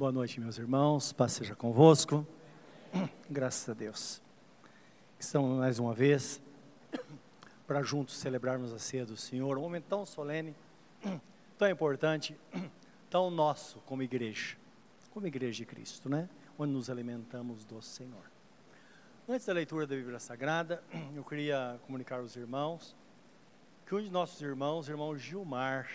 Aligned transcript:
Boa 0.00 0.10
noite, 0.10 0.40
meus 0.40 0.56
irmãos. 0.56 1.12
Paz 1.12 1.32
seja 1.32 1.54
convosco. 1.54 2.26
Graças 3.28 3.68
a 3.68 3.74
Deus. 3.74 4.22
Estamos 5.18 5.58
mais 5.58 5.78
uma 5.78 5.92
vez 5.92 6.40
para 7.68 7.82
juntos 7.82 8.16
celebrarmos 8.16 8.72
a 8.72 8.78
ceia 8.78 9.04
do 9.04 9.14
Senhor, 9.14 9.58
um 9.58 9.60
momento 9.60 9.84
tão 9.90 10.06
solene, 10.06 10.56
tão 11.58 11.68
importante, 11.68 12.34
tão 13.10 13.30
nosso 13.30 13.78
como 13.80 14.02
igreja, 14.02 14.56
como 15.10 15.26
igreja 15.26 15.58
de 15.58 15.66
Cristo, 15.66 16.08
né? 16.08 16.30
Onde 16.58 16.72
nos 16.72 16.88
alimentamos 16.88 17.66
do 17.66 17.82
Senhor. 17.82 18.24
Antes 19.28 19.44
da 19.44 19.52
leitura 19.52 19.86
da 19.86 19.94
Bíblia 19.94 20.18
Sagrada, 20.18 20.82
eu 21.14 21.22
queria 21.22 21.78
comunicar 21.84 22.20
aos 22.20 22.36
irmãos 22.36 22.96
que 23.84 23.94
um 23.94 24.00
de 24.00 24.08
nossos 24.08 24.40
irmãos, 24.40 24.88
o 24.88 24.90
irmão 24.90 25.14
Gilmar, 25.14 25.90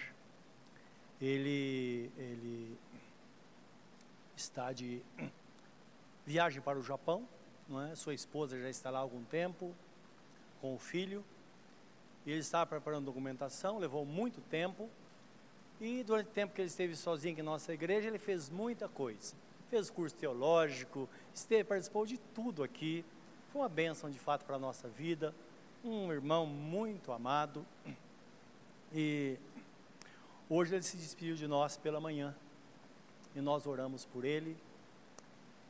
ele, 1.19 2.11
ele 2.19 2.77
está 4.35 4.71
de 4.73 5.01
viagem 6.25 6.61
para 6.61 6.77
o 6.77 6.81
Japão, 6.81 7.27
não 7.67 7.81
é? 7.81 7.95
Sua 7.95 8.13
esposa 8.13 8.59
já 8.59 8.69
está 8.69 8.89
lá 8.89 8.99
há 8.99 9.01
algum 9.01 9.23
tempo 9.23 9.73
com 10.61 10.75
o 10.75 10.79
filho. 10.79 11.23
E 12.25 12.31
ele 12.31 12.39
estava 12.39 12.65
preparando 12.65 13.05
documentação, 13.05 13.77
levou 13.77 14.05
muito 14.05 14.41
tempo. 14.41 14.89
E 15.79 16.03
durante 16.03 16.27
o 16.27 16.31
tempo 16.31 16.53
que 16.53 16.61
ele 16.61 16.69
esteve 16.69 16.95
sozinho 16.95 17.33
aqui 17.33 17.43
na 17.43 17.51
nossa 17.51 17.73
igreja, 17.73 18.07
ele 18.07 18.17
fez 18.17 18.49
muita 18.49 18.89
coisa. 18.89 19.35
Fez 19.69 19.89
curso 19.89 20.15
teológico, 20.15 21.07
esteve, 21.33 21.63
participou 21.63 22.05
de 22.05 22.17
tudo 22.17 22.63
aqui. 22.63 23.05
Foi 23.51 23.61
uma 23.61 23.69
bênção 23.69 24.09
de 24.09 24.17
fato 24.17 24.45
para 24.45 24.55
a 24.55 24.59
nossa 24.59 24.87
vida. 24.87 25.35
Um 25.83 26.11
irmão 26.11 26.45
muito 26.45 27.11
amado. 27.11 27.65
E 28.93 29.37
hoje 30.49 30.75
ele 30.75 30.83
se 30.83 30.97
despediu 30.97 31.35
de 31.35 31.47
nós 31.47 31.77
pela 31.77 31.99
manhã 31.99 32.35
e 33.35 33.41
nós 33.41 33.67
oramos 33.67 34.05
por 34.05 34.23
ele. 34.23 34.55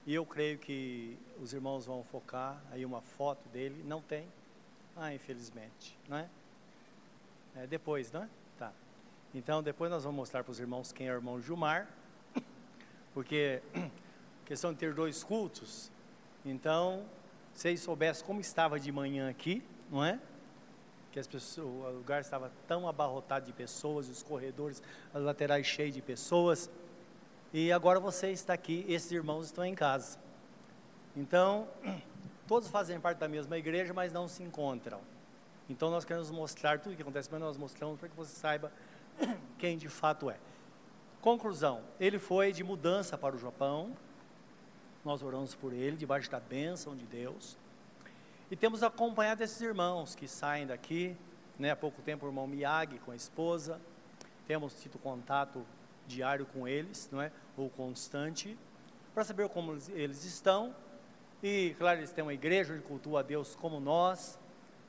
E 0.06 0.14
eu 0.14 0.26
creio 0.26 0.58
que 0.60 1.18
os 1.42 1.52
irmãos 1.52 1.86
vão 1.86 2.04
focar 2.04 2.62
aí 2.72 2.86
uma 2.86 3.02
foto 3.02 3.50
dele. 3.50 3.84
Não 3.84 4.02
tem? 4.02 4.28
Ah, 4.96 5.14
infelizmente, 5.14 5.98
não 6.08 6.18
é? 6.18 6.30
é 7.56 7.68
depois, 7.68 8.12
não 8.12 8.24
é? 8.24 8.30
Tá. 8.58 8.72
Então, 9.34 9.62
depois 9.62 9.92
nós 9.92 10.04
vamos 10.04 10.18
mostrar 10.18 10.44
para 10.44 10.52
os 10.52 10.60
irmãos 10.60 10.92
quem 10.92 11.08
é 11.08 11.12
o 11.12 11.16
irmão 11.16 11.42
Gilmar, 11.42 11.88
porque 13.14 13.62
questão 14.46 14.72
de 14.72 14.80
ter 14.80 14.94
dois 14.94 15.24
cultos. 15.24 15.92
Então, 16.46 17.04
se 17.54 17.70
eles 17.70 17.82
soubessem 17.82 18.26
como 18.26 18.40
estava 18.40 18.80
de 18.80 18.92
manhã 18.92 19.30
aqui, 19.30 19.64
não 19.90 20.06
é? 20.06 20.20
Que 21.12 21.20
as 21.20 21.28
pessoas, 21.28 21.68
o 21.68 21.98
lugar 21.98 22.22
estava 22.22 22.52
tão 22.68 22.88
abarrotado 22.88 23.46
de 23.46 23.54
pessoas, 23.54 24.08
os 24.08 24.22
corredores, 24.22 24.84
as 25.14 25.24
laterais 25.24 25.66
cheios 25.66 25.96
de 25.96 26.02
pessoas. 26.02 26.70
E 27.58 27.72
agora 27.72 28.02
você 28.02 28.32
está 28.32 28.54
aqui, 28.54 28.86
esses 28.86 29.10
irmãos 29.14 29.46
estão 29.46 29.64
em 29.64 29.74
casa. 29.74 30.20
Então, 31.16 31.70
todos 32.46 32.68
fazem 32.68 33.00
parte 33.00 33.20
da 33.20 33.30
mesma 33.30 33.58
igreja, 33.58 33.94
mas 33.94 34.12
não 34.12 34.28
se 34.28 34.44
encontram. 34.44 35.00
Então 35.70 35.90
nós 35.90 36.04
queremos 36.04 36.30
mostrar 36.30 36.82
tudo 36.82 36.92
o 36.92 36.96
que 36.98 37.02
acontece, 37.02 37.30
mas 37.32 37.40
nós 37.40 37.56
mostramos 37.56 37.98
para 37.98 38.10
que 38.10 38.16
você 38.18 38.36
saiba 38.36 38.74
quem 39.58 39.78
de 39.78 39.88
fato 39.88 40.30
é. 40.30 40.38
Conclusão: 41.22 41.82
ele 41.98 42.20
foi 42.20 42.52
de 42.52 42.62
mudança 42.62 43.18
para 43.18 43.34
o 43.34 43.40
Japão. 43.40 43.96
Nós 45.06 45.24
oramos 45.24 45.56
por 45.56 45.72
ele, 45.72 45.96
debaixo 45.96 46.30
da 46.30 46.42
bênção 46.42 46.94
de 46.94 47.06
Deus. 47.06 47.58
E 48.52 48.58
temos 48.58 48.84
acompanhado 48.84 49.42
esses 49.42 49.62
irmãos 49.62 50.14
que 50.14 50.28
saem 50.28 50.68
daqui. 50.68 51.16
Né, 51.58 51.72
há 51.72 51.76
pouco 51.78 52.02
tempo 52.02 52.26
o 52.26 52.28
irmão 52.28 52.48
Miyagi 52.48 53.00
com 53.00 53.12
a 53.12 53.16
esposa. 53.16 53.80
Temos 54.46 54.74
tido 54.82 55.00
contato 55.00 55.66
diário 56.08 56.46
com 56.46 56.68
eles, 56.68 57.10
não 57.12 57.22
é? 57.22 57.32
Ou 57.58 57.70
constante, 57.70 58.58
para 59.14 59.24
saber 59.24 59.48
como 59.50 59.78
eles 59.94 60.26
estão. 60.26 60.76
E, 61.42 61.76
claro, 61.78 62.00
eles 62.00 62.12
têm 62.12 62.24
uma 62.24 62.34
igreja 62.34 62.74
onde 62.74 62.84
cultua 62.84 63.20
a 63.20 63.24
Deus 63.24 63.56
como 63.56 63.80
nós, 63.80 64.40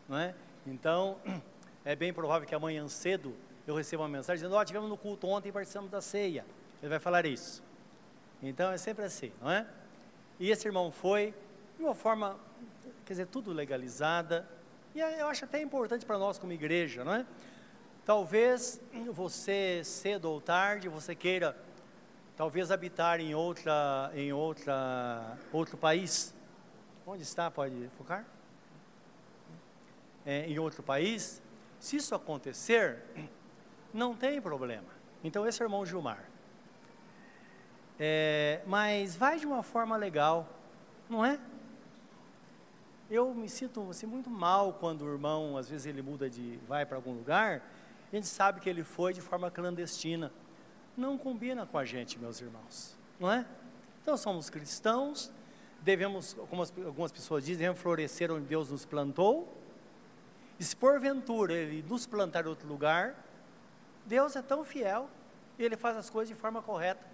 não 0.08 0.18
é? 0.18 0.34
Então, 0.66 1.18
é 1.84 1.94
bem 1.94 2.12
provável 2.12 2.46
que 2.46 2.54
amanhã 2.54 2.86
cedo 2.88 3.34
eu 3.66 3.74
receba 3.74 4.02
uma 4.02 4.08
mensagem 4.08 4.36
dizendo: 4.36 4.56
Ó, 4.56 4.60
oh, 4.60 4.64
tivemos 4.64 4.88
no 4.88 4.96
culto 4.96 5.26
ontem 5.26 5.48
e 5.48 5.52
participamos 5.52 5.90
da 5.90 6.00
ceia. 6.00 6.44
Ele 6.82 6.90
vai 6.90 6.98
falar 6.98 7.26
isso. 7.26 7.62
Então, 8.42 8.70
é 8.70 8.76
sempre 8.76 9.04
assim, 9.04 9.32
não 9.40 9.50
é? 9.50 9.66
E 10.38 10.50
esse 10.50 10.66
irmão 10.66 10.90
foi 10.90 11.34
de 11.76 11.82
uma 11.82 11.94
forma, 11.94 12.38
quer 13.04 13.14
dizer, 13.14 13.26
tudo 13.26 13.52
legalizada. 13.52 14.48
E 14.94 15.00
eu 15.00 15.28
acho 15.28 15.44
até 15.44 15.60
importante 15.60 16.04
para 16.06 16.18
nós 16.18 16.38
como 16.38 16.52
igreja, 16.52 17.04
não 17.04 17.14
é? 17.14 17.26
Talvez 18.06 18.80
você 19.10 19.82
cedo 19.82 20.26
ou 20.26 20.40
tarde 20.40 20.88
você 20.88 21.12
queira 21.12 21.56
talvez 22.36 22.70
habitar 22.70 23.20
em 23.20 23.34
outra 23.34 24.12
em 24.14 24.32
outra 24.32 25.36
outro 25.52 25.76
país. 25.76 26.32
Onde 27.04 27.24
está? 27.24 27.50
Pode 27.50 27.90
focar? 27.98 28.24
É, 30.24 30.46
em 30.46 30.56
outro 30.56 30.84
país. 30.84 31.42
Se 31.80 31.96
isso 31.96 32.14
acontecer, 32.14 33.02
não 33.92 34.14
tem 34.14 34.40
problema. 34.40 34.86
Então 35.24 35.44
esse 35.44 35.60
é 35.60 35.64
o 35.64 35.66
irmão 35.66 35.84
Gilmar. 35.84 36.30
É, 37.98 38.62
mas 38.66 39.16
vai 39.16 39.36
de 39.36 39.46
uma 39.46 39.64
forma 39.64 39.96
legal, 39.96 40.48
não 41.10 41.24
é? 41.24 41.40
Eu 43.10 43.34
me 43.34 43.48
sinto 43.48 43.90
assim, 43.90 44.06
muito 44.06 44.30
mal 44.30 44.74
quando 44.74 45.02
o 45.02 45.12
irmão, 45.12 45.56
às 45.56 45.68
vezes 45.68 45.86
ele 45.86 46.02
muda 46.02 46.30
de, 46.30 46.56
vai 46.68 46.86
para 46.86 46.96
algum 46.96 47.12
lugar 47.12 47.62
a 48.12 48.16
gente 48.16 48.26
sabe 48.26 48.60
que 48.60 48.68
ele 48.68 48.84
foi 48.84 49.12
de 49.12 49.20
forma 49.20 49.50
clandestina. 49.50 50.32
Não 50.96 51.18
combina 51.18 51.66
com 51.66 51.76
a 51.76 51.84
gente, 51.84 52.18
meus 52.18 52.40
irmãos, 52.40 52.96
não 53.18 53.30
é? 53.30 53.44
Então 54.02 54.16
somos 54.16 54.48
cristãos, 54.48 55.30
devemos, 55.82 56.34
como 56.48 56.62
algumas 56.84 57.12
pessoas 57.12 57.44
dizem, 57.44 57.74
florescer 57.74 58.30
onde 58.30 58.46
Deus 58.46 58.70
nos 58.70 58.86
plantou. 58.86 59.52
E 60.58 60.64
se 60.64 60.74
porventura 60.74 61.52
Ele 61.52 61.84
nos 61.86 62.06
plantar 62.06 62.46
em 62.46 62.48
outro 62.48 62.66
lugar, 62.66 63.14
Deus 64.06 64.36
é 64.36 64.42
tão 64.42 64.64
fiel 64.64 65.10
Ele 65.58 65.76
faz 65.76 65.96
as 65.96 66.08
coisas 66.08 66.34
de 66.34 66.40
forma 66.40 66.62
correta. 66.62 67.04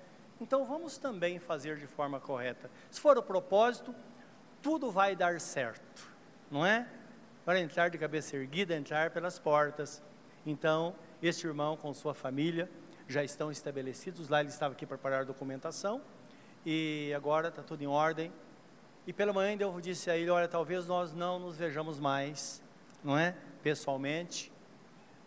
Então 0.40 0.64
vamos 0.64 0.98
também 0.98 1.38
fazer 1.38 1.78
de 1.78 1.86
forma 1.86 2.20
correta. 2.20 2.70
Se 2.90 3.00
for 3.00 3.16
o 3.16 3.22
propósito, 3.22 3.94
tudo 4.60 4.90
vai 4.90 5.16
dar 5.16 5.40
certo, 5.40 6.08
não 6.50 6.64
é? 6.64 6.86
Para 7.44 7.60
entrar 7.60 7.88
de 7.88 7.98
cabeça 7.98 8.36
erguida, 8.36 8.74
entrar 8.74 9.10
pelas 9.10 9.38
portas 9.38 10.02
então, 10.44 10.94
este 11.22 11.46
irmão 11.46 11.76
com 11.76 11.92
sua 11.94 12.14
família 12.14 12.68
já 13.08 13.22
estão 13.22 13.50
estabelecidos. 13.50 14.28
Lá 14.28 14.40
ele 14.40 14.48
estava 14.48 14.74
aqui 14.74 14.86
para 14.86 14.96
preparar 14.96 15.20
a 15.20 15.24
documentação 15.24 16.00
e 16.66 17.12
agora 17.14 17.48
está 17.48 17.62
tudo 17.62 17.82
em 17.82 17.86
ordem. 17.86 18.32
E 19.06 19.12
pela 19.12 19.32
manhã 19.32 19.56
eu 19.58 19.80
disse 19.80 20.10
a 20.10 20.16
ele: 20.16 20.30
Olha, 20.30 20.48
talvez 20.48 20.86
nós 20.86 21.12
não 21.12 21.38
nos 21.38 21.56
vejamos 21.56 21.98
mais, 21.98 22.62
não 23.02 23.18
é? 23.18 23.36
Pessoalmente, 23.62 24.52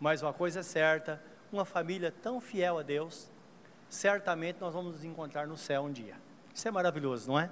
mas 0.00 0.22
uma 0.22 0.32
coisa 0.32 0.60
é 0.60 0.62
certa: 0.62 1.22
uma 1.52 1.64
família 1.64 2.10
tão 2.10 2.40
fiel 2.40 2.78
a 2.78 2.82
Deus, 2.82 3.30
certamente 3.88 4.60
nós 4.60 4.74
vamos 4.74 4.92
nos 4.92 5.04
encontrar 5.04 5.46
no 5.46 5.56
céu 5.56 5.84
um 5.84 5.92
dia. 5.92 6.16
Isso 6.54 6.66
é 6.66 6.70
maravilhoso, 6.70 7.28
não 7.28 7.38
é? 7.38 7.50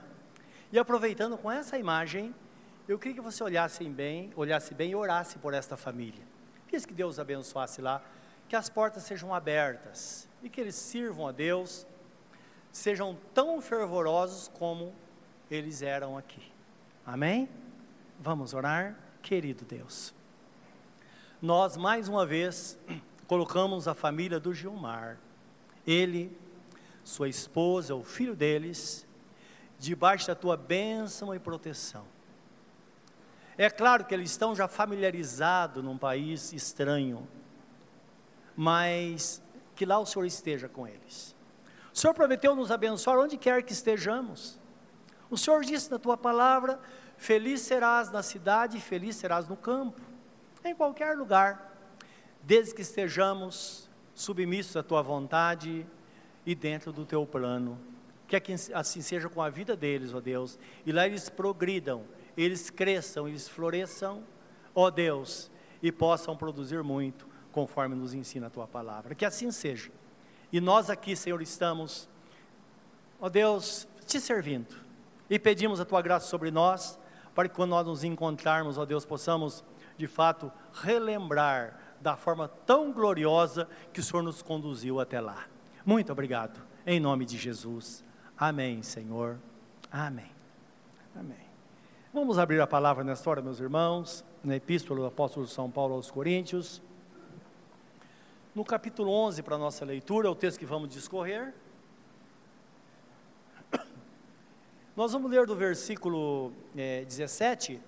E 0.72 0.78
aproveitando 0.78 1.36
com 1.36 1.50
essa 1.50 1.78
imagem, 1.78 2.34
eu 2.88 2.98
queria 2.98 3.14
que 3.14 3.20
você 3.20 3.44
olhasse 3.44 3.84
bem, 3.84 4.32
olhasse 4.34 4.74
bem 4.74 4.90
e 4.90 4.94
orasse 4.94 5.38
por 5.38 5.54
esta 5.54 5.76
família. 5.76 6.33
Quis 6.68 6.84
que 6.84 6.94
Deus 6.94 7.18
abençoasse 7.18 7.80
lá, 7.80 8.02
que 8.48 8.56
as 8.56 8.68
portas 8.68 9.04
sejam 9.04 9.34
abertas 9.34 10.28
e 10.42 10.48
que 10.48 10.60
eles 10.60 10.74
sirvam 10.74 11.26
a 11.26 11.32
Deus, 11.32 11.86
sejam 12.72 13.16
tão 13.32 13.60
fervorosos 13.60 14.48
como 14.48 14.92
eles 15.50 15.82
eram 15.82 16.18
aqui. 16.18 16.42
Amém? 17.06 17.48
Vamos 18.20 18.54
orar, 18.54 18.96
querido 19.22 19.64
Deus. 19.64 20.14
Nós 21.40 21.76
mais 21.76 22.08
uma 22.08 22.24
vez 22.24 22.78
colocamos 23.26 23.86
a 23.86 23.94
família 23.94 24.40
do 24.40 24.52
Gilmar, 24.52 25.18
ele, 25.86 26.36
sua 27.02 27.28
esposa, 27.28 27.94
o 27.94 28.02
filho 28.02 28.34
deles, 28.34 29.06
debaixo 29.78 30.26
da 30.26 30.34
tua 30.34 30.56
bênção 30.56 31.34
e 31.34 31.38
proteção. 31.38 32.13
É 33.56 33.70
claro 33.70 34.04
que 34.04 34.12
eles 34.12 34.30
estão 34.30 34.54
já 34.54 34.66
familiarizados 34.66 35.82
num 35.82 35.96
país 35.96 36.52
estranho, 36.52 37.26
mas 38.56 39.42
que 39.76 39.86
lá 39.86 39.98
o 39.98 40.06
Senhor 40.06 40.24
esteja 40.24 40.68
com 40.68 40.86
eles. 40.86 41.34
O 41.92 41.98
Senhor 41.98 42.12
prometeu 42.12 42.56
nos 42.56 42.72
abençoar 42.72 43.18
onde 43.18 43.36
quer 43.36 43.62
que 43.62 43.72
estejamos. 43.72 44.58
O 45.30 45.38
Senhor 45.38 45.64
disse 45.64 45.90
na 45.90 45.98
tua 45.98 46.16
palavra: 46.16 46.80
Feliz 47.16 47.60
serás 47.60 48.10
na 48.10 48.22
cidade, 48.22 48.80
feliz 48.80 49.14
serás 49.16 49.48
no 49.48 49.56
campo, 49.56 50.00
em 50.64 50.74
qualquer 50.74 51.16
lugar, 51.16 51.72
desde 52.42 52.74
que 52.74 52.82
estejamos 52.82 53.88
submissos 54.14 54.76
à 54.76 54.82
tua 54.82 55.02
vontade 55.02 55.86
e 56.44 56.54
dentro 56.54 56.92
do 56.92 57.06
teu 57.06 57.24
plano. 57.24 57.78
Que 58.26 58.42
assim 58.72 59.00
seja 59.00 59.28
com 59.28 59.40
a 59.40 59.48
vida 59.48 59.76
deles, 59.76 60.12
ó 60.12 60.20
Deus, 60.20 60.58
e 60.84 60.90
lá 60.90 61.06
eles 61.06 61.28
progridam 61.28 62.04
eles 62.36 62.70
cresçam, 62.70 63.28
eles 63.28 63.48
floresçam, 63.48 64.22
ó 64.74 64.90
Deus, 64.90 65.50
e 65.82 65.92
possam 65.92 66.36
produzir 66.36 66.82
muito, 66.82 67.26
conforme 67.52 67.94
nos 67.94 68.14
ensina 68.14 68.46
a 68.46 68.50
tua 68.50 68.66
palavra. 68.66 69.14
Que 69.14 69.24
assim 69.24 69.50
seja. 69.50 69.90
E 70.52 70.60
nós 70.60 70.90
aqui, 70.90 71.14
Senhor, 71.14 71.40
estamos 71.42 72.08
Ó 73.24 73.28
Deus, 73.30 73.88
te 74.06 74.20
servindo 74.20 74.76
e 75.30 75.38
pedimos 75.38 75.80
a 75.80 75.84
tua 75.86 76.02
graça 76.02 76.26
sobre 76.26 76.50
nós, 76.50 76.98
para 77.34 77.48
que 77.48 77.54
quando 77.54 77.70
nós 77.70 77.86
nos 77.86 78.04
encontrarmos, 78.04 78.76
ó 78.76 78.84
Deus, 78.84 79.06
possamos 79.06 79.64
de 79.96 80.06
fato 80.06 80.52
relembrar 80.74 81.80
da 82.02 82.16
forma 82.16 82.48
tão 82.48 82.92
gloriosa 82.92 83.66
que 83.94 84.00
o 84.00 84.02
Senhor 84.02 84.22
nos 84.22 84.42
conduziu 84.42 85.00
até 85.00 85.22
lá. 85.22 85.46
Muito 85.86 86.12
obrigado, 86.12 86.60
em 86.86 87.00
nome 87.00 87.24
de 87.24 87.38
Jesus. 87.38 88.04
Amém, 88.36 88.82
Senhor. 88.82 89.38
Amém. 89.90 90.30
Amém. 91.16 91.43
Vamos 92.14 92.38
abrir 92.38 92.60
a 92.60 92.66
palavra 92.68 93.02
nesta 93.02 93.28
hora, 93.28 93.42
meus 93.42 93.58
irmãos, 93.58 94.24
na 94.44 94.54
Epístola 94.54 95.00
do 95.00 95.06
Apóstolo 95.06 95.48
São 95.48 95.68
Paulo 95.68 95.96
aos 95.96 96.12
Coríntios. 96.12 96.80
No 98.54 98.64
capítulo 98.64 99.10
11, 99.10 99.42
para 99.42 99.56
a 99.56 99.58
nossa 99.58 99.84
leitura, 99.84 100.30
o 100.30 100.34
texto 100.36 100.60
que 100.60 100.64
vamos 100.64 100.90
discorrer. 100.90 101.52
Nós 104.94 105.12
vamos 105.12 105.28
ler 105.28 105.44
do 105.44 105.56
versículo 105.56 106.52
é, 106.76 107.04
17 107.04 107.80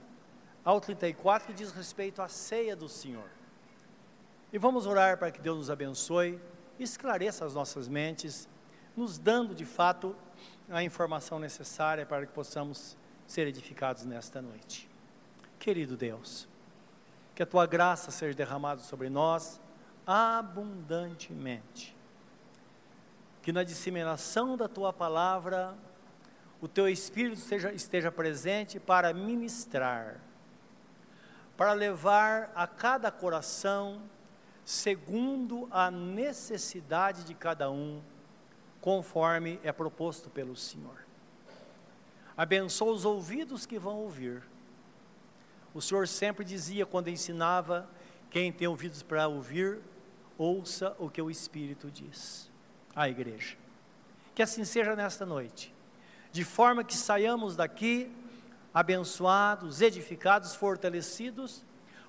ao 0.65 0.81
34, 0.81 1.47
que 1.47 1.55
diz 1.55 1.71
respeito 1.71 2.21
à 2.21 2.27
ceia 2.27 2.75
do 2.75 2.89
Senhor. 2.89 3.31
E 4.53 4.59
vamos 4.59 4.87
orar 4.87 5.19
para 5.19 5.31
que 5.31 5.41
Deus 5.41 5.57
nos 5.57 5.71
abençoe, 5.71 6.41
esclareça 6.81 7.45
as 7.45 7.55
nossas 7.55 7.87
mentes, 7.87 8.49
nos 8.97 9.21
dando 9.21 9.55
de 9.55 9.65
fato 9.65 10.17
a 10.69 10.83
informação 10.83 11.39
necessária 11.39 12.05
para 12.05 12.27
que 12.27 12.33
possamos 12.33 12.99
ser 13.27 13.47
edificados 13.47 14.05
nesta 14.05 14.41
noite. 14.41 14.89
Querido 15.59 15.97
Deus, 15.97 16.49
que 17.35 17.43
a 17.43 17.47
tua 17.47 17.67
graça 17.67 18.11
seja 18.11 18.37
derramada 18.37 18.81
sobre 18.81 19.11
nós 19.11 19.61
abundantemente. 20.07 21.97
Que 23.43 23.53
na 23.53 23.65
disseminação 23.65 24.57
da 24.57 24.69
tua 24.69 24.93
palavra 24.93 25.77
o 26.61 26.69
teu 26.69 26.89
Espírito 26.89 27.39
esteja, 27.39 27.73
esteja 27.73 28.11
presente 28.11 28.81
para 28.81 29.13
ministrar, 29.13 30.21
para 31.57 31.73
levar 31.73 32.51
a 32.55 32.67
cada 32.67 33.11
coração, 33.11 34.03
segundo 34.65 35.69
a 35.71 35.91
necessidade 35.91 37.25
de 37.25 37.35
cada 37.35 37.71
um, 37.71 38.03
conforme 38.81 39.61
é 39.63 39.73
proposto 39.73 40.31
pelo 40.31 40.57
Senhor. 40.57 41.06
Abençoa 42.37 42.93
os 42.93 43.05
ouvidos 43.05 43.65
que 43.65 43.79
vão 43.79 43.97
ouvir. 43.97 44.43
O 45.73 45.81
Senhor 45.81 46.07
sempre 46.07 46.45
dizia 46.45 46.85
quando 46.85 47.09
ensinava: 47.09 47.89
quem 48.31 48.53
tem 48.53 48.69
ouvidos 48.69 49.03
para 49.03 49.27
ouvir, 49.29 49.79
ouça 50.37 50.95
o 50.99 51.09
que 51.09 51.23
o 51.23 51.31
Espírito 51.31 51.91
diz 51.91 52.51
à 52.95 53.09
igreja. 53.09 53.57
Que 54.35 54.43
assim 54.43 54.65
seja 54.65 54.95
nesta 54.95 55.25
noite 55.25 55.75
de 56.37 56.45
forma 56.45 56.85
que 56.85 56.95
saiamos 56.95 57.57
daqui 57.57 58.13
abençoados, 58.75 59.81
edificados, 59.81 60.55
fortalecidos, 60.55 61.65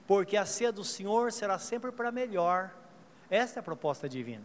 porque 0.06 0.36
a 0.36 0.46
ceia 0.46 0.70
do 0.70 0.84
Senhor 0.84 1.32
será 1.32 1.58
sempre 1.58 1.94
para 1.94 2.12
melhor. 2.12 2.76
Esta 3.30 3.60
é 3.60 3.62
a 3.62 3.64
proposta 3.64 4.10
divina. 4.10 4.44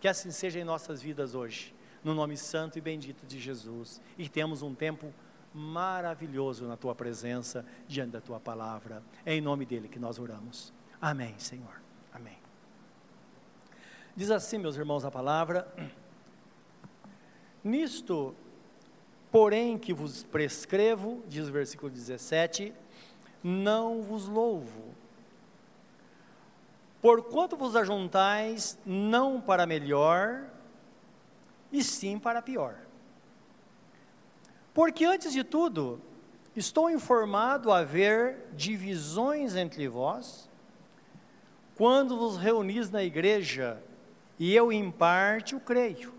Que 0.00 0.08
assim 0.08 0.30
seja 0.30 0.58
em 0.58 0.64
nossas 0.64 1.02
vidas 1.02 1.34
hoje, 1.34 1.74
no 2.02 2.14
nome 2.14 2.36
santo 2.36 2.78
e 2.78 2.80
bendito 2.80 3.26
de 3.26 3.38
Jesus, 3.38 4.00
e 4.16 4.28
temos 4.28 4.62
um 4.62 4.74
tempo 4.74 5.12
maravilhoso 5.52 6.66
na 6.66 6.76
tua 6.76 6.94
presença, 6.94 7.64
diante 7.88 8.12
da 8.12 8.20
tua 8.20 8.38
palavra. 8.38 9.02
É 9.24 9.34
em 9.34 9.40
nome 9.40 9.66
dele 9.66 9.88
que 9.88 9.98
nós 9.98 10.18
oramos. 10.18 10.72
Amém, 11.00 11.34
Senhor. 11.38 11.80
Amém. 12.12 12.38
Diz 14.14 14.30
assim, 14.30 14.58
meus 14.58 14.76
irmãos, 14.76 15.04
a 15.04 15.10
palavra: 15.10 15.66
Nisto 17.64 18.34
Porém, 19.30 19.78
que 19.78 19.94
vos 19.94 20.24
prescrevo, 20.24 21.22
diz 21.28 21.46
o 21.46 21.52
versículo 21.52 21.90
17, 21.90 22.72
não 23.44 24.02
vos 24.02 24.26
louvo. 24.26 24.90
Porquanto 27.00 27.56
vos 27.56 27.76
ajuntais 27.76 28.76
não 28.84 29.40
para 29.40 29.66
melhor, 29.66 30.42
e 31.72 31.82
sim 31.82 32.18
para 32.18 32.42
pior. 32.42 32.76
Porque 34.72 35.04
antes 35.04 35.32
de 35.32 35.44
tudo, 35.44 36.00
estou 36.54 36.90
informado 36.90 37.72
a 37.72 37.78
haver 37.78 38.46
divisões 38.54 39.56
entre 39.56 39.88
vós, 39.88 40.48
quando 41.76 42.16
vos 42.16 42.36
reunis 42.36 42.90
na 42.90 43.02
igreja, 43.02 43.82
e 44.38 44.54
eu 44.54 44.72
em 44.72 44.90
parte 44.90 45.54
o 45.54 45.60
creio. 45.60 46.14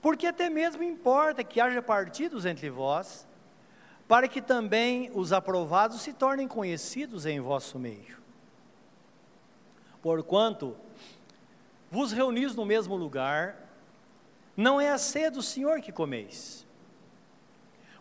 Porque 0.00 0.26
até 0.26 0.50
mesmo 0.50 0.82
importa 0.82 1.44
que 1.44 1.60
haja 1.60 1.80
partidos 1.80 2.44
entre 2.44 2.68
vós, 2.68 3.26
para 4.08 4.28
que 4.28 4.42
também 4.42 5.10
os 5.14 5.32
aprovados 5.32 6.02
se 6.02 6.12
tornem 6.12 6.48
conhecidos 6.48 7.24
em 7.24 7.40
vosso 7.40 7.78
meio. 7.78 8.20
Porquanto 10.02 10.76
vos 11.92 12.10
reunis 12.10 12.54
no 12.54 12.64
mesmo 12.64 12.96
lugar, 12.96 13.54
não 14.56 14.80
é 14.80 14.88
a 14.88 14.96
ceia 14.96 15.30
do 15.30 15.42
Senhor 15.42 15.82
que 15.82 15.92
comeis. 15.92 16.66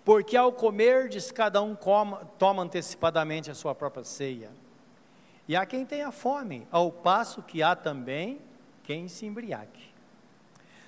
Porque 0.06 0.38
ao 0.38 0.54
comerdes, 0.54 1.30
cada 1.30 1.62
um 1.62 1.76
coma, 1.76 2.24
toma 2.40 2.64
antecipadamente 2.64 3.52
a 3.52 3.54
sua 3.54 3.76
própria 3.76 4.06
ceia. 4.06 4.50
E 5.46 5.58
há 5.58 5.66
quem 5.66 5.86
tenha 5.86 6.10
fome, 6.10 6.66
ao 6.72 6.90
passo 6.90 7.44
que 7.44 7.62
há 7.62 7.76
também 7.76 8.40
quem 8.82 9.10
se 9.10 9.26
embriague. 9.26 9.92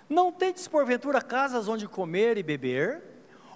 Não 0.08 0.32
tendes 0.32 0.66
porventura 0.70 1.22
casas 1.22 1.68
onde 1.68 1.90
comer 1.90 2.38
e 2.38 2.44
beber? 2.44 3.04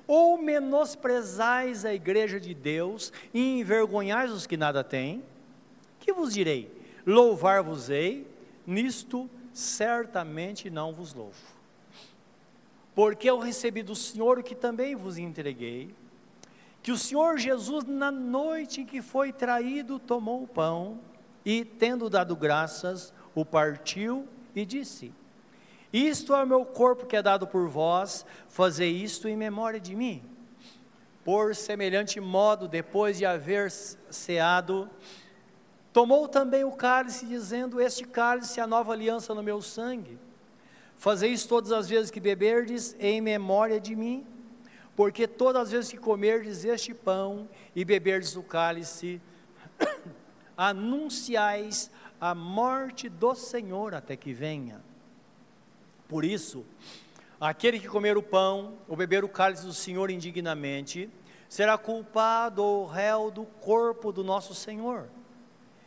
Ou 0.05 0.37
menosprezais 0.37 1.85
a 1.85 1.93
igreja 1.93 2.37
de 2.37 2.53
Deus 2.53 3.13
e 3.33 3.61
envergonhais 3.61 4.29
os 4.29 4.45
que 4.45 4.57
nada 4.57 4.83
têm? 4.83 5.23
Que 6.01 6.11
vos 6.11 6.33
direi? 6.33 6.69
Louvar-vos-ei, 7.05 8.27
nisto 8.65 9.29
certamente 9.57 10.69
não 10.69 10.93
vos 10.93 11.15
louvo. 11.15 11.35
Porque 12.93 13.27
eu 13.27 13.39
recebi 13.39 13.81
do 13.81 13.95
Senhor 13.95 14.37
o 14.37 14.43
que 14.43 14.53
também 14.53 14.95
vos 14.95 15.17
entreguei, 15.17 15.95
que 16.83 16.91
o 16.91 16.97
Senhor 16.97 17.39
Jesus, 17.39 17.83
na 17.83 18.11
noite 18.11 18.81
em 18.81 18.85
que 18.85 19.01
foi 19.01 19.33
traído, 19.33 19.97
tomou 19.97 20.43
o 20.43 20.47
pão 20.47 20.99
e, 21.43 21.65
tendo 21.65 22.09
dado 22.09 22.35
graças, 22.35 23.11
o 23.33 23.43
partiu 23.43 24.27
e 24.55 24.63
disse: 24.63 25.11
isto 25.91 26.35
é 26.35 26.43
o 26.43 26.47
meu 26.47 26.63
corpo 26.63 27.07
que 27.07 27.15
é 27.15 27.21
dado 27.23 27.47
por 27.47 27.67
vós, 27.67 28.25
fazei 28.47 28.91
isto 28.91 29.27
em 29.27 29.35
memória 29.35 29.79
de 29.79 29.95
mim. 29.95 30.21
Por 31.23 31.55
semelhante 31.55 32.19
modo, 32.19 32.67
depois 32.67 33.17
de 33.17 33.25
haver 33.25 33.71
ceado, 33.71 34.87
tomou 35.97 36.27
também 36.27 36.63
o 36.63 36.71
cálice, 36.73 37.25
dizendo: 37.25 37.81
Este 37.81 38.05
cálice 38.05 38.59
é 38.59 38.63
a 38.63 38.67
nova 38.67 38.93
aliança 38.93 39.33
no 39.33 39.41
meu 39.41 39.63
sangue. 39.63 40.19
Fazeis 40.95 41.43
todas 41.47 41.71
as 41.71 41.89
vezes 41.89 42.11
que 42.11 42.19
beberdes 42.19 42.95
em 42.99 43.19
memória 43.19 43.79
de 43.79 43.95
mim, 43.95 44.23
porque 44.95 45.27
todas 45.27 45.63
as 45.63 45.71
vezes 45.71 45.89
que 45.89 45.97
comerdes 45.97 46.63
este 46.63 46.93
pão 46.93 47.49
e 47.75 47.83
beberdes 47.83 48.35
o 48.35 48.43
cálice, 48.43 49.19
anunciais 50.55 51.89
a 52.21 52.35
morte 52.35 53.09
do 53.09 53.33
Senhor 53.33 53.95
até 53.95 54.15
que 54.15 54.31
venha. 54.31 54.83
Por 56.07 56.23
isso, 56.23 56.63
aquele 57.41 57.79
que 57.79 57.87
comer 57.87 58.17
o 58.17 58.21
pão 58.21 58.75
ou 58.87 58.95
beber 58.95 59.23
o 59.23 59.29
cálice 59.29 59.65
do 59.65 59.73
Senhor 59.73 60.11
indignamente, 60.11 61.09
será 61.49 61.75
culpado 61.75 62.63
ou 62.63 62.85
réu 62.85 63.31
do 63.31 63.45
corpo 63.45 64.11
do 64.11 64.23
nosso 64.23 64.53
Senhor. 64.53 65.09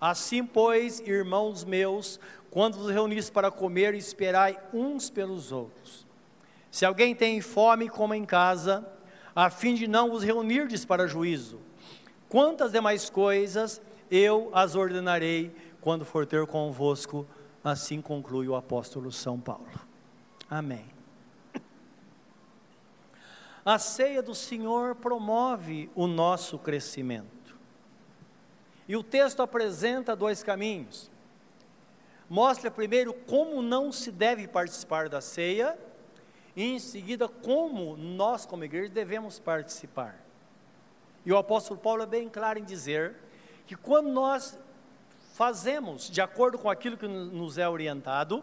Assim, 0.00 0.44
pois, 0.44 1.00
irmãos 1.00 1.64
meus, 1.64 2.20
quando 2.50 2.78
vos 2.78 2.90
reunis 2.90 3.30
para 3.30 3.50
comer, 3.50 3.94
esperai 3.94 4.58
uns 4.72 5.10
pelos 5.10 5.52
outros. 5.52 6.06
Se 6.70 6.84
alguém 6.84 7.14
tem 7.14 7.40
fome, 7.40 7.88
coma 7.88 8.16
em 8.16 8.24
casa, 8.24 8.86
a 9.34 9.50
fim 9.50 9.74
de 9.74 9.88
não 9.88 10.10
vos 10.10 10.22
reunirdes 10.22 10.84
para 10.84 11.06
juízo. 11.06 11.60
Quantas 12.28 12.72
demais 12.72 13.10
coisas 13.10 13.80
eu 14.10 14.50
as 14.52 14.74
ordenarei 14.74 15.54
quando 15.80 16.04
for 16.04 16.26
ter 16.26 16.46
convosco 16.46 17.26
Assim 17.62 18.00
conclui 18.00 18.48
o 18.48 18.54
apóstolo 18.54 19.10
São 19.10 19.38
Paulo. 19.38 19.68
Amém. 20.48 20.86
a 23.64 23.78
ceia 23.78 24.22
do 24.22 24.34
Senhor 24.34 24.94
promove 24.94 25.90
o 25.94 26.06
nosso 26.06 26.58
crescimento. 26.58 27.37
E 28.88 28.96
o 28.96 29.02
texto 29.02 29.42
apresenta 29.42 30.16
dois 30.16 30.42
caminhos. 30.42 31.10
Mostra 32.28 32.70
primeiro 32.70 33.12
como 33.12 33.62
não 33.62 33.92
se 33.92 34.10
deve 34.10 34.48
participar 34.48 35.08
da 35.08 35.20
ceia, 35.20 35.78
e 36.56 36.64
em 36.64 36.78
seguida 36.78 37.28
como 37.28 37.96
nós, 37.96 38.44
como 38.44 38.64
igreja, 38.64 38.88
devemos 38.88 39.38
participar. 39.38 40.18
E 41.24 41.32
o 41.32 41.36
apóstolo 41.36 41.78
Paulo 41.78 42.02
é 42.02 42.06
bem 42.06 42.28
claro 42.28 42.58
em 42.58 42.64
dizer 42.64 43.14
que 43.66 43.76
quando 43.76 44.08
nós 44.08 44.58
fazemos 45.34 46.10
de 46.10 46.20
acordo 46.20 46.58
com 46.58 46.70
aquilo 46.70 46.96
que 46.96 47.06
nos 47.06 47.58
é 47.58 47.68
orientado, 47.68 48.42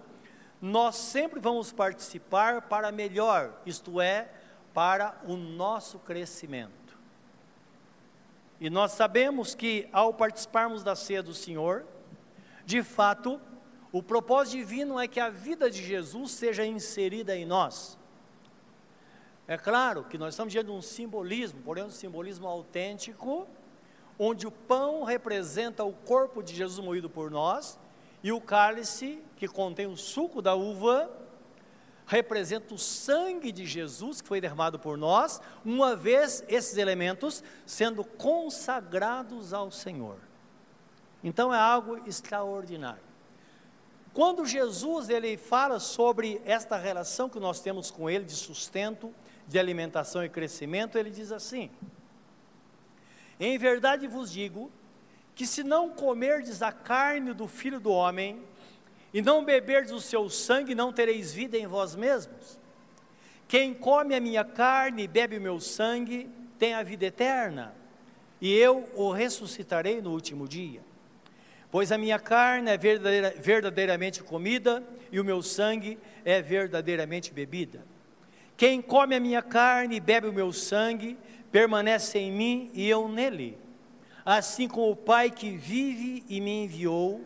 nós 0.61 0.95
sempre 0.95 1.39
vamos 1.39 1.71
participar 1.71 2.61
para 2.61 2.91
melhor, 2.91 3.53
isto 3.65 3.99
é, 3.99 4.29
para 4.73 5.19
o 5.25 5.35
nosso 5.35 5.99
crescimento. 5.99 6.84
E 8.65 8.69
nós 8.71 8.93
sabemos 8.93 9.53
que 9.53 9.87
ao 9.93 10.11
participarmos 10.11 10.83
da 10.83 10.95
ceia 10.95 11.21
do 11.21 11.35
Senhor, 11.35 11.85
de 12.65 12.81
fato, 12.81 13.39
o 13.91 14.01
propósito 14.01 14.57
divino 14.57 14.99
é 14.99 15.07
que 15.07 15.19
a 15.19 15.29
vida 15.29 15.69
de 15.69 15.83
Jesus 15.83 16.31
seja 16.31 16.65
inserida 16.65 17.37
em 17.37 17.45
nós. 17.45 17.95
É 19.47 19.55
claro 19.55 20.03
que 20.05 20.17
nós 20.17 20.33
estamos 20.33 20.51
diante 20.51 20.65
de 20.65 20.71
um 20.71 20.81
simbolismo, 20.81 21.61
porém 21.61 21.83
um 21.83 21.91
simbolismo 21.91 22.47
autêntico, 22.47 23.47
onde 24.17 24.47
o 24.47 24.51
pão 24.51 25.03
representa 25.03 25.83
o 25.83 25.93
corpo 25.93 26.41
de 26.41 26.55
Jesus 26.55 26.83
moído 26.83 27.07
por 27.07 27.29
nós, 27.29 27.77
e 28.23 28.31
o 28.31 28.41
cálice, 28.41 29.21
que 29.37 29.47
contém 29.47 29.85
o 29.85 29.95
suco 29.95 30.41
da 30.41 30.55
uva, 30.55 31.07
representa 32.05 32.73
o 32.73 32.77
sangue 32.77 33.51
de 33.51 33.65
Jesus 33.65 34.21
que 34.21 34.27
foi 34.27 34.39
derramado 34.39 34.77
por 34.77 34.97
nós, 34.97 35.41
uma 35.63 35.95
vez 35.95 36.43
esses 36.47 36.77
elementos 36.77 37.43
sendo 37.65 38.03
consagrados 38.03 39.53
ao 39.53 39.71
Senhor. 39.71 40.17
Então 41.23 41.53
é 41.53 41.59
algo 41.59 41.97
extraordinário. 42.07 43.03
Quando 44.13 44.45
Jesus 44.45 45.09
ele 45.09 45.35
fala 45.35 45.79
sobre 45.79 46.41
esta 46.45 46.77
relação 46.77 47.27
que 47.27 47.39
nós 47.39 47.59
temos 47.59 47.91
com 47.91 48.09
ele 48.09 48.23
de 48.23 48.35
sustento, 48.35 49.13
de 49.47 49.59
alimentação 49.59 50.23
e 50.23 50.29
crescimento, 50.29 50.97
ele 50.97 51.09
diz 51.09 51.31
assim: 51.31 51.69
Em 53.39 53.57
verdade 53.57 54.07
vos 54.07 54.31
digo 54.31 54.71
que 55.33 55.45
se 55.45 55.63
não 55.63 55.89
comerdes 55.89 56.61
a 56.61 56.71
carne 56.71 57.33
do 57.33 57.47
filho 57.47 57.79
do 57.79 57.91
homem, 57.91 58.41
e 59.15 59.21
não 59.21 59.45
beberdes 59.45 59.93
o 59.93 60.01
seu 60.01 60.29
sangue, 60.29 60.75
não 60.75 60.91
tereis 60.91 61.31
vida 61.31 61.57
em 61.57 61.65
vós 61.65 61.95
mesmos. 61.95 62.59
Quem 63.47 63.73
come 63.73 64.13
a 64.13 64.19
minha 64.19 64.43
carne 64.43 65.03
e 65.03 65.07
bebe 65.07 65.37
o 65.37 65.41
meu 65.41 65.57
sangue, 65.57 66.29
tem 66.59 66.73
a 66.73 66.83
vida 66.83 67.05
eterna, 67.05 67.73
e 68.41 68.53
eu 68.53 68.89
o 68.93 69.13
ressuscitarei 69.13 70.01
no 70.01 70.11
último 70.11 70.49
dia. 70.49 70.81
Pois 71.71 71.93
a 71.93 71.97
minha 71.97 72.19
carne 72.19 72.69
é 72.69 72.77
verdadeira, 72.77 73.33
verdadeiramente 73.37 74.21
comida, 74.21 74.83
e 75.09 75.17
o 75.17 75.23
meu 75.23 75.41
sangue 75.41 75.97
é 76.25 76.41
verdadeiramente 76.41 77.31
bebida. 77.31 77.85
Quem 78.57 78.81
come 78.81 79.15
a 79.15 79.19
minha 79.21 79.41
carne 79.41 79.95
e 79.95 80.01
bebe 80.01 80.27
o 80.27 80.33
meu 80.33 80.51
sangue, 80.51 81.17
permanece 81.53 82.19
em 82.19 82.33
mim 82.33 82.69
e 82.73 82.89
eu 82.89 83.07
nele 83.07 83.57
assim 84.25 84.67
como 84.67 84.89
o 84.89 84.95
Pai 84.95 85.29
que 85.29 85.51
vive 85.51 86.23
e 86.27 86.41
me 86.41 86.63
enviou, 86.63 87.23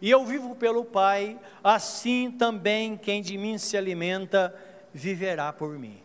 e 0.00 0.10
eu 0.10 0.24
vivo 0.24 0.54
pelo 0.54 0.84
Pai, 0.84 1.38
assim 1.62 2.30
também 2.30 2.96
quem 2.96 3.20
de 3.20 3.36
mim 3.36 3.58
se 3.58 3.76
alimenta 3.76 4.54
viverá 4.92 5.52
por 5.52 5.78
mim. 5.78 6.00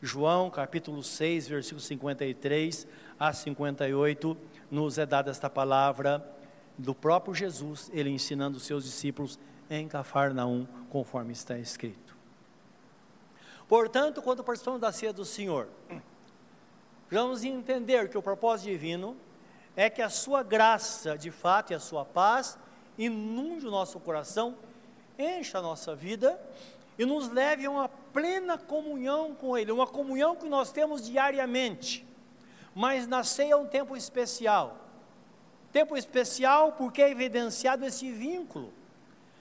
João 0.00 0.50
capítulo 0.50 1.02
6, 1.02 1.48
versículo 1.48 1.80
53 1.80 2.86
a 3.18 3.32
58, 3.32 4.36
nos 4.70 4.98
é 4.98 5.06
dada 5.06 5.30
esta 5.30 5.48
palavra 5.48 6.24
do 6.76 6.94
próprio 6.94 7.34
Jesus, 7.34 7.90
ele 7.92 8.10
ensinando 8.10 8.58
os 8.58 8.64
seus 8.64 8.84
discípulos 8.84 9.38
em 9.70 9.88
Cafarnaum, 9.88 10.66
conforme 10.90 11.32
está 11.32 11.58
escrito. 11.58 12.16
Portanto, 13.66 14.20
quando 14.20 14.44
participamos 14.44 14.80
da 14.80 14.92
ceia 14.92 15.12
do 15.12 15.24
Senhor, 15.24 15.68
vamos 17.10 17.44
entender 17.44 18.08
que 18.08 18.18
o 18.18 18.22
propósito 18.22 18.68
divino 18.68 19.16
é 19.74 19.88
que 19.88 20.02
a 20.02 20.10
sua 20.10 20.42
graça, 20.42 21.16
de 21.16 21.30
fato, 21.30 21.72
e 21.72 21.74
a 21.74 21.80
sua 21.80 22.04
paz 22.04 22.58
inunde 22.98 23.66
o 23.66 23.70
nosso 23.70 23.98
coração, 24.00 24.56
encha 25.18 25.58
a 25.58 25.62
nossa 25.62 25.94
vida 25.94 26.40
e 26.98 27.04
nos 27.04 27.28
leve 27.28 27.66
a 27.66 27.70
uma 27.70 27.88
plena 27.88 28.56
comunhão 28.56 29.34
com 29.34 29.56
Ele, 29.56 29.72
uma 29.72 29.86
comunhão 29.86 30.36
que 30.36 30.48
nós 30.48 30.70
temos 30.70 31.02
diariamente. 31.02 32.06
Mas 32.74 33.06
na 33.06 33.22
ceia 33.24 33.52
é 33.52 33.56
um 33.56 33.66
tempo 33.66 33.96
especial. 33.96 34.78
Tempo 35.72 35.96
especial 35.96 36.72
porque 36.72 37.02
é 37.02 37.10
evidenciado 37.10 37.84
esse 37.84 38.10
vínculo. 38.10 38.72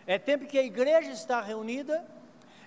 É 0.05 0.17
tempo 0.17 0.45
que 0.45 0.57
a 0.57 0.63
igreja 0.63 1.11
está 1.11 1.41
reunida, 1.41 2.05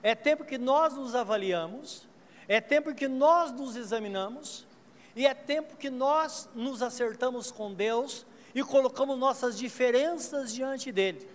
é 0.02 0.14
tempo 0.14 0.44
que 0.44 0.56
nós 0.56 0.94
nos 0.94 1.14
avaliamos, 1.14 2.08
é 2.48 2.60
tempo 2.60 2.94
que 2.94 3.08
nós 3.08 3.52
nos 3.52 3.76
examinamos, 3.76 4.66
e 5.14 5.26
é 5.26 5.34
tempo 5.34 5.76
que 5.76 5.90
nós 5.90 6.48
nos 6.54 6.82
acertamos 6.82 7.50
com 7.50 7.72
Deus 7.72 8.26
e 8.56 8.64
colocamos 8.64 9.18
nossas 9.18 9.58
diferenças 9.58 10.54
diante 10.54 10.90
dele. 10.90 11.28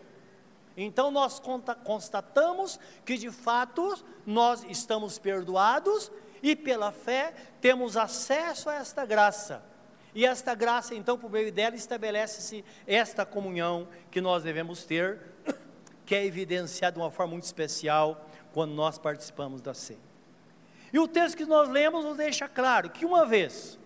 Então 0.75 1.11
nós 1.11 1.39
constatamos 1.83 2.79
que 3.05 3.15
de 3.15 3.29
fato 3.29 4.03
nós 4.25 4.63
estamos 4.67 5.19
perdoados 5.19 6.11
e 6.41 6.55
pela 6.55 6.91
fé 6.91 7.31
temos 7.61 7.95
acesso 7.95 8.71
a 8.71 8.73
esta 8.73 9.05
graça. 9.05 9.63
E 10.15 10.25
esta 10.25 10.55
graça, 10.55 10.95
então, 10.95 11.15
por 11.17 11.29
meio 11.29 11.51
dela, 11.53 11.75
estabelece-se 11.75 12.65
esta 12.87 13.23
comunhão 13.23 13.87
que 14.09 14.19
nós 14.19 14.43
devemos 14.43 14.83
ter, 14.83 15.21
que 16.05 16.15
é 16.15 16.25
evidenciada 16.25 16.95
de 16.95 16.99
uma 16.99 17.11
forma 17.11 17.33
muito 17.33 17.43
especial 17.43 18.27
quando 18.51 18.73
nós 18.73 18.97
participamos 18.97 19.61
da 19.61 19.75
ceia. 19.75 19.99
E 20.91 20.97
o 20.97 21.07
texto 21.07 21.37
que 21.37 21.45
nós 21.45 21.69
lemos 21.69 22.03
nos 22.03 22.17
deixa 22.17 22.49
claro 22.49 22.89
que 22.89 23.05
uma 23.05 23.27
vez 23.27 23.79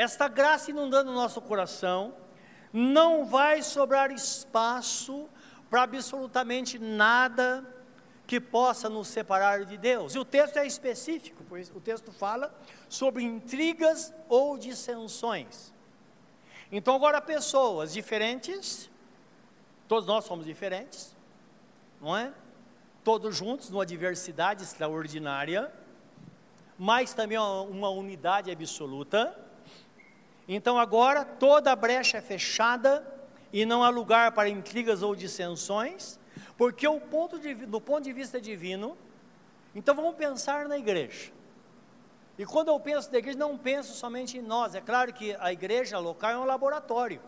esta 0.00 0.28
graça 0.28 0.70
inundando 0.70 1.10
o 1.10 1.14
nosso 1.14 1.40
coração, 1.42 2.14
não 2.72 3.26
vai 3.26 3.62
sobrar 3.62 4.10
espaço 4.10 5.28
para 5.68 5.82
absolutamente 5.82 6.78
nada 6.78 7.64
que 8.26 8.40
possa 8.40 8.88
nos 8.88 9.08
separar 9.08 9.64
de 9.64 9.76
Deus. 9.76 10.14
E 10.14 10.18
o 10.18 10.24
texto 10.24 10.56
é 10.56 10.66
específico, 10.66 11.44
pois 11.48 11.70
o 11.74 11.80
texto 11.80 12.12
fala 12.12 12.54
sobre 12.88 13.22
intrigas 13.22 14.14
ou 14.28 14.56
dissensões. 14.56 15.72
Então, 16.72 16.94
agora, 16.94 17.20
pessoas 17.20 17.92
diferentes, 17.92 18.88
todos 19.86 20.06
nós 20.06 20.24
somos 20.24 20.46
diferentes, 20.46 21.14
não 22.00 22.16
é? 22.16 22.32
todos 23.04 23.36
juntos, 23.36 23.68
numa 23.70 23.84
diversidade 23.84 24.62
extraordinária, 24.62 25.72
mas 26.78 27.12
também 27.12 27.36
uma 27.36 27.90
unidade 27.90 28.50
absoluta. 28.50 29.49
Então 30.52 30.76
agora 30.76 31.24
toda 31.24 31.76
brecha 31.76 32.18
é 32.18 32.20
fechada 32.20 33.06
e 33.52 33.64
não 33.64 33.84
há 33.84 33.88
lugar 33.88 34.32
para 34.32 34.48
intrigas 34.48 35.00
ou 35.00 35.14
dissensões, 35.14 36.18
porque 36.58 36.88
o 36.88 37.00
ponto 37.00 37.38
de, 37.38 37.54
do 37.54 37.80
ponto 37.80 38.02
de 38.02 38.12
vista 38.12 38.40
divino, 38.40 38.98
então 39.76 39.94
vamos 39.94 40.16
pensar 40.16 40.66
na 40.66 40.76
igreja. 40.76 41.30
E 42.36 42.44
quando 42.44 42.66
eu 42.66 42.80
penso 42.80 43.12
na 43.12 43.18
igreja, 43.18 43.38
não 43.38 43.56
penso 43.56 43.94
somente 43.94 44.38
em 44.38 44.42
nós. 44.42 44.74
É 44.74 44.80
claro 44.80 45.12
que 45.12 45.36
a 45.38 45.52
igreja 45.52 46.00
local 46.00 46.32
é 46.32 46.38
um 46.38 46.44
laboratório 46.44 47.20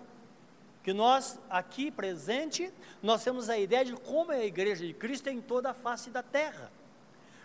que 0.83 0.93
nós 0.93 1.39
aqui 1.49 1.93
presente, 1.93 2.75
nós 3.01 3.23
temos 3.23 3.49
a 3.49 3.57
ideia 3.57 3.85
de 3.85 3.93
como 3.93 4.33
é 4.33 4.39
a 4.39 4.45
igreja 4.45 4.85
de 4.85 4.93
Cristo 4.93 5.31
em 5.31 5.41
toda 5.41 5.71
a 5.71 5.75
face 5.75 6.11
da 6.11 6.25
terra. 6.25 6.73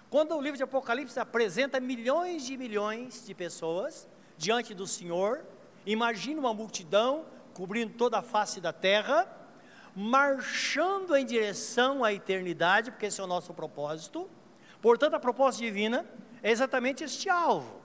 Quando 0.10 0.36
o 0.36 0.42
livro 0.42 0.58
de 0.58 0.64
Apocalipse 0.64 1.20
apresenta 1.20 1.80
milhões 1.80 2.44
de 2.44 2.58
milhões 2.58 3.28
de 3.28 3.36
pessoas 3.36 4.10
diante 4.40 4.74
do 4.74 4.88
Senhor, 4.88 5.46
imagine 5.92 6.40
uma 6.40 6.54
multidão 6.54 7.26
cobrindo 7.54 7.94
toda 7.94 8.20
a 8.20 8.22
face 8.22 8.62
da 8.62 8.72
terra, 8.72 9.28
marchando 9.96 11.16
em 11.16 11.26
direção 11.26 12.04
à 12.04 12.14
eternidade, 12.14 12.92
porque 12.92 13.08
esse 13.08 13.20
é 13.20 13.24
o 13.24 13.28
nosso 13.28 13.54
propósito. 13.54 14.30
Portanto, 14.80 15.16
a 15.16 15.20
proposta 15.20 15.60
divina 15.60 16.06
é 16.44 16.52
exatamente 16.52 17.04
este 17.04 17.30
alvo. 17.30 17.82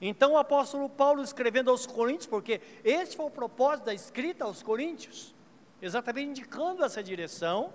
Então 0.00 0.32
o 0.32 0.38
apóstolo 0.38 0.88
Paulo 0.88 1.22
escrevendo 1.22 1.70
aos 1.70 1.86
Coríntios, 1.86 2.26
porque 2.26 2.60
esse 2.82 3.16
foi 3.16 3.26
o 3.26 3.30
propósito 3.30 3.86
da 3.86 3.94
escrita 3.94 4.44
aos 4.44 4.62
Coríntios, 4.62 5.34
exatamente 5.80 6.28
indicando 6.28 6.84
essa 6.84 7.02
direção, 7.02 7.72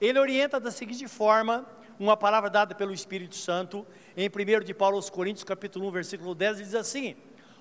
ele 0.00 0.18
orienta 0.18 0.58
da 0.58 0.70
seguinte 0.70 1.06
forma, 1.06 1.66
uma 1.98 2.16
palavra 2.16 2.48
dada 2.48 2.74
pelo 2.74 2.92
Espírito 2.92 3.36
Santo, 3.36 3.86
em 4.16 4.28
1 4.28 4.64
de 4.64 4.72
Paulo 4.72 4.96
aos 4.96 5.10
Coríntios, 5.10 5.44
capítulo 5.44 5.86
1, 5.88 5.90
versículo 5.90 6.34
10, 6.34 6.56
diz 6.58 6.74
assim: 6.74 7.16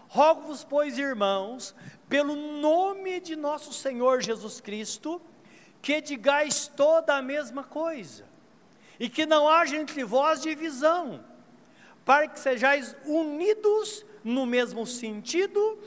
Rogo-vos, 0.10 0.64
pois, 0.64 0.98
irmãos, 0.98 1.76
pelo 2.10 2.36
nome 2.36 3.20
de 3.20 3.36
nosso 3.36 3.72
Senhor 3.72 4.22
Jesus 4.22 4.60
Cristo, 4.60 5.22
que 5.84 6.02
digais 6.02 6.68
toda 6.68 7.16
a 7.16 7.22
mesma 7.22 7.64
coisa, 7.64 8.26
e 9.00 9.08
que 9.08 9.28
não 9.28 9.48
haja 9.48 9.78
entre 9.78 10.04
vós 10.04 10.42
divisão, 10.42 11.24
para 12.04 12.28
que 12.28 12.40
sejais 12.40 12.96
unidos 13.06 14.04
no 14.24 14.48
mesmo 14.48 14.84
sentido 14.88 15.78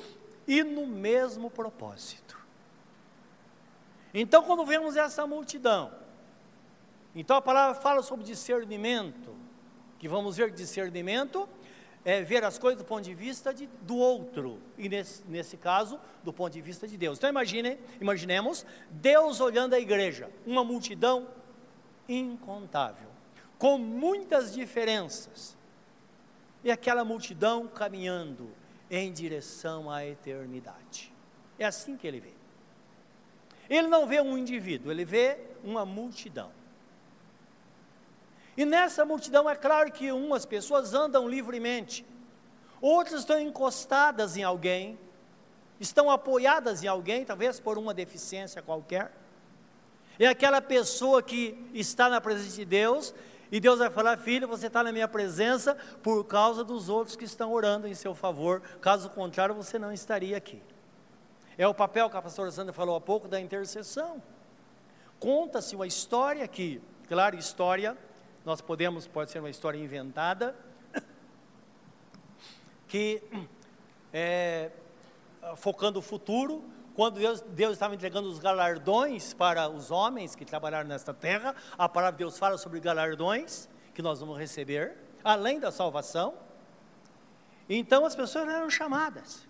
e 0.46 0.62
no 0.62 0.86
mesmo 0.86 1.50
propósito. 1.50 2.38
Então, 4.14 4.44
quando 4.44 4.64
vemos 4.64 4.96
essa 4.96 5.26
multidão, 5.26 5.92
então 7.12 7.36
a 7.36 7.42
palavra 7.42 7.80
fala 7.80 8.02
sobre 8.02 8.24
discernimento, 8.24 9.34
que 9.98 10.06
vamos 10.06 10.36
ver 10.36 10.52
discernimento 10.52 11.48
é 12.04 12.22
ver 12.22 12.44
as 12.44 12.58
coisas 12.58 12.82
do 12.82 12.84
ponto 12.84 13.02
de 13.02 13.14
vista 13.14 13.54
de, 13.54 13.66
do 13.82 13.96
outro, 13.96 14.58
e 14.76 14.88
nesse, 14.88 15.22
nesse 15.28 15.56
caso, 15.56 16.00
do 16.24 16.32
ponto 16.32 16.52
de 16.52 16.60
vista 16.60 16.86
de 16.86 16.96
Deus. 16.96 17.18
Então 17.18 17.30
imagine, 17.30 17.78
imaginemos 18.00 18.66
Deus 18.90 19.40
olhando 19.40 19.74
a 19.74 19.80
igreja, 19.80 20.30
uma 20.44 20.64
multidão 20.64 21.28
incontável, 22.08 23.08
com 23.58 23.78
muitas 23.78 24.52
diferenças, 24.52 25.56
e 26.64 26.70
aquela 26.70 27.04
multidão 27.04 27.66
caminhando 27.66 28.50
em 28.90 29.12
direção 29.12 29.90
à 29.90 30.04
eternidade. 30.04 31.12
É 31.58 31.64
assim 31.64 31.96
que 31.96 32.06
ele 32.06 32.20
vê. 32.20 32.32
Ele 33.70 33.88
não 33.88 34.06
vê 34.06 34.20
um 34.20 34.36
indivíduo, 34.36 34.90
ele 34.90 35.04
vê 35.04 35.38
uma 35.62 35.86
multidão. 35.86 36.50
E 38.56 38.64
nessa 38.64 39.04
multidão 39.04 39.48
é 39.48 39.56
claro 39.56 39.90
que 39.90 40.12
umas 40.12 40.44
pessoas 40.44 40.92
andam 40.92 41.28
livremente, 41.28 42.04
outras 42.80 43.20
estão 43.20 43.40
encostadas 43.40 44.36
em 44.36 44.42
alguém, 44.42 44.98
estão 45.80 46.10
apoiadas 46.10 46.82
em 46.82 46.86
alguém, 46.86 47.24
talvez 47.24 47.58
por 47.58 47.78
uma 47.78 47.94
deficiência 47.94 48.60
qualquer. 48.60 49.12
É 50.18 50.26
aquela 50.26 50.60
pessoa 50.60 51.22
que 51.22 51.58
está 51.72 52.08
na 52.08 52.20
presença 52.20 52.56
de 52.56 52.64
Deus, 52.64 53.14
e 53.50 53.58
Deus 53.58 53.78
vai 53.78 53.90
falar: 53.90 54.18
Filho, 54.18 54.46
você 54.46 54.66
está 54.66 54.82
na 54.82 54.92
minha 54.92 55.08
presença 55.08 55.76
por 56.02 56.24
causa 56.24 56.62
dos 56.62 56.88
outros 56.88 57.16
que 57.16 57.24
estão 57.24 57.52
orando 57.52 57.88
em 57.88 57.94
seu 57.94 58.14
favor, 58.14 58.60
caso 58.80 59.08
contrário, 59.10 59.54
você 59.54 59.78
não 59.78 59.92
estaria 59.92 60.36
aqui. 60.36 60.62
É 61.56 61.66
o 61.66 61.74
papel 61.74 62.08
que 62.08 62.16
a 62.16 62.22
pastora 62.22 62.50
Sandra 62.50 62.72
falou 62.72 62.96
há 62.96 63.00
pouco 63.00 63.28
da 63.28 63.40
intercessão. 63.40 64.22
Conta-se 65.18 65.76
uma 65.76 65.86
história 65.86 66.46
que, 66.48 66.82
claro, 67.08 67.36
história 67.36 67.96
nós 68.44 68.60
podemos, 68.60 69.06
pode 69.06 69.30
ser 69.30 69.38
uma 69.38 69.50
história 69.50 69.78
inventada, 69.78 70.54
que 72.88 73.22
é, 74.12 74.70
focando 75.56 75.98
o 75.98 76.02
futuro, 76.02 76.64
quando 76.94 77.18
Deus, 77.18 77.40
Deus 77.40 77.72
estava 77.72 77.94
entregando 77.94 78.28
os 78.28 78.38
galardões 78.38 79.32
para 79.32 79.68
os 79.68 79.90
homens 79.90 80.34
que 80.34 80.44
trabalharam 80.44 80.88
nesta 80.88 81.14
terra, 81.14 81.54
a 81.78 81.88
palavra 81.88 82.12
de 82.12 82.18
Deus 82.18 82.38
fala 82.38 82.58
sobre 82.58 82.80
galardões 82.80 83.68
que 83.94 84.02
nós 84.02 84.20
vamos 84.20 84.38
receber, 84.38 84.96
além 85.24 85.58
da 85.58 85.70
salvação. 85.70 86.34
Então 87.68 88.04
as 88.04 88.14
pessoas 88.14 88.48
eram 88.48 88.68
chamadas. 88.68 89.46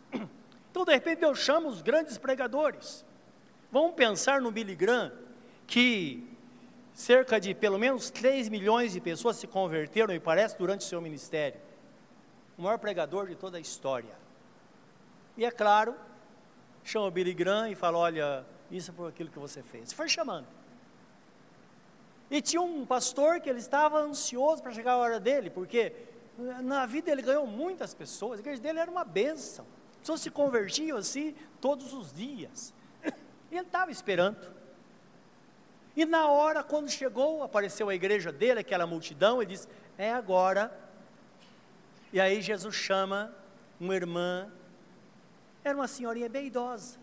Então, 0.71 0.87
de 0.87 0.93
repente, 0.95 1.21
Deus 1.21 1.39
chama 1.39 1.69
os 1.69 1.83
grandes 1.83 2.17
pregadores. 2.17 3.05
Vamos 3.71 3.95
pensar 3.95 4.41
no 4.41 4.51
Billy 4.51 4.75
Graham, 4.75 5.13
que 5.67 6.32
cerca 6.95 7.41
de 7.41 7.55
pelo 7.55 7.79
menos 7.79 8.11
3 8.11 8.49
milhões 8.49 8.93
de 8.93 9.01
pessoas 9.01 9.37
se 9.37 9.47
converteram, 9.47 10.13
me 10.13 10.21
parece, 10.21 10.57
durante 10.59 10.81
o 10.81 10.89
seu 10.89 11.01
ministério. 11.01 11.61
O 12.57 12.63
maior 12.63 12.79
pregador 12.79 13.29
de 13.29 13.35
toda 13.35 13.57
a 13.57 13.61
história. 13.61 14.15
E 15.37 15.45
é 15.45 15.51
claro, 15.51 15.95
chama 16.85 17.07
o 17.07 17.11
Billy 17.11 17.33
Graham 17.33 17.71
e 17.71 17.75
fala: 17.75 17.99
Olha, 17.99 18.45
isso 18.71 18.91
é 18.91 18.95
por 18.95 19.09
aquilo 19.09 19.31
que 19.31 19.39
você 19.39 19.63
fez. 19.63 19.93
Foi 19.93 20.09
chamando. 20.09 20.47
E 22.31 22.41
tinha 22.41 22.63
um 22.63 22.87
pastor 22.87 23.41
que 23.41 23.51
ele 23.51 23.59
estava 23.59 23.99
ansioso 23.99 24.63
para 24.63 24.73
chegar 24.73 24.93
a 24.93 24.97
hora 24.97 25.21
dele, 25.21 25.51
porque 25.51 25.93
na 26.39 26.87
vida 26.87 27.11
ele 27.11 27.21
ganhou 27.21 27.47
muitas 27.47 27.93
pessoas, 27.95 28.39
a 28.39 28.41
igreja 28.41 28.61
dele 28.61 28.79
era 28.79 28.91
uma 28.91 29.05
bênção. 29.05 29.67
As 29.93 29.99
pessoas 29.99 30.21
se 30.21 30.31
convertiam 30.31 30.97
assim 30.97 31.35
todos 31.61 31.93
os 31.93 32.13
dias. 32.13 32.75
E 33.51 33.57
ele 33.57 33.67
estava 33.67 33.91
esperando. 33.91 34.62
E 35.95 36.05
na 36.05 36.27
hora, 36.27 36.63
quando 36.63 36.91
chegou, 36.91 37.43
apareceu 37.43 37.89
a 37.89 37.95
igreja 37.95 38.33
dele, 38.33 38.61
aquela 38.61 38.87
multidão, 38.87 39.43
ele 39.43 39.53
disse: 39.53 39.69
É 39.99 40.13
agora. 40.13 40.73
E 42.13 42.21
aí 42.21 42.41
Jesus 42.41 42.75
chama 42.75 43.35
uma 43.79 43.95
irmã, 43.95 44.51
era 45.65 45.77
uma 45.77 45.89
senhorinha 45.89 46.29
bem 46.29 46.47
idosa. 46.47 46.99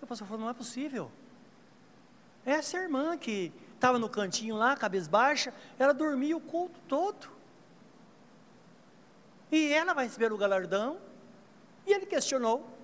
O 0.00 0.06
pastor 0.06 0.26
falou: 0.28 0.42
Não 0.42 0.50
é 0.50 0.54
possível. 0.54 1.10
Essa 2.46 2.78
irmã 2.78 3.18
que 3.18 3.52
estava 3.74 3.98
no 3.98 4.08
cantinho 4.08 4.56
lá, 4.56 4.76
cabeça 4.76 5.10
baixa, 5.10 5.52
ela 5.78 5.92
dormia 5.92 6.36
o 6.36 6.40
culto 6.40 6.80
todo. 6.88 7.28
E 9.50 9.72
ela 9.72 9.92
vai 9.92 10.04
receber 10.04 10.32
o 10.32 10.38
galardão. 10.38 10.98
E 11.86 11.92
ele 11.92 12.06
questionou: 12.06 12.78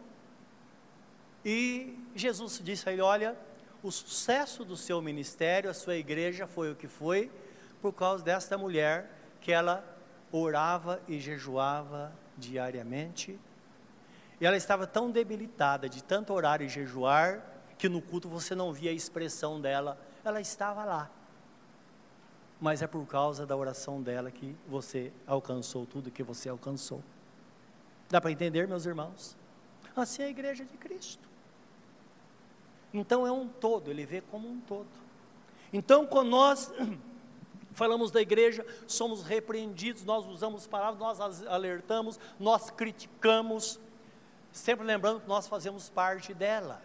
e 1.45 1.99
Jesus 2.15 2.61
disse 2.63 2.89
a 2.89 2.93
ele: 2.93 3.03
Olha, 3.03 3.37
o 3.83 3.91
sucesso 3.91 4.65
do 4.65 4.77
seu 4.77 5.03
ministério, 5.03 5.69
a 5.69 5.75
sua 5.75 5.97
igreja 5.97 6.47
foi 6.47 6.71
o 6.73 6.75
que 6.75 6.89
foi, 6.89 7.31
por 7.83 7.93
causa 7.93 8.25
desta 8.25 8.57
mulher 8.57 9.11
que 9.41 9.53
ela 9.53 9.85
orava 10.33 11.03
e 11.07 11.19
jejuava 11.19 12.13
diariamente. 12.37 13.39
E 14.41 14.47
ela 14.47 14.57
estava 14.57 14.87
tão 14.87 15.11
debilitada 15.11 15.89
de 15.89 16.03
tanto 16.03 16.33
orar 16.33 16.63
e 16.63 16.69
jejuar, 16.69 17.45
que 17.77 17.89
no 17.89 18.01
culto 18.01 18.29
você 18.29 18.55
não 18.55 18.73
via 18.73 18.91
a 18.91 18.95
expressão 18.95 19.61
dela, 19.61 19.99
ela 20.25 20.41
estava 20.41 20.85
lá. 20.85 21.11
Mas 22.61 22.81
é 22.81 22.87
por 22.87 23.05
causa 23.07 23.45
da 23.45 23.57
oração 23.57 24.01
dela 24.01 24.31
que 24.31 24.57
você 24.67 25.13
alcançou 25.27 25.85
tudo 25.85 26.11
que 26.11 26.23
você 26.23 26.49
alcançou. 26.49 27.03
Dá 28.09 28.21
para 28.21 28.31
entender, 28.31 28.67
meus 28.67 28.87
irmãos? 28.87 29.37
Assim 29.95 30.23
é 30.23 30.27
a 30.27 30.31
igreja 30.31 30.65
de 30.65 30.77
Cristo. 30.77 31.34
Então 32.95 33.27
é 33.27 33.33
um 33.33 33.49
todo, 33.49 33.91
ele 33.91 34.07
vê 34.07 34.21
como 34.21 34.49
um 34.49 34.61
todo. 34.61 34.87
Então, 35.73 36.07
quando 36.07 36.29
nós 36.29 36.73
falamos 37.75 38.13
da 38.13 38.23
igreja, 38.23 38.65
somos 38.87 39.25
repreendidos, 39.25 40.05
nós 40.05 40.25
usamos 40.25 40.69
palavras, 40.69 41.19
nós 41.19 41.45
alertamos, 41.49 42.21
nós 42.39 42.71
criticamos, 42.71 43.81
sempre 44.53 44.87
lembrando 44.87 45.21
que 45.21 45.29
nós 45.29 45.49
fazemos 45.49 45.91
parte 45.91 46.33
dela. 46.33 46.81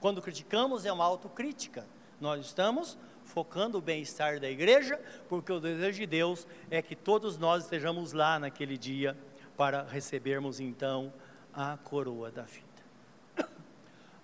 Quando 0.00 0.22
criticamos, 0.22 0.86
é 0.86 0.92
uma 0.92 1.04
autocrítica. 1.04 1.86
Nós 2.18 2.46
estamos 2.46 2.96
focando 3.24 3.76
o 3.76 3.82
bem-estar 3.82 4.40
da 4.40 4.48
igreja, 4.48 4.98
porque 5.28 5.52
o 5.52 5.60
desejo 5.60 5.98
de 5.98 6.06
Deus 6.06 6.46
é 6.70 6.80
que 6.80 6.96
todos 6.96 7.36
nós 7.36 7.64
estejamos 7.64 8.14
lá 8.14 8.38
naquele 8.38 8.78
dia 8.78 9.16
para 9.58 9.82
recebermos 9.82 10.58
então 10.58 11.12
a 11.52 11.76
coroa 11.76 12.30
da 12.30 12.42
vida. 12.42 12.71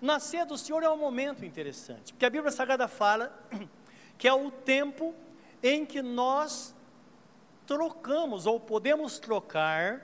Nascer 0.01 0.47
do 0.47 0.57
Senhor 0.57 0.83
é 0.83 0.89
um 0.89 0.97
momento 0.97 1.45
interessante, 1.45 2.13
porque 2.13 2.25
a 2.25 2.31
Bíblia 2.31 2.53
Sagrada 2.53 2.87
fala 2.87 3.37
que 4.17 4.29
é 4.29 4.33
o 4.33 4.51
tempo 4.51 5.15
em 5.63 5.85
que 5.85 6.01
nós 6.01 6.75
trocamos 7.67 8.47
ou 8.47 8.61
podemos 8.61 9.19
trocar 9.19 10.03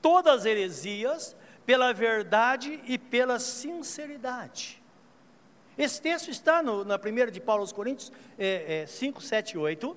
todas 0.00 0.40
as 0.40 0.44
heresias 0.46 1.36
pela 1.66 1.92
verdade 1.92 2.80
e 2.86 2.96
pela 2.96 3.38
sinceridade. 3.38 4.82
Esse 5.76 6.00
texto 6.00 6.30
está 6.30 6.62
no, 6.62 6.84
na 6.84 6.98
primeira 6.98 7.30
de 7.30 7.40
Paulo 7.40 7.60
aos 7.60 7.72
Coríntios 7.72 8.10
é, 8.38 8.82
é, 8.82 8.86
5, 8.86 9.20
7 9.20 9.52
e 9.52 9.58
8, 9.58 9.96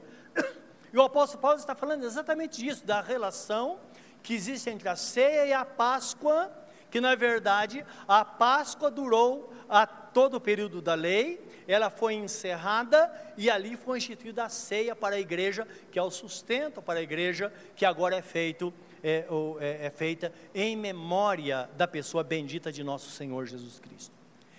e 0.93 0.97
o 0.97 1.01
apóstolo 1.01 1.41
Paulo 1.41 1.57
está 1.57 1.73
falando 1.73 2.03
exatamente 2.03 2.61
disso, 2.61 2.85
da 2.85 3.01
relação 3.01 3.79
que 4.21 4.33
existe 4.33 4.69
entre 4.69 4.89
a 4.89 4.95
ceia 4.95 5.45
e 5.45 5.53
a 5.53 5.65
Páscoa, 5.65 6.51
que 6.91 7.01
na 7.01 7.15
verdade 7.15 7.83
a 8.07 8.23
Páscoa 8.23 8.91
durou 8.91 9.51
a 9.67 9.87
todo 9.87 10.35
o 10.35 10.41
período 10.41 10.81
da 10.81 10.93
lei, 10.93 11.41
ela 11.65 11.89
foi 11.89 12.15
encerrada 12.15 13.09
e 13.37 13.49
ali 13.49 13.77
foi 13.77 13.97
instituída 13.97 14.43
a 14.43 14.49
ceia 14.49 14.93
para 14.93 15.15
a 15.15 15.19
igreja, 15.19 15.65
que 15.89 15.97
é 15.97 16.03
o 16.03 16.11
sustento 16.11 16.81
para 16.81 16.99
a 16.99 17.01
igreja, 17.01 17.51
que 17.75 17.85
agora 17.85 18.17
é 18.17 18.21
feito 18.21 18.73
é, 19.01 19.25
é, 19.59 19.85
é 19.87 19.89
feita 19.89 20.31
em 20.53 20.75
memória 20.75 21.69
da 21.77 21.87
pessoa 21.87 22.23
bendita 22.23 22.71
de 22.71 22.83
nosso 22.83 23.09
Senhor 23.09 23.45
Jesus 23.45 23.79
Cristo. 23.79 24.13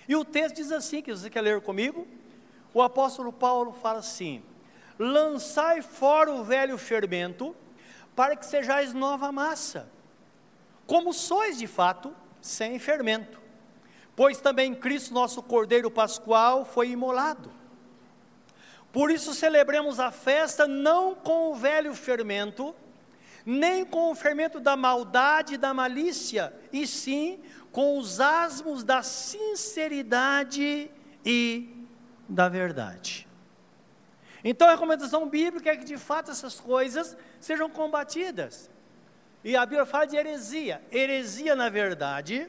E 0.09 0.17
o 0.17 0.25
texto 0.25 0.57
diz 0.57 0.73
assim, 0.73 1.03
que 1.03 1.13
você 1.13 1.31
quer 1.31 1.43
ler 1.43 1.61
comigo? 1.61 2.09
O 2.75 2.81
apóstolo 2.81 3.33
Paulo 3.33 3.73
fala 3.73 3.99
assim: 3.99 4.43
lançai 4.99 5.83
fora 5.83 6.33
o 6.33 6.43
velho 6.43 6.79
fermento, 6.79 7.55
para 8.17 8.35
que 8.35 8.47
sejais 8.47 8.93
nova 8.93 9.31
massa, 9.31 9.89
como 10.87 11.13
sois 11.13 11.59
de 11.59 11.67
fato 11.67 12.15
sem 12.43 12.79
fermento. 12.79 13.41
Pois 14.15 14.39
também 14.41 14.75
Cristo, 14.75 15.15
nosso 15.15 15.43
Cordeiro 15.43 15.91
Pascual, 15.91 16.67
foi 16.67 16.91
imolado. 16.91 17.51
Por 18.93 19.11
isso 19.11 19.33
celebremos 19.33 19.99
a 19.99 20.11
festa 20.11 20.69
não 20.69 21.15
com 21.15 21.51
o 21.51 21.55
velho 21.55 21.95
fermento, 21.95 22.75
nem 23.47 23.87
com 23.87 24.11
o 24.11 24.15
fermento 24.15 24.61
da 24.61 24.77
maldade 24.77 25.55
e 25.55 25.59
da 25.59 25.73
malícia, 25.73 26.53
e 26.71 26.87
sim 26.87 27.41
com 27.71 27.97
os 27.97 28.21
asmos 28.21 28.85
da 28.85 29.03
sinceridade 29.03 30.91
e 31.25 31.87
da 32.29 32.51
verdade. 32.51 33.27
Então 34.45 34.69
a 34.69 34.73
recomendação 34.73 35.29
bíblica 35.29 35.71
é 35.71 35.77
que 35.77 35.85
de 35.85 35.97
fato 35.97 36.31
essas 36.31 36.61
coisas 36.61 37.17
sejam 37.41 37.71
combatidas. 37.71 38.71
E 39.45 39.57
a 39.57 39.67
Bíblia 39.67 39.87
fala 39.87 40.07
de 40.07 40.17
heresia. 40.17 40.83
Heresia, 40.91 41.57
na 41.57 41.69
verdade, 41.69 42.49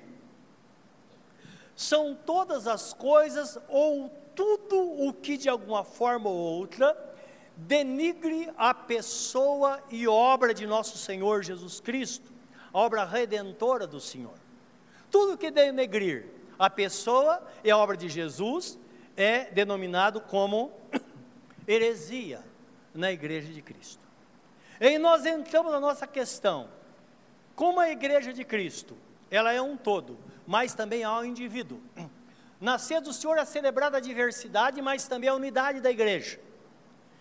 são 1.76 2.16
todas 2.16 2.68
as 2.68 2.94
coisas 2.94 3.58
ou 3.68 4.10
tudo 4.36 4.80
o 5.08 5.14
que 5.14 5.38
de 5.38 5.50
alguma 5.50 5.84
forma 5.84 6.30
ou 6.30 6.36
outra 6.36 6.96
denigre 7.56 8.50
a 8.58 8.74
pessoa 8.74 9.82
e 9.90 10.08
obra 10.08 10.54
de 10.54 10.66
nosso 10.66 10.98
Senhor 10.98 11.44
Jesus 11.44 11.80
Cristo, 11.80 12.32
a 12.74 12.80
obra 12.80 13.06
redentora 13.06 13.86
do 13.86 14.00
Senhor. 14.00 14.38
Tudo 15.12 15.38
que 15.38 15.52
denegrir 15.52 16.26
a 16.58 16.70
pessoa 16.70 17.46
e 17.64 17.70
a 17.70 17.78
obra 17.78 17.96
de 17.96 18.10
Jesus 18.10 18.80
é 19.16 19.46
denominado 19.52 20.20
como 20.22 20.72
heresia 21.68 22.42
na 22.94 23.12
igreja 23.12 23.52
de 23.52 23.62
Cristo. 23.62 24.02
E 24.80 24.98
nós 24.98 25.26
entramos 25.26 25.72
na 25.72 25.80
nossa 25.80 26.08
questão. 26.08 26.68
Como 27.56 27.80
a 27.80 27.90
igreja 27.90 28.34
de 28.34 28.44
Cristo, 28.44 28.98
ela 29.30 29.52
é 29.52 29.62
um 29.62 29.78
todo, 29.78 30.18
mas 30.46 30.74
também 30.74 31.04
há 31.04 31.20
um 31.20 31.26
indivíduo. 31.26 31.80
Nascer 32.60 33.02
do 33.02 33.12
Senhor 33.12 33.38
é 33.38 33.46
celebrada 33.46 33.98
a 33.98 34.00
diversidade, 34.00 34.82
mas 34.82 35.08
também 35.08 35.30
a 35.30 35.36
unidade 35.36 35.82
da 35.82 35.92
igreja. 35.92 36.40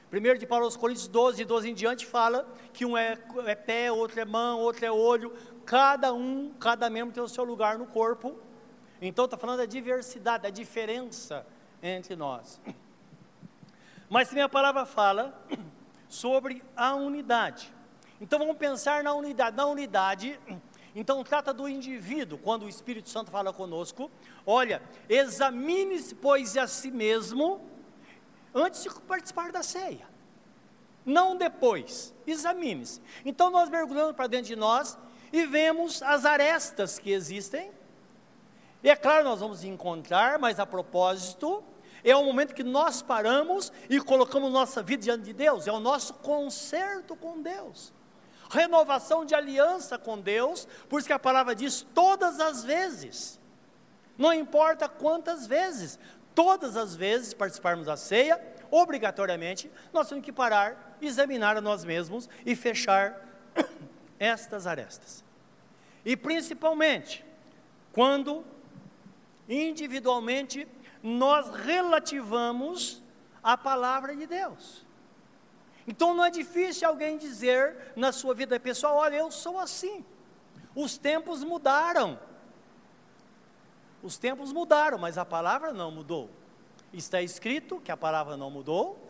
Primeiro 0.08 0.38
de 0.38 0.46
Paulo 0.46 0.66
aos 0.66 0.76
Coríntios 0.76 1.08
12, 1.08 1.38
de 1.38 1.44
12 1.44 1.70
em 1.70 1.74
diante, 1.74 2.06
fala 2.06 2.46
que 2.72 2.84
um 2.84 2.96
é, 2.96 3.18
é 3.46 3.54
pé, 3.54 3.90
outro 3.90 4.20
é 4.20 4.24
mão, 4.24 4.60
outro 4.60 4.84
é 4.84 4.92
olho, 4.92 5.32
cada 5.64 6.12
um, 6.12 6.52
cada 6.60 6.90
membro 6.90 7.14
tem 7.14 7.22
o 7.22 7.28
seu 7.28 7.44
lugar 7.44 7.78
no 7.78 7.86
corpo. 7.86 8.38
Então 9.00 9.24
está 9.24 9.36
falando 9.36 9.58
da 9.58 9.66
diversidade, 9.66 10.42
da 10.42 10.50
diferença 10.50 11.46
entre 11.82 12.14
nós. 12.14 12.60
Mas 14.08 14.28
também 14.28 14.44
a 14.44 14.48
palavra 14.48 14.84
fala 14.84 15.34
sobre 16.08 16.62
a 16.76 16.94
unidade. 16.94 17.72
Então 18.22 18.38
vamos 18.38 18.56
pensar 18.56 19.02
na 19.02 19.12
unidade. 19.12 19.56
Na 19.56 19.66
unidade, 19.66 20.40
então 20.94 21.24
trata 21.24 21.52
do 21.52 21.68
indivíduo, 21.68 22.38
quando 22.38 22.62
o 22.62 22.68
Espírito 22.68 23.10
Santo 23.10 23.32
fala 23.32 23.52
conosco, 23.52 24.08
olha, 24.46 24.80
examine-se, 25.08 26.14
pois, 26.14 26.56
a 26.56 26.68
si 26.68 26.92
mesmo 26.92 27.60
antes 28.54 28.84
de 28.84 28.90
participar 29.00 29.50
da 29.50 29.64
ceia. 29.64 30.06
Não 31.04 31.36
depois, 31.36 32.14
examine-se. 32.24 33.02
Então 33.24 33.50
nós 33.50 33.68
mergulhamos 33.68 34.14
para 34.14 34.28
dentro 34.28 34.46
de 34.46 34.56
nós 34.56 34.96
e 35.32 35.44
vemos 35.44 36.00
as 36.00 36.24
arestas 36.24 37.00
que 37.00 37.10
existem. 37.10 37.72
E 38.84 38.88
é 38.88 38.94
claro, 38.94 39.24
nós 39.24 39.40
vamos 39.40 39.64
encontrar, 39.64 40.38
mas 40.38 40.60
a 40.60 40.66
propósito, 40.66 41.64
é 42.04 42.14
o 42.14 42.22
momento 42.22 42.54
que 42.54 42.62
nós 42.62 43.02
paramos 43.02 43.72
e 43.90 44.00
colocamos 44.00 44.52
nossa 44.52 44.80
vida 44.80 45.02
diante 45.02 45.24
de 45.24 45.32
Deus, 45.32 45.66
é 45.66 45.72
o 45.72 45.80
nosso 45.80 46.14
concerto 46.14 47.16
com 47.16 47.42
Deus. 47.42 47.92
Renovação 48.52 49.24
de 49.24 49.34
aliança 49.34 49.96
com 49.96 50.20
Deus, 50.20 50.68
por 50.86 50.98
isso 50.98 51.06
que 51.06 51.12
a 51.14 51.18
palavra 51.18 51.54
diz 51.54 51.86
todas 51.94 52.38
as 52.38 52.62
vezes. 52.62 53.40
Não 54.18 54.30
importa 54.30 54.90
quantas 54.90 55.46
vezes, 55.46 55.98
todas 56.34 56.76
as 56.76 56.94
vezes 56.94 57.32
participarmos 57.32 57.86
da 57.86 57.96
ceia, 57.96 58.38
obrigatoriamente, 58.70 59.72
nós 59.90 60.06
temos 60.06 60.22
que 60.22 60.30
parar, 60.30 60.98
examinar 61.00 61.56
a 61.56 61.62
nós 61.62 61.82
mesmos 61.82 62.28
e 62.44 62.54
fechar 62.54 63.26
estas 64.20 64.66
arestas. 64.66 65.24
E 66.04 66.14
principalmente, 66.14 67.24
quando 67.90 68.44
individualmente 69.48 70.68
nós 71.02 71.48
relativamos 71.48 73.02
a 73.42 73.56
palavra 73.56 74.14
de 74.14 74.26
Deus. 74.26 74.84
Então 75.86 76.14
não 76.14 76.24
é 76.24 76.30
difícil 76.30 76.88
alguém 76.88 77.18
dizer 77.18 77.92
na 77.96 78.12
sua 78.12 78.34
vida 78.34 78.58
pessoal: 78.58 78.96
olha, 78.96 79.16
eu 79.16 79.30
sou 79.30 79.58
assim. 79.58 80.04
Os 80.74 80.96
tempos 80.96 81.44
mudaram. 81.44 82.18
Os 84.02 84.18
tempos 84.18 84.52
mudaram, 84.52 84.98
mas 84.98 85.16
a 85.16 85.24
palavra 85.24 85.72
não 85.72 85.90
mudou. 85.90 86.30
Está 86.92 87.22
escrito 87.22 87.80
que 87.80 87.92
a 87.92 87.96
palavra 87.96 88.36
não 88.36 88.50
mudou, 88.50 89.08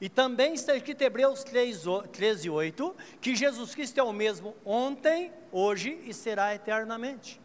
e 0.00 0.08
também 0.08 0.54
está 0.54 0.74
escrito 0.74 1.02
em 1.02 1.04
Hebreus 1.04 1.44
3, 1.44 1.82
13, 2.10 2.50
8, 2.50 2.96
que 3.20 3.36
Jesus 3.36 3.74
Cristo 3.74 3.98
é 3.98 4.02
o 4.02 4.12
mesmo 4.12 4.56
ontem, 4.64 5.32
hoje 5.52 6.00
e 6.04 6.14
será 6.14 6.54
eternamente. 6.54 7.41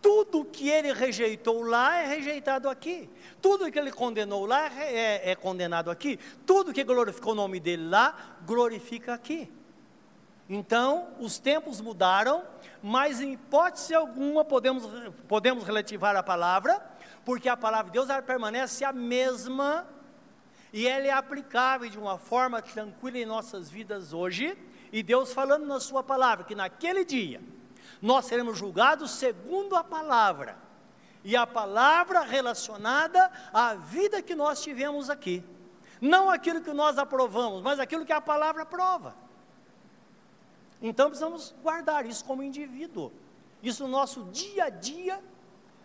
Tudo 0.00 0.44
que 0.44 0.68
ele 0.68 0.92
rejeitou 0.92 1.62
lá 1.62 1.98
é 1.98 2.06
rejeitado 2.06 2.68
aqui. 2.68 3.08
Tudo 3.40 3.70
que 3.70 3.78
ele 3.78 3.92
condenou 3.92 4.46
lá 4.46 4.70
é, 4.80 5.30
é, 5.30 5.34
condenado 5.34 5.90
aqui. 5.90 6.18
Tudo 6.46 6.72
que 6.72 6.82
glorificou 6.82 7.32
o 7.32 7.36
nome 7.36 7.60
dele 7.60 7.88
lá, 7.88 8.36
glorifica 8.46 9.12
aqui. 9.12 9.50
Então, 10.48 11.08
os 11.20 11.38
tempos 11.38 11.80
mudaram, 11.80 12.42
mas 12.82 13.20
em 13.20 13.34
hipótese 13.34 13.94
alguma 13.94 14.44
podemos, 14.44 14.88
podemos 15.28 15.64
relativar 15.64 16.16
a 16.16 16.22
palavra, 16.22 16.84
porque 17.24 17.48
a 17.48 17.56
palavra 17.56 17.86
de 17.86 17.92
Deus 17.92 18.08
permanece 18.26 18.84
a 18.84 18.92
mesma 18.92 19.86
e 20.72 20.86
ela 20.86 21.06
é 21.06 21.10
aplicável 21.10 21.88
de 21.88 21.98
uma 21.98 22.16
forma 22.16 22.62
tranquila 22.62 23.18
em 23.18 23.26
nossas 23.26 23.70
vidas 23.70 24.12
hoje. 24.12 24.56
E 24.92 25.02
Deus 25.02 25.32
falando 25.32 25.66
na 25.66 25.78
Sua 25.78 26.02
palavra 26.02 26.44
que 26.44 26.54
naquele 26.54 27.04
dia 27.04 27.40
nós 28.00 28.24
seremos 28.26 28.58
julgados 28.58 29.10
segundo 29.12 29.76
a 29.76 29.84
palavra, 29.84 30.56
e 31.22 31.36
a 31.36 31.46
palavra 31.46 32.22
relacionada 32.22 33.30
à 33.52 33.74
vida 33.74 34.22
que 34.22 34.34
nós 34.34 34.62
tivemos 34.62 35.10
aqui, 35.10 35.44
não 36.00 36.30
aquilo 36.30 36.62
que 36.62 36.72
nós 36.72 36.98
aprovamos, 36.98 37.62
mas 37.62 37.78
aquilo 37.78 38.06
que 38.06 38.12
a 38.12 38.20
palavra 38.20 38.64
prova. 38.64 39.14
Então 40.80 41.08
precisamos 41.08 41.54
guardar 41.62 42.06
isso 42.06 42.24
como 42.24 42.42
indivíduo, 42.42 43.12
isso 43.62 43.82
no 43.84 43.90
nosso 43.90 44.24
dia 44.24 44.64
a 44.64 44.70
dia, 44.70 45.22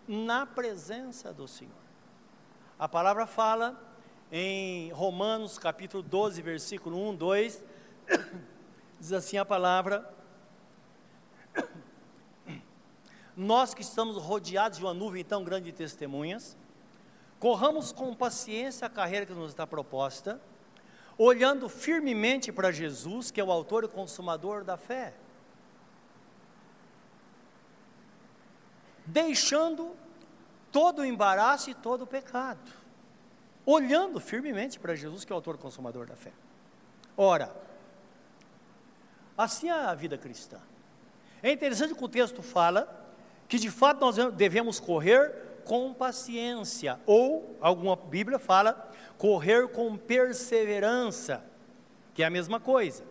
na 0.07 0.45
presença 0.45 1.33
do 1.33 1.47
Senhor. 1.47 1.73
A 2.79 2.87
palavra 2.87 3.25
fala 3.25 3.77
em 4.31 4.91
Romanos 4.91 5.57
capítulo 5.57 6.01
12, 6.01 6.41
versículo 6.41 7.09
1, 7.09 7.15
2, 7.15 7.63
diz 8.99 9.11
assim 9.11 9.37
a 9.37 9.45
palavra: 9.45 10.13
nós 13.35 13.73
que 13.73 13.81
estamos 13.81 14.17
rodeados 14.17 14.77
de 14.77 14.83
uma 14.83 14.93
nuvem 14.93 15.23
tão 15.23 15.43
grande 15.43 15.65
de 15.65 15.73
testemunhas, 15.73 16.55
corramos 17.39 17.91
com 17.91 18.15
paciência 18.15 18.87
a 18.87 18.89
carreira 18.89 19.25
que 19.25 19.33
nos 19.33 19.51
está 19.51 19.67
proposta, 19.67 20.39
olhando 21.17 21.67
firmemente 21.67 22.51
para 22.51 22.71
Jesus, 22.71 23.31
que 23.31 23.39
é 23.41 23.43
o 23.43 23.51
autor 23.51 23.83
e 23.83 23.87
consumador 23.87 24.63
da 24.63 24.77
fé. 24.77 25.13
Deixando 29.05 29.95
todo 30.71 30.99
o 30.99 31.05
embaraço 31.05 31.69
e 31.69 31.73
todo 31.73 32.03
o 32.03 32.07
pecado. 32.07 32.71
Olhando 33.65 34.19
firmemente 34.19 34.79
para 34.79 34.95
Jesus, 34.95 35.25
que 35.25 35.31
é 35.31 35.35
o 35.35 35.37
autor 35.37 35.55
e 35.55 35.57
consumador 35.57 36.05
da 36.05 36.15
fé. 36.15 36.31
Ora, 37.17 37.55
assim 39.37 39.69
é 39.69 39.73
a 39.73 39.93
vida 39.93 40.17
cristã. 40.17 40.59
É 41.43 41.51
interessante 41.51 41.93
que 41.93 42.03
o 42.03 42.09
texto 42.09 42.41
fala 42.41 43.04
que 43.47 43.57
de 43.57 43.69
fato 43.69 43.99
nós 44.01 44.15
devemos 44.33 44.79
correr 44.79 45.45
com 45.65 45.93
paciência, 45.93 46.99
ou 47.05 47.57
alguma 47.59 47.95
Bíblia 47.95 48.37
fala 48.37 48.91
correr 49.17 49.67
com 49.69 49.97
perseverança, 49.97 51.43
que 52.13 52.21
é 52.21 52.25
a 52.25 52.29
mesma 52.29 52.59
coisa. 52.59 53.03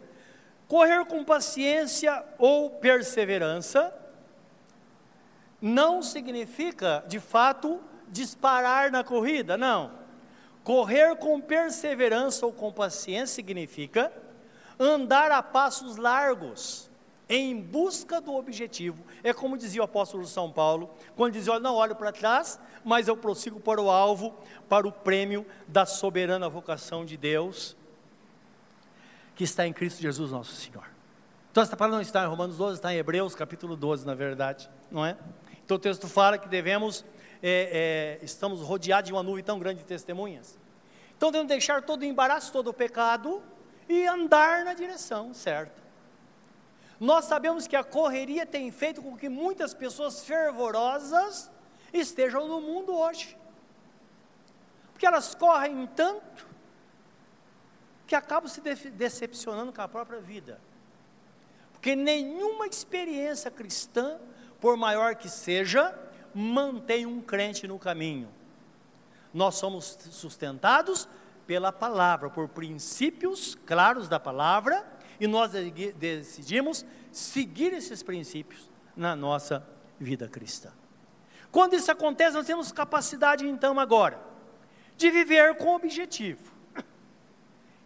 Correr 0.68 1.04
com 1.06 1.24
paciência 1.24 2.24
ou 2.38 2.70
perseverança 2.70 3.92
não 5.60 6.02
significa, 6.02 7.02
de 7.06 7.18
fato, 7.18 7.80
disparar 8.08 8.90
na 8.90 9.02
corrida, 9.02 9.56
não. 9.56 9.92
Correr 10.62 11.16
com 11.16 11.40
perseverança 11.40 12.46
ou 12.46 12.52
com 12.52 12.72
paciência 12.72 13.34
significa 13.34 14.12
andar 14.78 15.30
a 15.30 15.42
passos 15.42 15.96
largos 15.96 16.90
em 17.28 17.60
busca 17.60 18.20
do 18.20 18.34
objetivo. 18.34 19.02
É 19.22 19.32
como 19.32 19.56
dizia 19.56 19.80
o 19.80 19.84
apóstolo 19.84 20.26
São 20.26 20.50
Paulo, 20.50 20.90
quando 21.16 21.32
dizia: 21.32 21.58
Não 21.58 21.74
olho 21.74 21.94
para 21.94 22.12
trás, 22.12 22.58
mas 22.84 23.08
eu 23.08 23.16
prossigo 23.16 23.58
para 23.60 23.80
o 23.80 23.90
alvo, 23.90 24.34
para 24.68 24.86
o 24.86 24.92
prêmio 24.92 25.46
da 25.66 25.86
soberana 25.86 26.48
vocação 26.48 27.04
de 27.04 27.16
Deus, 27.16 27.76
que 29.34 29.44
está 29.44 29.66
em 29.66 29.72
Cristo 29.72 30.00
Jesus 30.00 30.30
nosso 30.30 30.52
Senhor. 30.52 30.84
Então, 31.50 31.62
essa 31.62 31.76
palavra 31.76 31.96
não 31.96 32.02
está 32.02 32.24
em 32.24 32.28
Romanos 32.28 32.56
12, 32.56 32.78
está 32.78 32.92
em 32.92 32.96
Hebreus 32.96 33.34
capítulo 33.34 33.76
12, 33.76 34.04
na 34.04 34.14
verdade, 34.14 34.68
não 34.90 35.06
é? 35.06 35.16
Então, 35.64 35.76
o 35.76 35.80
texto 35.80 36.08
fala 36.08 36.36
que 36.36 36.48
devemos, 36.48 37.04
é, 37.40 38.18
é, 38.20 38.24
estamos 38.24 38.60
rodeados 38.60 39.06
de 39.06 39.12
uma 39.12 39.22
nuvem 39.22 39.42
tão 39.44 39.58
grande 39.58 39.78
de 39.78 39.86
testemunhas. 39.86 40.58
Então, 41.16 41.30
devemos 41.30 41.48
deixar 41.48 41.82
todo 41.82 42.02
o 42.02 42.04
embaraço, 42.04 42.52
todo 42.52 42.68
o 42.68 42.74
pecado 42.74 43.40
e 43.88 44.04
andar 44.06 44.64
na 44.64 44.74
direção 44.74 45.32
certa. 45.32 45.83
Nós 47.00 47.24
sabemos 47.24 47.66
que 47.66 47.76
a 47.76 47.84
correria 47.84 48.46
tem 48.46 48.70
feito 48.70 49.02
com 49.02 49.16
que 49.16 49.28
muitas 49.28 49.74
pessoas 49.74 50.24
fervorosas 50.24 51.50
estejam 51.92 52.46
no 52.46 52.60
mundo 52.60 52.94
hoje. 52.94 53.36
Porque 54.92 55.06
elas 55.06 55.34
correm 55.34 55.86
tanto, 55.88 56.46
que 58.06 58.14
acabam 58.14 58.48
se 58.48 58.60
de 58.60 58.90
decepcionando 58.90 59.72
com 59.72 59.82
a 59.82 59.88
própria 59.88 60.20
vida. 60.20 60.60
Porque 61.72 61.96
nenhuma 61.96 62.66
experiência 62.66 63.50
cristã, 63.50 64.18
por 64.60 64.76
maior 64.76 65.16
que 65.16 65.28
seja, 65.28 65.98
mantém 66.34 67.06
um 67.06 67.20
crente 67.20 67.66
no 67.66 67.78
caminho. 67.78 68.28
Nós 69.32 69.56
somos 69.56 69.98
sustentados 70.10 71.08
pela 71.46 71.72
palavra, 71.72 72.30
por 72.30 72.48
princípios 72.48 73.54
claros 73.66 74.08
da 74.08 74.20
palavra, 74.20 74.86
e 75.18 75.26
nós 75.26 75.52
decidimos 75.96 76.84
seguir 77.12 77.72
esses 77.72 78.02
princípios 78.02 78.68
na 78.96 79.14
nossa 79.14 79.66
vida 79.98 80.28
cristã. 80.28 80.72
Quando 81.50 81.74
isso 81.74 81.90
acontece, 81.90 82.36
nós 82.36 82.46
temos 82.46 82.72
capacidade 82.72 83.46
então 83.46 83.78
agora 83.78 84.20
de 84.96 85.10
viver 85.10 85.56
com 85.56 85.74
objetivo. 85.74 86.52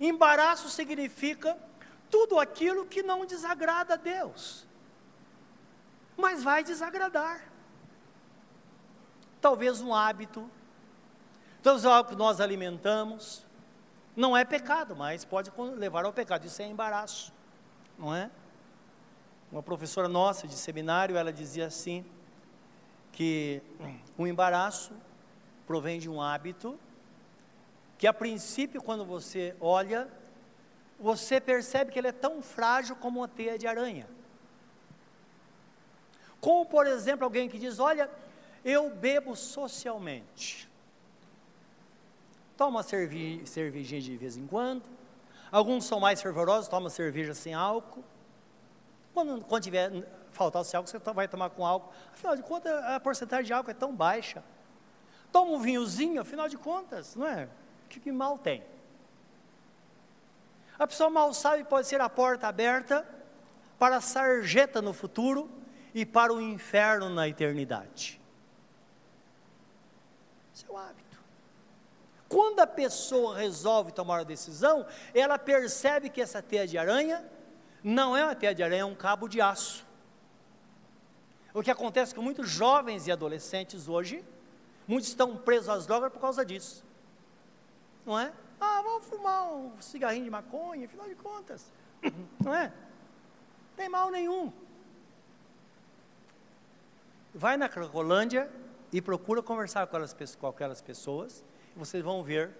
Embaraço 0.00 0.68
significa 0.68 1.56
tudo 2.10 2.38
aquilo 2.38 2.86
que 2.86 3.02
não 3.02 3.26
desagrada 3.26 3.94
a 3.94 3.96
Deus, 3.96 4.66
mas 6.16 6.42
vai 6.42 6.64
desagradar. 6.64 7.50
Talvez 9.40 9.80
um 9.80 9.94
hábito, 9.94 10.50
talvez 11.62 11.84
algo 11.84 12.10
que 12.10 12.16
nós 12.16 12.40
alimentamos, 12.40 13.46
não 14.18 14.36
é 14.36 14.44
pecado, 14.44 14.96
mas 14.96 15.24
pode 15.24 15.52
levar 15.76 16.04
ao 16.04 16.12
pecado, 16.12 16.44
isso 16.44 16.60
é 16.60 16.66
embaraço, 16.66 17.32
não 17.96 18.12
é? 18.12 18.28
Uma 19.52 19.62
professora 19.62 20.08
nossa 20.08 20.48
de 20.48 20.54
seminário, 20.54 21.16
ela 21.16 21.32
dizia 21.32 21.66
assim, 21.66 22.04
que 23.12 23.62
o 24.16 24.26
embaraço 24.26 24.92
provém 25.68 26.00
de 26.00 26.10
um 26.10 26.20
hábito 26.20 26.76
que 27.96 28.08
a 28.08 28.12
princípio 28.12 28.82
quando 28.82 29.04
você 29.04 29.54
olha, 29.60 30.08
você 30.98 31.40
percebe 31.40 31.92
que 31.92 31.98
ele 31.98 32.08
é 32.08 32.12
tão 32.12 32.42
frágil 32.42 32.96
como 32.96 33.20
uma 33.20 33.28
teia 33.28 33.56
de 33.56 33.68
aranha. 33.68 34.08
Como, 36.40 36.66
por 36.66 36.88
exemplo, 36.88 37.24
alguém 37.24 37.48
que 37.48 37.58
diz: 37.58 37.78
Olha, 37.78 38.10
eu 38.64 38.90
bebo 38.90 39.34
socialmente. 39.34 40.67
Toma 42.58 42.82
cerve 42.82 43.46
cervejinha 43.46 44.02
de 44.02 44.16
vez 44.16 44.36
em 44.36 44.44
quando. 44.44 44.82
Alguns 45.50 45.84
são 45.84 46.00
mais 46.00 46.20
fervorosos, 46.20 46.66
toma 46.66 46.90
cerveja 46.90 47.32
sem 47.32 47.54
álcool. 47.54 48.02
Quando, 49.14 49.44
quando 49.44 49.62
tiver 49.62 49.92
faltar 50.32 50.62
o 50.62 50.76
álcool, 50.76 50.88
você 50.88 50.98
vai 50.98 51.28
tomar 51.28 51.50
com 51.50 51.64
álcool. 51.64 51.92
Afinal 52.12 52.34
de 52.34 52.42
contas, 52.42 52.72
a 52.84 52.98
porcentagem 52.98 53.46
de 53.46 53.52
álcool 53.52 53.70
é 53.70 53.74
tão 53.74 53.94
baixa. 53.94 54.42
Toma 55.30 55.52
um 55.52 55.60
vinhozinho, 55.60 56.20
afinal 56.20 56.48
de 56.48 56.58
contas, 56.58 57.14
não 57.14 57.28
é? 57.28 57.48
Que, 57.88 58.00
que 58.00 58.10
mal 58.10 58.36
tem? 58.36 58.64
A 60.76 60.84
pessoa 60.84 61.08
mal 61.08 61.32
sabe 61.32 61.62
pode 61.62 61.86
ser 61.86 62.00
a 62.00 62.08
porta 62.08 62.48
aberta 62.48 63.06
para 63.78 63.98
a 63.98 64.00
sarjeta 64.00 64.82
no 64.82 64.92
futuro 64.92 65.48
e 65.94 66.04
para 66.04 66.32
o 66.32 66.40
inferno 66.40 67.08
na 67.08 67.28
eternidade. 67.28 68.20
Esse 70.52 70.66
é 70.68 70.76
hábito. 70.76 71.07
Quando 72.28 72.60
a 72.60 72.66
pessoa 72.66 73.36
resolve 73.36 73.90
tomar 73.90 74.20
a 74.20 74.24
decisão, 74.24 74.86
ela 75.14 75.38
percebe 75.38 76.10
que 76.10 76.20
essa 76.20 76.42
teia 76.42 76.66
de 76.66 76.76
aranha 76.76 77.24
não 77.82 78.16
é 78.16 78.24
uma 78.24 78.34
teia 78.34 78.54
de 78.54 78.62
aranha, 78.62 78.82
é 78.82 78.84
um 78.84 78.94
cabo 78.94 79.28
de 79.28 79.40
aço. 79.40 79.86
O 81.54 81.62
que 81.62 81.70
acontece 81.70 82.14
com 82.14 82.20
muitos 82.20 82.48
jovens 82.48 83.06
e 83.06 83.12
adolescentes 83.12 83.88
hoje, 83.88 84.24
muitos 84.86 85.08
estão 85.08 85.36
presos 85.36 85.68
às 85.68 85.86
drogas 85.86 86.12
por 86.12 86.20
causa 86.20 86.44
disso. 86.44 86.84
Não 88.04 88.18
é? 88.18 88.32
Ah, 88.60 88.82
vamos 88.82 89.06
fumar 89.06 89.52
um 89.52 89.80
cigarrinho 89.80 90.24
de 90.24 90.30
maconha, 90.30 90.86
afinal 90.86 91.08
de 91.08 91.14
contas. 91.14 91.72
Não 92.44 92.54
é? 92.54 92.72
Tem 93.76 93.88
mal 93.88 94.10
nenhum. 94.10 94.52
Vai 97.34 97.56
na 97.56 97.68
Cracolândia 97.68 98.50
e 98.92 99.00
procura 99.00 99.42
conversar 99.42 99.86
com 99.86 99.96
aquelas, 99.96 100.36
com 100.36 100.46
aquelas 100.46 100.82
pessoas, 100.82 101.44
vocês 101.78 102.02
vão 102.02 102.22
ver 102.22 102.50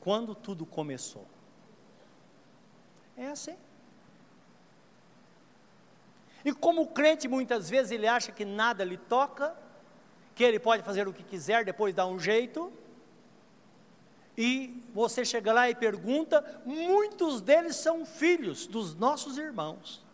quando 0.00 0.34
tudo 0.34 0.64
começou. 0.64 1.26
É 3.16 3.28
assim. 3.28 3.56
E 6.44 6.52
como 6.52 6.82
o 6.82 6.86
crente 6.86 7.28
muitas 7.28 7.68
vezes 7.68 7.92
ele 7.92 8.06
acha 8.06 8.32
que 8.32 8.44
nada 8.44 8.84
lhe 8.84 8.96
toca, 8.96 9.54
que 10.34 10.42
ele 10.42 10.58
pode 10.58 10.82
fazer 10.82 11.06
o 11.06 11.12
que 11.12 11.22
quiser, 11.22 11.64
depois 11.64 11.94
dá 11.94 12.06
um 12.06 12.18
jeito, 12.18 12.72
e 14.36 14.82
você 14.94 15.24
chega 15.24 15.52
lá 15.52 15.68
e 15.68 15.74
pergunta, 15.74 16.62
muitos 16.64 17.40
deles 17.40 17.74
são 17.76 18.06
filhos 18.06 18.66
dos 18.66 18.94
nossos 18.94 19.36
irmãos. 19.36 20.06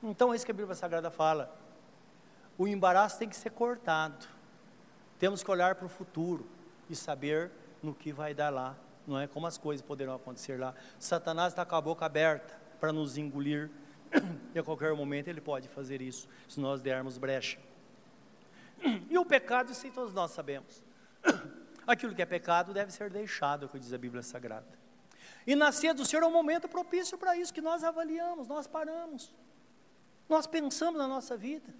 Então 0.00 0.32
é 0.32 0.36
isso 0.36 0.44
que 0.44 0.52
a 0.52 0.54
Bíblia 0.54 0.76
Sagrada 0.76 1.10
fala. 1.10 1.54
O 2.56 2.68
embaraço 2.68 3.18
tem 3.18 3.28
que 3.28 3.36
ser 3.36 3.50
cortado. 3.50 4.37
Temos 5.18 5.42
que 5.42 5.50
olhar 5.50 5.74
para 5.74 5.86
o 5.86 5.88
futuro 5.88 6.46
e 6.88 6.94
saber 6.94 7.50
no 7.82 7.94
que 7.94 8.12
vai 8.12 8.34
dar 8.34 8.50
lá, 8.50 8.76
não 9.06 9.18
é 9.18 9.26
como 9.26 9.46
as 9.46 9.56
coisas 9.56 9.84
poderão 9.84 10.14
acontecer 10.14 10.58
lá. 10.58 10.74
Satanás 10.98 11.52
está 11.52 11.64
com 11.64 11.74
a 11.74 11.80
boca 11.80 12.04
aberta 12.04 12.58
para 12.78 12.92
nos 12.92 13.16
engolir, 13.16 13.70
e 14.54 14.58
a 14.58 14.62
qualquer 14.62 14.94
momento 14.94 15.28
ele 15.28 15.40
pode 15.40 15.68
fazer 15.68 16.00
isso, 16.00 16.28
se 16.48 16.60
nós 16.60 16.80
dermos 16.80 17.18
brecha. 17.18 17.58
E 19.10 19.18
o 19.18 19.24
pecado, 19.24 19.72
isso 19.72 19.90
todos 19.90 20.12
nós 20.12 20.30
sabemos. 20.30 20.82
Aquilo 21.86 22.14
que 22.14 22.22
é 22.22 22.26
pecado 22.26 22.72
deve 22.72 22.92
ser 22.92 23.10
deixado, 23.10 23.64
é 23.64 23.66
o 23.66 23.68
que 23.68 23.78
diz 23.78 23.92
a 23.92 23.98
Bíblia 23.98 24.22
Sagrada. 24.22 24.78
E 25.46 25.56
nascer 25.56 25.94
do 25.94 26.04
Senhor 26.04 26.22
é 26.22 26.26
um 26.26 26.32
momento 26.32 26.68
propício 26.68 27.16
para 27.16 27.36
isso, 27.36 27.52
que 27.52 27.60
nós 27.60 27.82
avaliamos, 27.82 28.46
nós 28.46 28.66
paramos, 28.66 29.34
nós 30.28 30.46
pensamos 30.46 30.98
na 30.98 31.08
nossa 31.08 31.36
vida. 31.36 31.74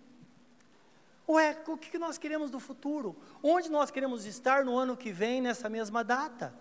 Ué, 1.28 1.56
o 1.66 1.76
que 1.76 1.98
nós 1.98 2.16
queremos 2.16 2.50
do 2.50 2.58
futuro? 2.58 3.14
Onde 3.42 3.68
nós 3.70 3.90
queremos 3.90 4.24
estar 4.24 4.64
no 4.64 4.78
ano 4.78 4.96
que 4.96 5.12
vem, 5.12 5.42
nessa 5.42 5.68
mesma 5.68 6.02
data? 6.02 6.54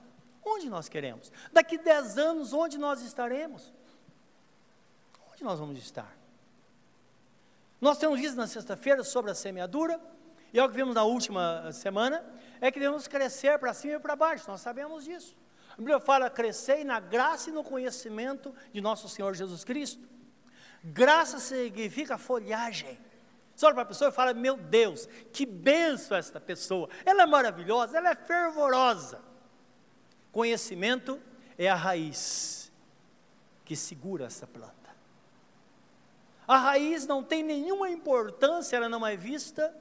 Onde 0.44 0.70
nós 0.70 0.90
queremos? 0.90 1.32
Daqui 1.54 1.78
dez 1.78 2.18
anos, 2.18 2.52
onde 2.52 2.78
nós 2.78 3.02
estaremos? 3.02 3.74
Onde 5.32 5.44
nós 5.44 5.60
vamos 5.60 5.78
estar? 5.78 6.18
Nós 7.80 7.98
temos 7.98 8.20
visto 8.20 8.36
na 8.36 8.48
sexta-feira 8.48 9.04
sobre 9.04 9.32
a 9.32 9.36
semeadura, 9.36 10.02
e 10.52 10.60
é 10.60 10.64
o 10.64 10.68
que 10.68 10.76
vimos 10.76 10.96
na 10.96 11.04
última 11.04 11.72
semana, 11.72 12.26
é 12.60 12.72
que 12.72 12.80
devemos 12.80 13.08
crescer 13.08 13.58
para 13.60 13.74
cima 13.74 13.94
e 13.94 14.00
para 14.00 14.16
baixo, 14.16 14.50
nós 14.50 14.62
sabemos 14.62 15.06
disso. 15.06 15.38
A 15.74 15.78
Bíblia 15.78 16.00
fala: 16.00 16.30
crescer 16.30 16.84
na 16.84 17.00
graça 17.00 17.50
e 17.50 17.54
no 17.54 17.64
conhecimento 17.64 18.54
de 18.74 18.82
nosso 18.82 19.08
Senhor 19.08 19.34
Jesus 19.36 19.64
Cristo. 19.64 20.08
Graça 20.84 21.40
significa 21.40 22.18
folhagem. 22.18 22.98
Você 23.58 23.66
olha 23.66 23.74
para 23.74 23.84
a 23.84 23.88
pessoa 23.88 24.10
e 24.10 24.14
fala: 24.14 24.36
Meu 24.36 24.56
Deus, 24.56 25.10
que 25.34 25.44
benção 25.44 26.16
esta 26.16 26.40
pessoa. 26.40 26.88
Ela 27.04 27.24
é 27.24 27.26
maravilhosa, 27.26 27.98
ela 27.98 28.12
é 28.12 28.16
fervorosa. 28.16 29.20
Conhecimento 30.32 31.20
é 31.58 31.68
a 31.68 31.74
raiz 31.74 32.72
que 33.66 33.76
segura 33.76 34.26
essa 34.26 34.46
planta. 34.46 34.76
A 36.48 36.56
raiz 36.56 37.08
não 37.08 37.24
tem 37.24 37.42
nenhuma 37.42 37.90
importância, 37.90 38.78
ela 38.78 38.88
não 38.88 39.06
é 39.06 39.18
vista. 39.18 39.76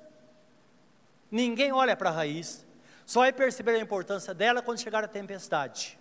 Ninguém 1.31 1.71
olha 1.71 1.95
para 1.95 2.09
a 2.09 2.12
raiz. 2.12 2.65
Só 3.05 3.21
vai 3.21 3.33
perceber 3.33 3.73
a 3.73 3.79
importância 3.79 4.33
dela 4.33 4.62
quando 4.62 4.81
chegar 4.81 5.05
a 5.05 5.09
tempestade. 5.09 5.99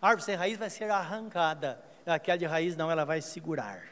A 0.00 0.08
árvore 0.08 0.26
sem 0.26 0.34
raiz 0.34 0.58
vai 0.58 0.68
ser 0.68 0.90
arrancada. 0.90 1.82
Aquela 2.04 2.36
de 2.36 2.44
raiz 2.44 2.76
não, 2.76 2.90
ela 2.90 3.06
vai 3.06 3.22
segurar. 3.22 3.82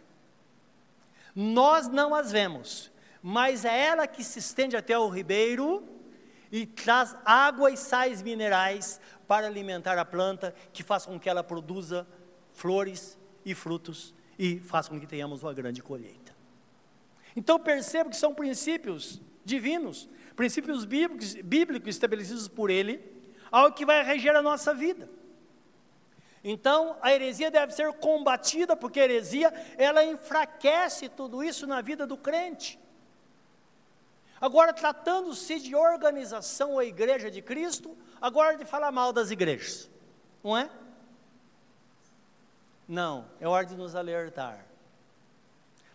Nós 1.35 1.89
não 1.89 2.15
as 2.15 2.33
vemos, 2.33 2.91
mas 3.23 3.65
é 3.65 3.87
ela 3.87 4.07
que 4.07 4.23
se 4.25 4.39
estende 4.39 4.77
até 4.77 4.99
o 4.99 5.09
ribeiro 5.09 5.85
e 6.51 6.67
traz 6.67 7.17
água 7.25 7.71
e 7.71 7.77
sais 7.77 8.23
minerais 8.23 9.01
para 9.29 9.47
alimentar 9.47 9.99
a 9.99 10.05
planta, 10.05 10.55
que 10.73 10.83
faz 10.83 11.07
com 11.07 11.19
que 11.19 11.29
ela 11.29 11.45
produza 11.45 12.07
flores 12.55 13.19
e 13.45 13.55
frutos 13.55 14.15
e 14.39 14.59
faça 14.59 14.91
com 14.91 14.99
que 14.99 15.07
tenhamos 15.07 15.43
uma 15.43 15.55
grande 15.55 15.83
colheita. 15.83 16.35
Então 17.37 17.59
perceba 17.59 18.11
que 18.11 18.17
são 18.17 18.35
princípios 18.35 19.21
divinos 19.45 20.09
princípios 20.41 20.87
bíblicos, 20.87 21.35
bíblicos 21.35 21.91
estabelecidos 21.91 22.49
por 22.49 22.71
Ele, 22.71 22.99
algo 23.53 23.77
que 23.77 23.85
vai 23.85 24.03
reger 24.03 24.35
a 24.35 24.41
nossa 24.41 24.73
vida. 24.73 25.07
Então, 26.43 26.97
a 27.03 27.13
heresia 27.13 27.51
deve 27.51 27.73
ser 27.73 27.93
combatida, 27.95 28.75
porque 28.75 28.99
a 28.99 29.05
heresia, 29.05 29.53
ela 29.77 30.03
enfraquece 30.03 31.09
tudo 31.09 31.45
isso 31.45 31.67
na 31.67 31.81
vida 31.83 32.07
do 32.07 32.17
crente. 32.17 32.79
Agora, 34.41 34.73
tratando-se 34.73 35.61
de 35.61 35.77
organização 35.77 36.73
ou 36.73 36.83
igreja 36.83 37.31
de 37.31 37.43
Cristo, 37.43 37.97
agora 38.21 38.57
de 38.57 38.65
falar 38.65 38.91
mal 38.91 39.13
das 39.13 39.31
igrejas, 39.31 39.91
não 40.43 40.57
é? 40.57 40.71
Não, 42.89 43.29
é 43.39 43.47
hora 43.47 43.67
de 43.67 43.77
nos 43.77 43.95
alertar. 43.95 44.65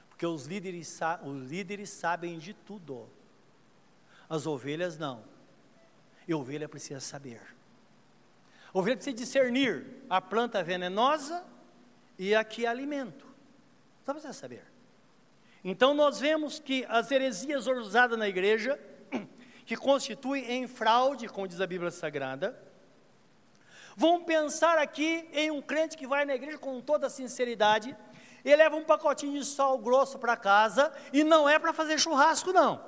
Porque 0.09 0.25
os 0.25 0.45
líderes, 0.45 0.97
os 1.23 1.49
líderes 1.49 1.89
sabem 1.89 2.37
de 2.37 2.53
tudo. 2.53 3.09
As 4.29 4.45
ovelhas 4.45 4.97
não. 4.97 5.23
E 6.27 6.31
a 6.31 6.37
ovelha 6.37 6.69
precisa 6.69 7.01
saber. 7.01 7.41
Ovelha 8.75 8.97
precisa 8.97 9.15
discernir 9.15 10.03
a 10.09 10.19
planta 10.19 10.61
venenosa 10.61 11.45
e 12.19 12.35
a 12.35 12.43
que 12.43 12.67
alimento. 12.67 13.25
Só 14.05 14.13
você 14.13 14.33
saber. 14.33 14.65
Então 15.63 15.93
nós 15.93 16.19
vemos 16.19 16.59
que 16.59 16.85
as 16.89 17.09
heresias 17.09 17.67
usadas 17.67 18.19
na 18.19 18.27
igreja, 18.27 18.77
que 19.65 19.77
constituem 19.77 20.51
em 20.51 20.67
fraude, 20.67 21.29
como 21.29 21.47
diz 21.47 21.61
a 21.61 21.65
Bíblia 21.65 21.89
Sagrada, 21.89 22.61
vão 23.95 24.21
pensar 24.25 24.77
aqui 24.77 25.25
em 25.31 25.49
um 25.49 25.61
crente 25.61 25.95
que 25.95 26.05
vai 26.05 26.25
na 26.25 26.35
igreja 26.35 26.57
com 26.57 26.81
toda 26.81 27.09
sinceridade, 27.09 27.95
ele 28.43 28.57
leva 28.57 28.75
um 28.75 28.83
pacotinho 28.83 29.39
de 29.39 29.45
sal 29.45 29.77
grosso 29.77 30.19
para 30.19 30.35
casa 30.35 30.91
e 31.13 31.23
não 31.23 31.47
é 31.47 31.57
para 31.57 31.71
fazer 31.71 31.97
churrasco, 31.97 32.51
não. 32.51 32.85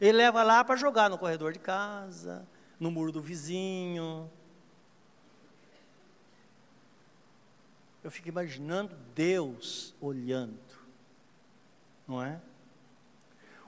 Ele 0.00 0.16
leva 0.16 0.44
lá 0.44 0.62
para 0.62 0.76
jogar 0.76 1.10
no 1.10 1.18
corredor 1.18 1.52
de 1.52 1.58
casa, 1.58 2.46
no 2.80 2.90
muro 2.90 3.12
do 3.12 3.20
vizinho. 3.20 4.28
Eu 8.02 8.10
fico 8.10 8.28
imaginando 8.28 8.96
Deus 9.14 9.94
olhando, 10.00 10.58
não 12.08 12.22
é? 12.22 12.40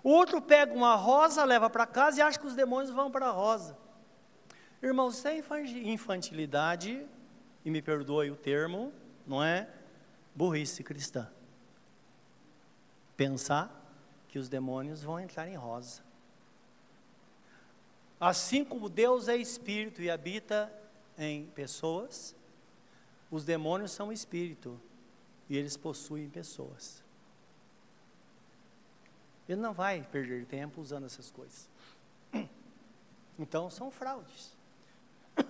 O 0.03 0.11
outro 0.11 0.43
pega 0.43 0.73
uma 0.73 0.97
rosa, 0.97 1.45
leva 1.45 1.71
para 1.71 1.87
casa 1.87 2.19
e 2.19 2.23
acha 2.23 2.41
que 2.41 2.47
os 2.47 2.57
demônios 2.57 2.91
vão 2.91 3.11
para 3.11 3.27
a 3.29 3.31
rosa. 3.31 3.77
Irmão, 4.83 5.11
isso 5.11 5.29
é 5.29 5.41
infantilidade, 5.85 7.07
e 7.65 7.71
me 7.71 7.81
perdoe 7.81 8.31
o 8.31 8.37
termo, 8.37 8.93
não 9.27 9.43
é? 9.45 9.69
burrice 10.35 10.83
cristã. 10.83 11.31
Pensar 13.17 13.71
que 14.29 14.39
os 14.39 14.49
demônios 14.49 15.03
vão 15.03 15.21
entrar 15.21 15.47
em 15.47 15.55
rosa. 15.55 16.03
Assim 18.23 18.65
como 18.65 18.89
Deus 18.89 19.27
é 19.27 19.37
espírito 19.37 20.01
e 20.01 20.09
habita 20.09 20.73
em 21.19 21.47
pessoas, 21.47 22.37
os 23.29 23.45
demônios 23.45 23.91
são 23.91 24.13
espírito 24.13 24.81
e 25.51 25.59
eles 25.59 25.77
possuem 25.77 26.31
pessoas. 26.31 27.03
Ele 29.49 29.61
não 29.61 29.73
vai 29.73 30.07
perder 30.13 30.47
tempo 30.47 30.81
usando 30.81 31.07
essas 31.07 31.33
coisas. 31.33 31.69
Então 33.37 33.69
são 33.69 33.91
fraudes. 33.91 34.57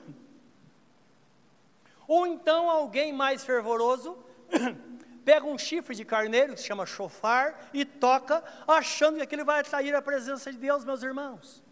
Ou 2.08 2.26
então 2.26 2.70
alguém 2.70 3.12
mais 3.12 3.44
fervoroso 3.44 4.16
pega 5.26 5.44
um 5.44 5.58
chifre 5.58 5.94
de 5.94 6.06
carneiro, 6.06 6.54
que 6.54 6.60
se 6.60 6.68
chama 6.68 6.86
chofar, 6.86 7.68
e 7.74 7.84
toca, 7.84 8.42
achando 8.66 9.16
que 9.16 9.22
aquilo 9.22 9.44
vai 9.44 9.60
atrair 9.60 9.94
a 9.94 10.00
presença 10.00 10.50
de 10.50 10.56
Deus, 10.56 10.86
meus 10.86 11.02
irmãos. 11.02 11.62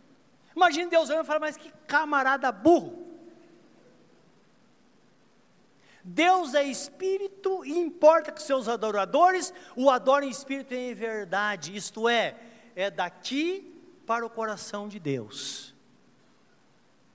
Imagine 0.54 0.90
Deus 0.90 1.08
olhando 1.08 1.24
e 1.24 1.26
falar, 1.26 1.40
mas 1.40 1.56
que 1.56 1.70
camarada 1.86 2.50
burro. 2.50 3.10
Deus 6.02 6.54
é 6.54 6.64
espírito 6.64 7.64
e 7.64 7.78
importa 7.78 8.32
que 8.32 8.42
seus 8.42 8.68
adoradores 8.68 9.52
o 9.76 9.90
adorem 9.90 10.28
em 10.28 10.32
espírito 10.32 10.74
e 10.74 10.90
em 10.90 10.94
verdade, 10.94 11.76
isto 11.76 12.08
é, 12.08 12.36
é 12.74 12.90
daqui 12.90 13.66
para 14.06 14.24
o 14.24 14.30
coração 14.30 14.88
de 14.88 14.98
Deus. 14.98 15.74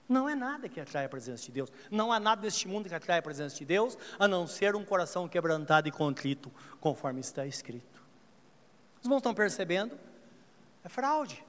Não 0.08 0.30
é 0.30 0.36
nada 0.36 0.70
que 0.70 0.80
atrai 0.80 1.06
a 1.06 1.10
presença 1.10 1.44
de 1.46 1.52
Deus. 1.52 1.72
Não 1.90 2.12
há 2.14 2.20
nada 2.20 2.44
neste 2.44 2.68
mundo 2.68 2.88
que 2.88 2.94
atrai 2.94 3.18
a 3.18 3.24
presença 3.24 3.56
de 3.56 3.66
Deus, 3.66 3.98
a 4.20 4.28
não 4.28 4.46
ser 4.46 4.76
um 4.76 4.86
coração 4.86 5.28
quebrantado 5.28 5.88
e 5.88 5.92
contrito, 5.92 6.52
conforme 6.80 7.22
está 7.22 7.46
escrito. 7.46 8.04
Os 9.00 9.06
irmãos 9.06 9.18
estão 9.18 9.34
percebendo? 9.34 9.98
É 10.84 10.90
fraude. 10.90 11.44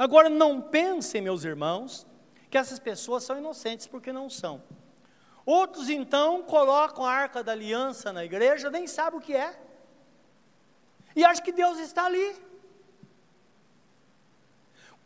Agora, 0.00 0.30
não 0.30 0.62
pensem, 0.62 1.20
meus 1.20 1.44
irmãos, 1.44 2.06
que 2.48 2.56
essas 2.56 2.78
pessoas 2.78 3.22
são 3.22 3.36
inocentes, 3.36 3.86
porque 3.86 4.10
não 4.10 4.30
são. 4.30 4.62
Outros, 5.44 5.90
então, 5.90 6.42
colocam 6.42 7.04
a 7.04 7.12
arca 7.12 7.44
da 7.44 7.52
aliança 7.52 8.10
na 8.10 8.24
igreja, 8.24 8.70
nem 8.70 8.86
sabem 8.86 9.18
o 9.18 9.22
que 9.22 9.36
é, 9.36 9.60
e 11.14 11.22
acham 11.22 11.44
que 11.44 11.52
Deus 11.52 11.78
está 11.78 12.06
ali. 12.06 12.34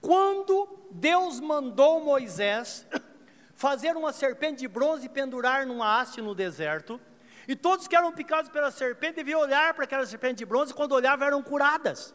Quando 0.01 0.79
Deus 0.93 1.41
mandou 1.41 2.01
Moisés 2.01 2.87
fazer 3.57 3.97
uma 3.97 4.13
serpente 4.13 4.61
de 4.61 4.69
bronze 4.69 5.07
e 5.07 5.09
pendurar 5.09 5.67
numa 5.67 6.01
haste 6.01 6.23
no 6.23 6.37
deserto, 6.37 7.01
e 7.49 7.57
todos 7.57 7.89
que 7.89 7.97
eram 7.97 8.13
picados 8.13 8.49
pela 8.49 8.71
serpente 8.71 9.17
deviam 9.17 9.41
olhar 9.41 9.75
para 9.75 9.83
aquela 9.83 10.07
serpente 10.07 10.37
de 10.37 10.47
bronze, 10.47 10.71
e 10.71 10.75
quando 10.77 10.93
olhavam 10.93 11.27
eram 11.27 11.43
curadas. 11.43 12.15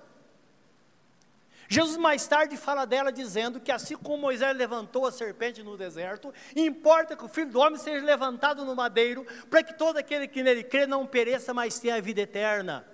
Jesus 1.71 1.97
mais 1.97 2.25
tarde 2.25 2.57
fala 2.57 2.83
dela 2.83 3.11
dizendo 3.11 3.59
que 3.59 3.71
assim 3.71 3.95
como 3.95 4.17
Moisés 4.17 4.57
levantou 4.57 5.05
a 5.05 5.11
serpente 5.11 5.61
no 5.61 5.77
deserto, 5.77 6.33
importa 6.55 7.15
que 7.15 7.23
o 7.23 7.27
filho 7.27 7.51
do 7.51 7.59
homem 7.59 7.77
seja 7.77 8.03
levantado 8.03 8.65
no 8.65 8.75
madeiro, 8.75 9.23
para 9.51 9.61
que 9.61 9.75
todo 9.75 9.97
aquele 9.97 10.27
que 10.27 10.41
nele 10.41 10.63
crê 10.63 10.87
não 10.87 11.05
pereça, 11.05 11.53
mas 11.53 11.79
tenha 11.79 11.95
a 11.95 12.01
vida 12.01 12.21
eterna. 12.21 12.87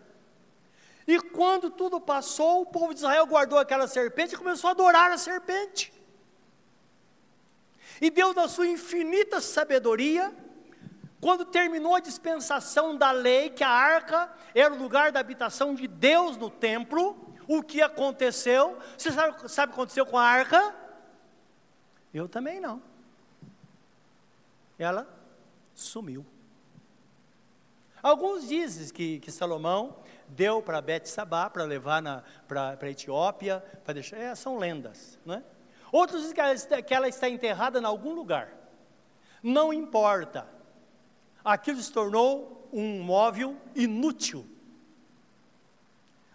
E 1.07 1.17
quando 1.21 1.69
tudo 1.69 2.01
passou, 2.01 2.63
o 2.63 2.65
povo 2.65 2.93
de 2.93 2.99
Israel 2.99 3.25
guardou 3.25 3.57
aquela 3.57 3.87
serpente 3.87 4.35
e 4.35 4.37
começou 4.37 4.67
a 4.67 4.71
adorar 4.71 5.09
a 5.09 5.17
serpente. 5.17 5.93
E 8.01 8.09
Deus, 8.09 8.35
na 8.35 8.49
sua 8.49 8.67
infinita 8.67 9.39
sabedoria, 9.39 10.35
quando 11.21 11.45
terminou 11.45 11.95
a 11.95 12.01
dispensação 12.01 12.97
da 12.97 13.11
lei, 13.11 13.51
que 13.51 13.63
a 13.63 13.69
arca 13.69 14.29
era 14.53 14.73
o 14.73 14.77
lugar 14.77 15.13
da 15.13 15.21
habitação 15.21 15.73
de 15.73 15.87
Deus 15.87 16.35
no 16.35 16.49
templo, 16.49 17.33
o 17.47 17.63
que 17.63 17.81
aconteceu? 17.81 18.77
Você 18.97 19.11
sabe, 19.11 19.49
sabe 19.49 19.71
o 19.71 19.73
que 19.73 19.79
aconteceu 19.81 20.05
com 20.05 20.17
a 20.17 20.23
arca? 20.23 20.75
Eu 22.13 22.27
também 22.27 22.59
não. 22.59 22.81
Ela 24.77 25.07
sumiu. 25.73 26.25
Alguns 28.01 28.47
dizem 28.47 28.93
que, 28.93 29.19
que 29.19 29.31
Salomão 29.31 29.97
deu 30.27 30.61
para 30.61 30.81
Bet 30.81 31.09
Sabá 31.09 31.49
para 31.49 31.63
levar 31.63 32.23
para 32.47 32.77
a 32.79 32.89
Etiópia, 32.89 33.63
para 33.83 33.95
deixar. 33.95 34.17
É, 34.17 34.35
são 34.35 34.57
lendas, 34.57 35.19
não 35.25 35.35
é? 35.35 35.43
Outros 35.91 36.21
dizem 36.21 36.35
que 36.35 36.41
ela, 36.41 36.81
que 36.83 36.93
ela 36.93 37.07
está 37.07 37.29
enterrada 37.29 37.79
em 37.79 37.85
algum 37.85 38.13
lugar. 38.13 38.49
Não 39.41 39.73
importa. 39.73 40.47
Aquilo 41.43 41.81
se 41.81 41.91
tornou 41.91 42.69
um 42.71 43.01
móvel 43.01 43.55
inútil. 43.75 44.47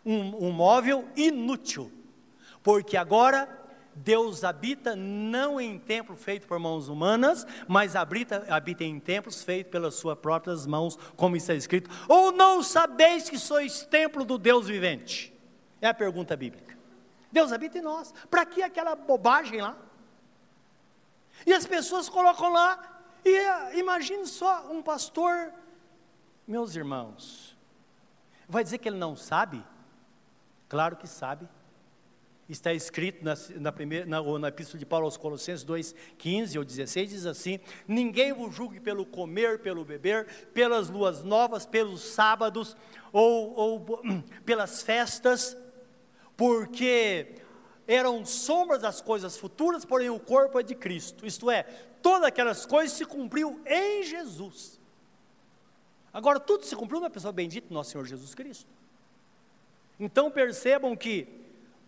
Um, 0.05 0.49
um 0.49 0.51
móvel 0.51 1.09
inútil. 1.17 1.93
Porque 2.63 2.97
agora 2.97 3.49
Deus 3.95 4.45
habita 4.45 4.97
não 4.97 5.61
em 5.61 5.79
templo 5.79 6.17
feito 6.17 6.47
por 6.47 6.59
mãos 6.59 6.89
humanas, 6.89 7.47
mas 7.69 7.97
habita, 7.97 8.47
habita 8.49 8.85
em 8.85 8.99
templos 8.99 9.43
feitos 9.43 9.71
pelas 9.71 9.95
suas 9.95 10.19
próprias 10.19 10.67
mãos, 10.67 10.97
como 11.17 11.37
está 11.37 11.55
escrito. 11.55 11.91
Ou 12.09 12.33
não 12.33 12.63
sabeis 12.63 13.29
que 13.29 13.39
sois 13.39 13.85
templo 13.85 14.25
do 14.25 14.39
Deus 14.39 14.67
vivente? 14.67 15.33
É 15.81 15.89
a 15.89 15.95
pergunta 15.95 16.37
bíblica. 16.37 16.79
Deus 17.31 17.53
habita 17.53 17.79
em 17.79 17.83
nós. 17.83 18.15
Para 18.31 18.45
que 18.45 18.63
aquela 18.63 18.95
bobagem 18.95 19.61
lá? 19.61 19.77
E 21.47 21.53
as 21.53 21.67
pessoas 21.67 22.09
colocam 22.09 22.53
lá, 22.53 23.03
e 23.25 23.37
ah, 23.39 23.71
imagine 23.75 24.27
só 24.27 24.71
um 24.71 24.83
pastor, 24.83 25.53
meus 26.47 26.75
irmãos, 26.77 27.57
vai 28.49 28.63
dizer 28.63 28.79
que 28.79 28.89
ele 28.89 28.99
não 28.99 29.17
sabe? 29.17 29.65
Claro 30.71 30.97
que 30.97 31.07
sabe 31.07 31.47
está 32.53 32.73
escrito 32.73 33.25
na, 33.25 33.35
na, 33.61 33.73
primeira, 33.73 34.07
na, 34.07 34.21
na 34.39 34.49
Epístola 34.49 34.79
de 34.79 34.87
Paulo 34.87 35.05
aos 35.05 35.17
Colossenses 35.17 35.65
2, 35.65 35.95
15 36.19 36.59
ou 36.59 36.65
16, 36.65 37.11
diz 37.11 37.27
assim: 37.27 37.61
Ninguém 37.87 38.33
vos 38.33 38.55
julgue 38.55 38.81
pelo 38.81 39.07
comer, 39.07 39.61
pelo 39.61 39.85
beber, 39.85 40.27
pelas 40.53 40.89
luas 40.89 41.23
novas, 41.23 41.65
pelos 41.65 42.01
sábados 42.01 42.77
ou, 43.13 43.55
ou 43.55 44.03
pelas 44.45 44.83
festas, 44.83 45.57
porque 46.37 47.35
eram 47.87 48.25
sombras 48.25 48.83
das 48.83 49.01
coisas 49.01 49.37
futuras, 49.37 49.85
porém 49.85 50.11
o 50.11 50.19
corpo 50.19 50.59
é 50.59 50.63
de 50.63 50.75
Cristo. 50.75 51.27
Isto 51.27 51.51
é, 51.51 51.63
todas 52.03 52.29
aquelas 52.29 52.67
coisas 52.67 52.97
se 52.97 53.05
cumpriu 53.05 53.61
em 53.67 54.03
Jesus. 54.03 54.81
Agora, 56.13 56.41
tudo 56.41 56.65
se 56.65 56.75
cumpriu 56.75 57.01
na 57.01 57.09
pessoa 57.09 57.33
bendita, 57.33 57.73
nosso 57.73 57.91
Senhor 57.91 58.05
Jesus 58.05 58.35
Cristo. 58.35 58.80
Então 60.01 60.31
percebam 60.31 60.97
que 60.97 61.41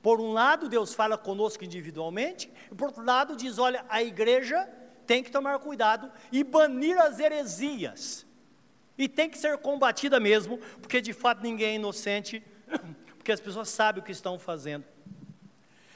por 0.03 0.21
um 0.21 0.33
lado, 0.33 0.69
Deus 0.69 0.93
fala 0.93 1.17
conosco 1.17 1.65
individualmente, 1.65 2.53
e 2.71 2.75
por 2.75 2.89
outro 2.89 3.05
lado, 3.05 3.37
diz: 3.37 3.59
olha, 3.59 3.85
a 3.89 4.03
igreja 4.03 4.69
tem 5.07 5.23
que 5.23 5.31
tomar 5.31 5.59
cuidado 5.61 6.11
e 6.33 6.43
banir 6.43 6.99
as 6.99 7.21
heresias. 7.21 8.27
E 8.99 9.09
tem 9.09 9.31
que 9.31 9.39
ser 9.39 9.57
combatida 9.59 10.19
mesmo, 10.19 10.59
porque 10.81 11.01
de 11.01 11.13
fato 11.13 11.41
ninguém 11.43 11.69
é 11.69 11.75
inocente, 11.77 12.45
porque 13.17 13.31
as 13.31 13.41
pessoas 13.41 13.69
sabem 13.69 14.03
o 14.03 14.05
que 14.05 14.13
estão 14.13 14.39
fazendo. 14.39 14.85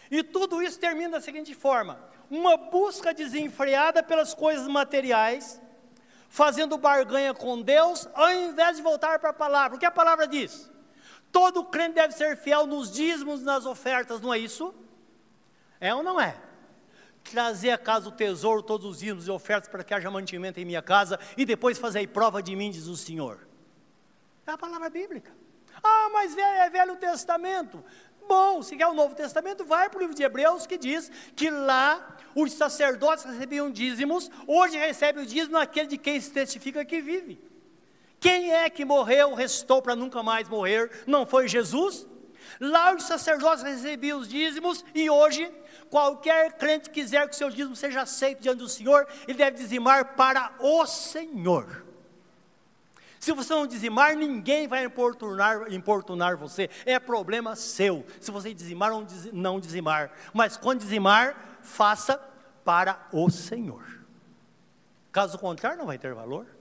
E 0.08 0.22
tudo 0.22 0.62
isso 0.62 0.78
termina 0.78 1.10
da 1.10 1.20
seguinte 1.20 1.52
forma: 1.52 1.98
uma 2.30 2.56
busca 2.56 3.12
desenfreada 3.12 4.04
pelas 4.04 4.32
coisas 4.32 4.68
materiais, 4.68 5.60
fazendo 6.28 6.78
barganha 6.78 7.34
com 7.34 7.60
Deus, 7.60 8.08
ao 8.14 8.32
invés 8.32 8.76
de 8.76 8.84
voltar 8.84 9.18
para 9.18 9.30
a 9.30 9.34
palavra. 9.34 9.76
O 9.76 9.80
que 9.80 9.86
a 9.86 9.90
palavra 9.90 10.28
diz? 10.28 10.70
Todo 11.36 11.64
crente 11.64 11.96
deve 11.96 12.14
ser 12.14 12.34
fiel 12.34 12.66
nos 12.66 12.90
dízimos, 12.90 13.42
nas 13.42 13.66
ofertas, 13.66 14.22
não 14.22 14.32
é 14.32 14.38
isso? 14.38 14.74
É 15.78 15.94
ou 15.94 16.02
não 16.02 16.18
é? 16.18 16.34
trazer 17.30 17.70
a 17.70 17.78
casa 17.78 18.08
o 18.08 18.12
tesouro, 18.12 18.62
todos 18.62 18.86
os 18.86 19.02
ídolos 19.02 19.26
e 19.26 19.30
ofertas 19.30 19.68
para 19.68 19.82
que 19.82 19.92
haja 19.92 20.10
mantimento 20.10 20.60
em 20.60 20.64
minha 20.64 20.80
casa 20.80 21.18
e 21.36 21.44
depois 21.44 21.76
fazer 21.76 22.06
prova 22.06 22.42
de 22.42 22.54
mim, 22.54 22.70
diz 22.70 22.86
o 22.86 22.96
Senhor. 22.96 23.46
É 24.46 24.52
a 24.52 24.56
palavra 24.56 24.88
bíblica. 24.88 25.32
Ah, 25.82 26.08
mas 26.12 26.38
é 26.38 26.70
Velho 26.70 26.96
Testamento. 26.96 27.84
Bom, 28.28 28.62
se 28.62 28.76
quer 28.76 28.86
o 28.86 28.94
Novo 28.94 29.16
Testamento, 29.16 29.64
vai 29.64 29.90
para 29.90 29.98
o 29.98 30.00
livro 30.00 30.14
de 30.14 30.22
Hebreus 30.22 30.66
que 30.66 30.78
diz 30.78 31.10
que 31.34 31.50
lá 31.50 32.16
os 32.34 32.52
sacerdotes 32.52 33.24
recebiam 33.24 33.70
dízimos, 33.70 34.30
hoje 34.46 34.78
recebe 34.78 35.20
o 35.20 35.26
dízimo 35.26 35.58
aquele 35.58 35.88
de 35.88 35.98
quem 35.98 36.20
se 36.20 36.30
testifica 36.30 36.84
que 36.84 37.00
vive. 37.00 37.55
Quem 38.26 38.52
é 38.52 38.68
que 38.68 38.84
morreu, 38.84 39.34
restou 39.34 39.80
para 39.80 39.94
nunca 39.94 40.20
mais 40.20 40.48
morrer? 40.48 40.90
Não 41.06 41.24
foi 41.24 41.46
Jesus? 41.46 42.08
Lá 42.58 42.92
os 42.92 43.04
sacerdotes 43.04 43.62
recebiam 43.62 44.18
os 44.18 44.26
dízimos 44.26 44.84
e 44.92 45.08
hoje 45.08 45.48
qualquer 45.88 46.54
crente 46.54 46.90
quiser 46.90 47.28
que 47.28 47.36
o 47.36 47.38
seu 47.38 47.50
dízimo 47.50 47.76
seja 47.76 48.00
aceito 48.00 48.40
diante 48.40 48.58
do 48.58 48.68
Senhor, 48.68 49.06
ele 49.28 49.38
deve 49.38 49.56
dizimar 49.56 50.16
para 50.16 50.52
o 50.58 50.84
Senhor. 50.86 51.86
Se 53.20 53.30
você 53.30 53.54
não 53.54 53.64
dizimar, 53.64 54.16
ninguém 54.16 54.66
vai 54.66 54.84
importunar, 54.84 55.72
importunar 55.72 56.36
você. 56.36 56.68
É 56.84 56.98
problema 56.98 57.54
seu. 57.54 58.04
Se 58.20 58.32
você 58.32 58.52
dizimar 58.52 58.90
ou 58.90 59.06
não 59.32 59.60
dizimar. 59.60 60.10
Mas 60.34 60.56
quando 60.56 60.80
dizimar, 60.80 61.60
faça 61.62 62.20
para 62.64 63.06
o 63.12 63.30
Senhor. 63.30 63.84
Caso 65.12 65.38
contrário, 65.38 65.78
não 65.78 65.86
vai 65.86 65.96
ter 65.96 66.12
valor. 66.12 66.55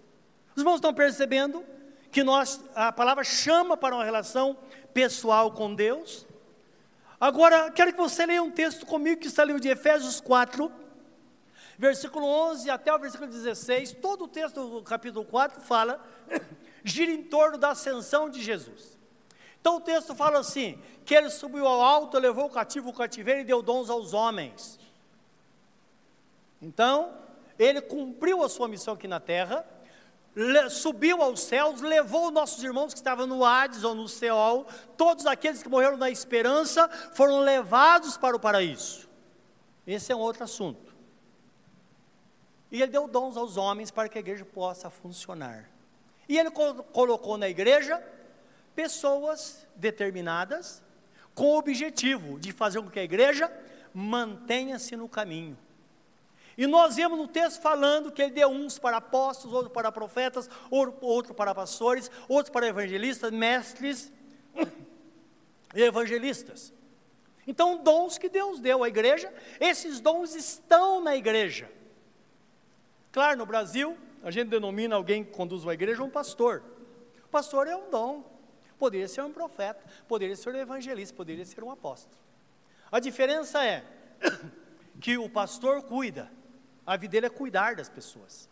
Os 0.56 0.62
irmãos 0.62 0.76
estão 0.76 0.94
percebendo 0.94 1.66
que 2.12 2.24
nós, 2.24 2.62
a 2.74 2.92
palavra 2.92 3.26
chama 3.26 3.76
para 3.76 3.94
uma 3.94 4.06
relação 4.06 4.58
pessoal 4.94 5.52
com 5.52 5.76
Deus. 5.76 6.26
Agora, 7.20 7.70
quero 7.72 7.92
que 7.92 8.00
você 8.00 8.26
leia 8.26 8.42
um 8.42 8.50
texto 8.50 8.86
comigo 8.86 9.20
que 9.20 9.28
está 9.28 9.42
ali 9.42 9.60
de 9.60 9.68
Efésios 9.68 10.22
4, 10.22 10.72
versículo 11.78 12.26
11 12.26 12.70
até 12.70 12.94
o 12.94 12.98
versículo 12.98 13.30
16. 13.30 13.98
Todo 14.02 14.24
o 14.24 14.28
texto 14.30 14.66
do 14.66 14.82
capítulo 14.82 15.26
4 15.26 15.60
fala, 15.60 16.02
gira 16.86 17.12
em 17.12 17.24
torno 17.24 17.58
da 17.58 17.72
ascensão 17.72 18.30
de 18.30 18.42
Jesus. 18.42 18.98
Então 19.60 19.76
o 19.76 19.82
texto 19.82 20.16
fala 20.16 20.40
assim: 20.40 20.82
que 21.04 21.14
ele 21.14 21.30
subiu 21.30 21.68
ao 21.68 21.82
alto, 21.82 22.18
levou 22.18 22.46
o 22.46 22.50
cativo 22.50 22.92
o 22.92 22.94
cativeiro 22.94 23.42
e 23.42 23.44
deu 23.44 23.62
dons 23.62 23.90
aos 23.90 24.14
homens. 24.14 24.80
Então, 26.62 27.14
ele 27.60 27.82
cumpriu 27.82 28.42
a 28.42 28.48
sua 28.48 28.68
missão 28.68 28.94
aqui 28.94 29.08
na 29.08 29.20
terra, 29.20 29.66
subiu 30.70 31.22
aos 31.22 31.42
céus, 31.42 31.82
levou 31.82 32.30
nossos 32.30 32.64
irmãos 32.64 32.94
que 32.94 33.00
estavam 33.00 33.26
no 33.26 33.46
Hades 33.46 33.84
ou 33.84 33.96
no 33.96 34.08
Seol, 34.08 34.68
todos 34.98 35.26
aqueles 35.26 35.64
que 35.64 35.70
morreram 35.70 35.98
na 35.98 36.10
esperança 36.10 36.90
foram 37.14 37.40
levados 37.40 38.18
para 38.18 38.36
o 38.36 38.40
paraíso. 38.40 39.08
Esse 39.88 40.12
é 40.12 40.16
um 40.16 40.20
outro 40.20 40.44
assunto. 40.44 40.94
E 42.72 42.82
ele 42.82 42.92
deu 42.92 43.08
dons 43.08 43.38
aos 43.38 43.56
homens 43.56 43.92
para 43.92 44.10
que 44.10 44.18
a 44.18 44.22
igreja 44.22 44.44
possa 44.44 44.90
funcionar. 44.90 45.70
E 46.28 46.38
ele 46.38 46.50
colocou 46.52 47.38
na 47.38 47.48
igreja 47.48 48.04
pessoas 48.76 49.66
determinadas 49.76 50.84
com 51.34 51.46
o 51.52 51.58
objetivo 51.58 52.40
de 52.40 52.52
fazer 52.52 52.82
com 52.82 52.90
que 52.90 53.00
a 53.00 53.04
igreja 53.04 53.52
mantenha-se 53.94 54.96
no 54.98 55.08
caminho. 55.08 55.58
E 56.58 56.66
nós 56.68 56.96
vemos 56.96 57.18
no 57.18 57.28
texto 57.28 57.62
falando 57.62 58.12
que 58.12 58.22
ele 58.22 58.32
deu 58.32 58.50
uns 58.50 58.80
para 58.80 58.98
apóstolos, 58.98 59.54
outros 59.54 59.74
para 59.74 59.92
profetas, 59.92 60.50
outro 60.70 61.34
para 61.34 61.54
pastores, 61.54 62.10
outros 62.30 62.52
para 62.52 62.68
evangelistas, 62.68 63.32
mestres 63.32 64.12
e 65.76 65.82
evangelistas. 65.82 66.74
Então, 67.46 67.84
dons 67.84 68.18
que 68.18 68.30
Deus 68.30 68.60
deu 68.60 68.84
à 68.84 68.88
igreja, 68.88 69.32
esses 69.60 70.00
dons 70.00 70.34
estão 70.34 71.02
na 71.02 71.16
igreja. 71.16 71.70
Claro, 73.12 73.38
no 73.38 73.46
Brasil, 73.46 73.98
a 74.24 74.32
gente 74.32 74.50
denomina 74.50 74.96
alguém 74.96 75.24
que 75.24 75.32
conduz 75.32 75.64
uma 75.64 75.74
igreja 75.74 76.04
um 76.04 76.10
pastor. 76.10 76.64
O 77.26 77.30
pastor 77.30 77.68
é 77.68 77.76
um 77.76 77.90
dom. 77.90 78.24
Poderia 78.78 79.08
ser 79.08 79.22
um 79.22 79.32
profeta, 79.32 79.82
poderia 80.08 80.36
ser 80.36 80.54
um 80.54 80.58
evangelista, 80.58 81.16
poderia 81.16 81.46
ser 81.46 81.64
um 81.64 81.72
apóstolo. 81.72 82.16
A 82.92 83.00
diferença 83.00 83.64
é 83.64 83.84
que 85.00 85.18
o 85.18 85.30
pastor 85.30 85.84
cuida, 85.84 86.30
a 86.86 86.96
vida 86.98 87.12
dele 87.14 87.26
é 87.28 87.30
cuidar 87.30 87.76
das 87.76 87.90
pessoas. 87.90 88.50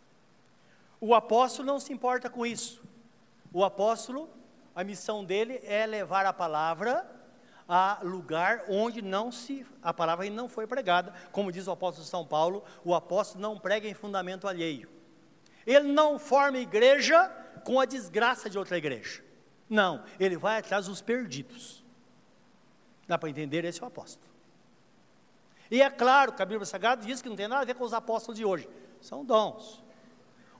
O 1.00 1.14
apóstolo 1.14 1.66
não 1.66 1.78
se 1.78 1.92
importa 1.92 2.28
com 2.28 2.44
isso. 2.44 2.82
O 3.52 3.64
apóstolo, 3.64 4.28
a 4.74 4.82
missão 4.82 5.24
dele 5.24 5.60
é 5.64 5.86
levar 5.86 6.26
a 6.26 6.32
palavra 6.32 7.08
a 7.68 8.00
lugar 8.02 8.64
onde 8.68 9.00
não 9.00 9.32
se 9.32 9.66
a 9.82 9.92
palavra 9.92 10.28
não 10.28 10.48
foi 10.48 10.66
pregada, 10.66 11.14
como 11.32 11.50
diz 11.50 11.66
o 11.66 11.70
apóstolo 11.70 12.06
São 12.06 12.26
Paulo, 12.26 12.62
o 12.84 12.94
apóstolo 12.94 13.40
não 13.40 13.58
prega 13.58 13.88
em 13.88 13.94
fundamento 13.94 14.46
alheio. 14.46 14.90
Ele 15.66 15.90
não 15.92 16.18
forma 16.18 16.58
igreja 16.58 17.28
com 17.64 17.80
a 17.80 17.86
desgraça 17.86 18.50
de 18.50 18.58
outra 18.58 18.76
igreja. 18.76 19.22
Não, 19.68 20.04
ele 20.20 20.36
vai 20.36 20.58
atrás 20.58 20.86
dos 20.86 21.00
perdidos. 21.00 21.82
Dá 23.06 23.16
para 23.16 23.30
entender? 23.30 23.64
Esse 23.64 23.80
é 23.80 23.84
o 23.84 23.88
apóstolo. 23.88 24.33
E 25.70 25.80
é 25.80 25.90
claro 25.90 26.32
que 26.32 26.42
a 26.42 26.46
Bíblia 26.46 26.66
Sagrada 26.66 27.04
diz 27.04 27.22
que 27.22 27.28
não 27.28 27.36
tem 27.36 27.48
nada 27.48 27.62
a 27.62 27.64
ver 27.64 27.74
com 27.74 27.84
os 27.84 27.94
apóstolos 27.94 28.38
de 28.38 28.44
hoje, 28.44 28.68
são 29.00 29.24
dons. 29.24 29.82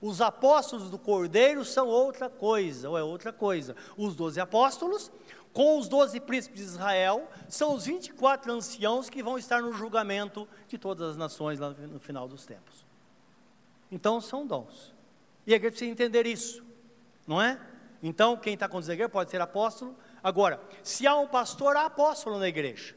Os 0.00 0.20
apóstolos 0.20 0.90
do 0.90 0.98
Cordeiro 0.98 1.64
são 1.64 1.88
outra 1.88 2.28
coisa, 2.28 2.90
ou 2.90 2.98
é 2.98 3.02
outra 3.02 3.32
coisa. 3.32 3.74
Os 3.96 4.14
doze 4.14 4.38
apóstolos, 4.38 5.11
com 5.52 5.78
os 5.78 5.88
doze 5.88 6.20
príncipes 6.20 6.61
de 6.61 6.66
Israel, 6.66 7.28
são 7.48 7.74
os 7.74 7.86
24 7.86 8.52
anciãos 8.52 9.09
que 9.09 9.22
vão 9.22 9.38
estar 9.38 9.62
no 9.62 9.72
julgamento 9.72 10.46
de 10.68 10.76
todas 10.76 11.11
as 11.11 11.16
nações 11.16 11.59
lá 11.59 11.70
no 11.70 11.98
final 11.98 12.28
dos 12.28 12.44
tempos. 12.44 12.84
Então 13.90 14.20
são 14.20 14.46
dons. 14.46 14.92
E 15.46 15.52
a 15.52 15.57
igreja 15.57 15.72
precisa 15.72 15.90
entender 15.90 16.26
isso, 16.26 16.62
não 17.26 17.40
é? 17.40 17.59
Então, 18.02 18.36
quem 18.36 18.52
está 18.52 18.68
conduzindo 18.68 18.90
a 18.90 18.94
igreja 18.94 19.09
pode 19.09 19.30
ser 19.30 19.40
apóstolo. 19.40 19.96
Agora, 20.22 20.61
se 20.82 21.07
há 21.07 21.16
um 21.16 21.26
pastor, 21.26 21.76
há 21.76 21.86
apóstolo 21.86 22.38
na 22.38 22.48
igreja. 22.48 22.94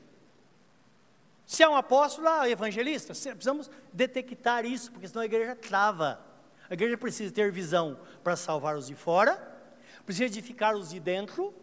Se 1.47 1.63
é 1.63 1.69
um 1.69 1.77
apóstolo, 1.77 2.27
ah, 2.27 2.49
evangelista, 2.49 3.13
precisamos 3.13 3.71
detectar 3.93 4.65
isso, 4.65 4.91
porque 4.91 5.07
senão 5.07 5.21
a 5.21 5.25
igreja 5.25 5.55
trava. 5.55 6.19
A 6.69 6.73
igreja 6.73 6.97
precisa 6.97 7.33
ter 7.33 7.53
visão 7.53 7.97
para 8.21 8.35
salvar 8.35 8.75
os 8.75 8.87
de 8.87 8.95
fora, 8.95 9.41
precisa 10.05 10.25
edificar 10.25 10.75
os 10.75 10.89
de 10.89 10.99
dentro, 10.99 11.53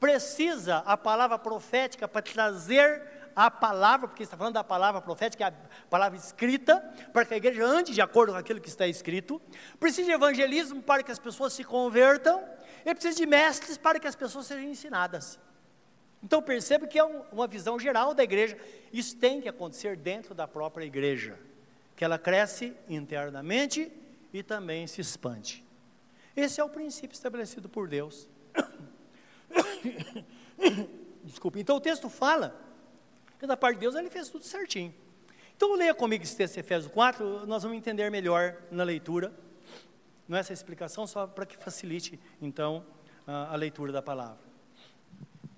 precisa 0.00 0.78
a 0.78 0.96
palavra 0.96 1.38
profética 1.38 2.08
para 2.08 2.22
trazer 2.22 3.02
a 3.36 3.50
palavra, 3.50 4.08
porque 4.08 4.22
está 4.22 4.34
falando 4.34 4.54
da 4.54 4.64
palavra 4.64 5.02
profética, 5.02 5.48
a 5.48 5.88
palavra 5.90 6.16
escrita, 6.16 6.80
para 7.12 7.26
que 7.26 7.34
a 7.34 7.36
igreja 7.36 7.66
ande 7.66 7.92
de 7.92 8.00
acordo 8.00 8.32
com 8.32 8.38
aquilo 8.38 8.62
que 8.62 8.70
está 8.70 8.86
escrito. 8.86 9.42
Precisa 9.78 10.06
de 10.06 10.12
evangelismo 10.12 10.80
para 10.82 11.02
que 11.02 11.12
as 11.12 11.18
pessoas 11.18 11.52
se 11.52 11.64
convertam, 11.64 12.42
e 12.82 12.94
precisa 12.94 13.14
de 13.14 13.26
mestres 13.26 13.76
para 13.76 14.00
que 14.00 14.06
as 14.06 14.16
pessoas 14.16 14.46
sejam 14.46 14.64
ensinadas. 14.64 15.38
Então 16.24 16.40
perceba 16.40 16.86
que 16.86 16.98
é 16.98 17.04
um, 17.04 17.20
uma 17.30 17.46
visão 17.46 17.78
geral 17.78 18.14
da 18.14 18.24
igreja. 18.24 18.56
Isso 18.90 19.14
tem 19.16 19.42
que 19.42 19.48
acontecer 19.48 19.94
dentro 19.94 20.34
da 20.34 20.48
própria 20.48 20.86
igreja, 20.86 21.38
que 21.94 22.02
ela 22.02 22.18
cresce 22.18 22.74
internamente 22.88 23.92
e 24.32 24.42
também 24.42 24.86
se 24.86 25.02
expande. 25.02 25.62
Esse 26.34 26.62
é 26.62 26.64
o 26.64 26.68
princípio 26.68 27.14
estabelecido 27.14 27.68
por 27.68 27.86
Deus. 27.86 28.26
Desculpe. 31.22 31.60
Então 31.60 31.76
o 31.76 31.80
texto 31.80 32.08
fala 32.08 32.58
que 33.38 33.46
da 33.46 33.56
parte 33.56 33.76
de 33.76 33.80
Deus 33.82 33.94
ele 33.94 34.08
fez 34.08 34.30
tudo 34.30 34.44
certinho. 34.44 34.94
Então 35.54 35.74
leia 35.74 35.94
comigo 35.94 36.24
esse 36.24 36.34
texto 36.34 36.56
Efésios 36.56 36.90
4, 36.90 37.46
nós 37.46 37.62
vamos 37.62 37.76
entender 37.76 38.10
melhor 38.10 38.56
na 38.70 38.82
leitura. 38.82 39.30
Não 40.26 40.38
é 40.38 40.40
essa 40.40 40.54
explicação, 40.54 41.06
só 41.06 41.26
para 41.26 41.44
que 41.44 41.56
facilite 41.58 42.18
então 42.40 42.84
a, 43.26 43.52
a 43.52 43.56
leitura 43.56 43.92
da 43.92 44.00
palavra. 44.00 44.53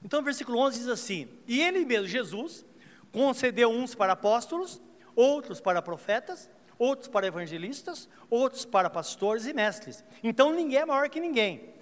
Então, 0.02 0.20
o 0.20 0.22
versículo 0.22 0.58
11 0.58 0.78
diz 0.78 0.88
assim: 0.88 1.28
E 1.46 1.60
ele 1.60 1.84
mesmo, 1.84 2.06
Jesus, 2.06 2.64
concedeu 3.12 3.70
uns 3.70 3.94
para 3.94 4.12
apóstolos, 4.12 4.80
outros 5.14 5.60
para 5.60 5.82
profetas, 5.82 6.50
outros 6.78 7.08
para 7.08 7.26
evangelistas, 7.26 8.08
outros 8.28 8.64
para 8.64 8.90
pastores 8.90 9.46
e 9.46 9.52
mestres. 9.52 10.04
Então, 10.22 10.52
ninguém 10.52 10.80
é 10.80 10.86
maior 10.86 11.08
que 11.08 11.20
ninguém. 11.20 11.74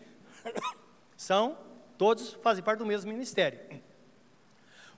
São, 1.17 1.59
todos 1.99 2.35
fazem 2.35 2.63
parte 2.63 2.79
do 2.79 2.87
mesmo 2.87 3.11
ministério. 3.11 3.83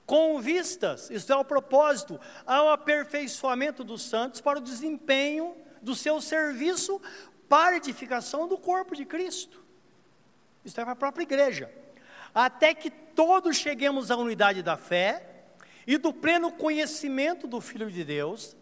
Com 0.04 0.40
vistas, 0.40 1.10
isto 1.10 1.32
é 1.32 1.36
o 1.36 1.44
propósito, 1.44 2.20
ao 2.46 2.70
aperfeiçoamento 2.70 3.82
dos 3.82 4.02
santos 4.02 4.40
para 4.40 4.58
o 4.58 4.62
desempenho 4.62 5.56
do 5.82 5.96
seu 5.96 6.20
serviço 6.20 7.00
para 7.48 7.76
edificação 7.76 8.46
do 8.46 8.56
corpo 8.56 8.94
de 8.94 9.04
Cristo. 9.04 9.64
Isso 10.64 10.80
é 10.80 10.84
para 10.84 10.92
a 10.92 10.96
própria 10.96 11.24
igreja 11.24 11.86
até 12.37 12.74
que 12.74 12.91
todos 12.91 13.57
cheguemos 13.57 14.11
à 14.11 14.16
unidade 14.18 14.62
da 14.62 14.76
fé 14.76 15.47
e 15.87 15.97
do 15.97 16.12
pleno 16.12 16.53
conhecimento 16.53 17.47
do 17.47 17.62
Filho 17.62 17.91
de 17.91 18.05
Deus, 18.05 18.55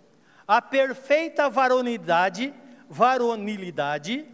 à 0.47 0.63
perfeita 0.63 1.51
varonilidade, 1.51 2.55
varonilidade, 2.89 4.29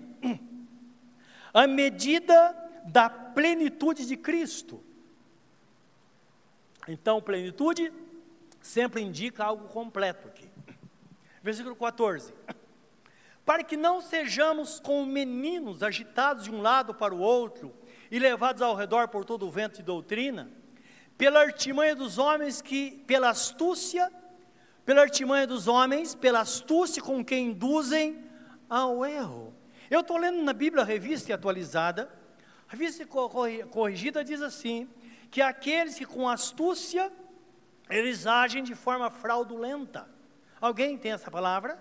à 1.54 1.66
medida 1.66 2.54
da 2.84 3.08
plenitude 3.08 4.04
de 4.04 4.14
Cristo. 4.14 4.84
Então, 6.86 7.22
plenitude 7.22 7.90
sempre 8.60 9.00
indica 9.00 9.42
algo 9.42 9.68
completo 9.68 10.28
aqui. 10.28 10.50
Versículo 11.42 11.74
14. 11.74 12.34
Para 13.46 13.64
que 13.64 13.78
não 13.78 14.02
sejamos 14.02 14.80
como 14.80 15.06
meninos 15.06 15.82
agitados 15.82 16.44
de 16.44 16.50
um 16.50 16.60
lado 16.60 16.92
para 16.92 17.14
o 17.14 17.20
outro 17.20 17.79
e 18.10 18.18
levados 18.18 18.60
ao 18.62 18.74
redor 18.74 19.08
por 19.08 19.24
todo 19.24 19.46
o 19.46 19.50
vento 19.50 19.76
de 19.76 19.82
doutrina, 19.82 20.50
pela 21.16 21.40
artimanha 21.40 21.94
dos 21.94 22.18
homens 22.18 22.60
que, 22.60 23.02
pela 23.06 23.30
astúcia, 23.30 24.10
pela 24.84 25.02
artimanha 25.02 25.46
dos 25.46 25.68
homens, 25.68 26.14
pela 26.14 26.40
astúcia 26.40 27.02
com 27.02 27.24
que 27.24 27.36
induzem 27.36 28.24
ao 28.68 29.04
erro. 29.04 29.54
Eu 29.90 30.00
estou 30.00 30.16
lendo 30.16 30.42
na 30.42 30.52
Bíblia 30.52 30.82
revista 30.82 31.34
atualizada, 31.34 32.10
a 32.68 32.72
revista 32.72 33.04
corrigida 33.06 34.24
diz 34.24 34.40
assim, 34.40 34.88
que 35.30 35.42
aqueles 35.42 35.96
que 35.96 36.06
com 36.06 36.28
astúcia, 36.28 37.12
eles 37.88 38.26
agem 38.26 38.62
de 38.62 38.74
forma 38.74 39.10
fraudulenta. 39.10 40.08
Alguém 40.60 40.96
tem 40.96 41.12
essa 41.12 41.30
palavra? 41.30 41.78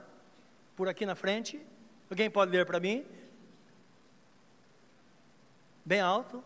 Por 0.76 0.88
aqui 0.88 1.06
na 1.06 1.16
frente? 1.16 1.62
Alguém 2.10 2.30
pode 2.30 2.52
ler 2.52 2.66
para 2.66 2.80
mim? 2.80 3.06
Bem 5.90 6.02
alto. 6.02 6.44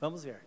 Vamos 0.00 0.24
ver. 0.24 0.42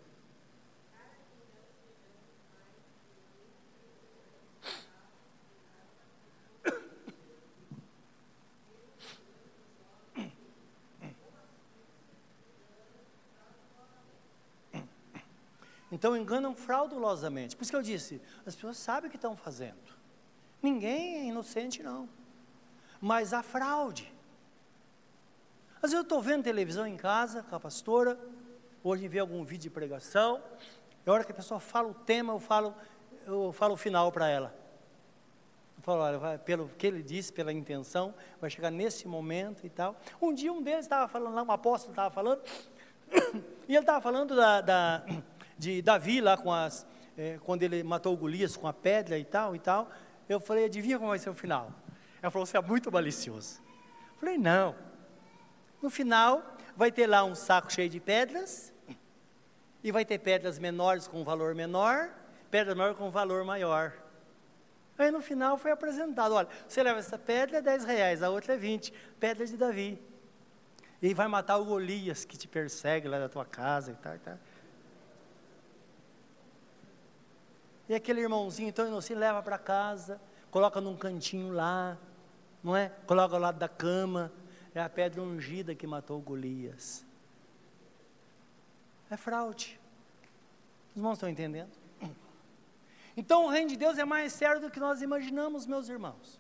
Então 15.91 16.18
enganam 16.18 16.56
fraudulosamente. 16.56 17.56
Por 17.56 17.62
isso 17.62 17.72
que 17.72 17.76
eu 17.76 17.84
disse, 17.84 18.20
as 18.47 18.56
pessoas 18.56 18.78
sabem 18.78 19.10
o 19.10 19.12
que 19.12 19.18
estão 19.18 19.38
fazendo. 19.38 19.78
Ninguém 20.60 21.18
é 21.18 21.26
inocente, 21.26 21.84
não. 21.84 22.10
Mas 23.02 23.34
há 23.34 23.41
fraude. 23.41 24.14
Às 25.78 25.89
vezes 25.89 25.95
eu 25.95 26.02
estou 26.02 26.22
vendo 26.22 26.43
televisão 26.43 26.86
em 26.86 26.95
casa 26.95 27.41
com 27.41 27.56
a 27.56 27.60
pastora, 27.60 28.16
hoje 28.84 29.08
vê 29.08 29.18
algum 29.18 29.43
vídeo 29.43 29.64
de 29.64 29.70
pregação, 29.72 30.39
e 31.04 31.10
a 31.10 31.14
hora 31.14 31.24
que 31.24 31.32
a 31.32 31.36
pessoa 31.36 31.60
fala 31.60 31.88
o 31.88 31.93
tema, 31.95 32.34
eu 32.34 32.39
falo, 32.39 32.76
eu 33.26 33.52
falo 33.52 33.74
o 33.74 33.78
final 33.78 34.12
para 34.12 34.30
ela. 34.30 34.56
Eu 35.76 35.84
falo, 35.84 36.02
olha, 36.02 36.20
vai, 36.20 36.38
pelo 36.38 36.70
que 36.70 36.86
ele 36.86 37.02
disse, 37.02 37.34
pela 37.34 37.52
intenção, 37.52 38.14
vai 38.39 38.52
chegar 38.52 38.70
nesse 38.70 39.08
momento 39.08 39.66
e 39.66 39.70
tal. 39.70 39.95
Um 40.22 40.32
dia 40.32 40.54
um 40.54 40.62
deles 40.62 40.86
estava 40.86 41.08
falando 41.08 41.34
lá, 41.34 41.41
um 41.41 41.52
apóstolo 41.52 41.93
estava 41.93 42.14
falando, 42.14 42.43
e 43.68 43.74
ele 43.74 43.80
estava 43.80 43.99
falando 43.99 44.36
da, 44.36 44.62
da 44.62 45.04
de 45.58 45.82
Davi 45.82 46.22
lá 46.22 46.38
com 46.38 46.54
as, 46.54 46.86
é, 47.18 47.39
quando 47.43 47.64
ele 47.64 47.82
matou 47.82 48.16
Golias 48.16 48.56
com 48.56 48.68
a 48.68 48.74
pedra 48.74 49.18
e 49.18 49.26
tal 49.26 49.56
e 49.56 49.60
tal. 49.60 49.89
Eu 50.30 50.39
falei, 50.39 50.66
adivinha 50.66 50.99
como 50.99 51.10
vai 51.10 51.18
ser 51.18 51.32
o 51.32 51.34
final? 51.34 51.72
Ela 52.22 52.32
falou, 52.32 52.46
você 52.46 52.58
é 52.58 52.62
muito 52.62 52.92
malicioso. 52.92 53.62
Eu 54.14 54.20
falei, 54.20 54.38
não. 54.38 54.76
No 55.82 55.90
final, 55.90 56.56
vai 56.76 56.92
ter 56.92 57.08
lá 57.08 57.24
um 57.24 57.34
saco 57.34 57.72
cheio 57.72 57.90
de 57.90 58.00
pedras, 58.00 58.72
e 59.84 59.92
vai 59.92 60.06
ter 60.06 60.20
pedras 60.20 60.60
menores 60.60 61.08
com 61.08 61.24
valor 61.24 61.56
menor, 61.56 62.10
pedra 62.50 62.76
maior 62.76 62.96
com 62.96 63.10
valor 63.10 63.44
maior. 63.44 63.94
Aí 64.98 65.10
no 65.10 65.22
final 65.22 65.58
foi 65.58 65.72
apresentado, 65.72 66.36
olha, 66.36 66.48
você 66.68 66.84
leva 66.84 67.00
essa 67.00 67.18
pedra 67.18 67.58
é 67.58 67.62
10 67.62 67.86
reais, 67.86 68.22
a 68.22 68.30
outra 68.30 68.54
é 68.54 68.58
20, 68.58 68.94
pedra 69.20 69.46
de 69.46 69.58
Davi. 69.58 70.00
E 71.02 71.14
vai 71.16 71.28
matar 71.28 71.58
o 71.58 71.66
Golias 71.66 72.24
que 72.24 72.38
te 72.38 72.48
persegue 72.48 73.08
lá 73.08 73.18
da 73.18 73.28
tua 73.28 73.44
casa 73.44 73.92
e 73.92 73.96
tal, 73.96 74.16
e 74.16 74.20
tal. 74.20 74.38
E 77.90 77.96
aquele 77.96 78.22
irmãozinho 78.22 78.72
tão 78.72 78.86
inocente 78.88 79.18
leva 79.18 79.42
para 79.42 79.58
casa, 79.58 80.22
coloca 80.52 80.80
num 80.80 80.96
cantinho 80.96 81.52
lá, 81.52 81.98
não 82.64 82.76
é? 82.76 82.89
Coloca 83.05 83.36
ao 83.36 83.41
lado 83.41 83.57
da 83.57 83.70
cama. 83.70 84.32
É 84.74 84.82
a 84.82 84.89
pedra 84.89 85.22
ungida 85.22 85.76
que 85.76 85.86
matou 85.86 86.20
Golias. 86.22 87.05
É 89.09 89.18
fraude. 89.18 89.80
Os 90.91 90.95
irmãos 90.97 91.14
estão 91.14 91.30
entendendo? 91.30 91.72
Então 93.16 93.45
o 93.45 93.49
reino 93.49 93.70
de 93.70 93.76
Deus 93.76 93.97
é 93.97 94.05
mais 94.05 94.32
sério 94.32 94.62
do 94.62 94.70
que 94.70 94.80
nós 94.80 95.01
imaginamos, 95.01 95.66
meus 95.66 95.89
irmãos. 95.89 96.39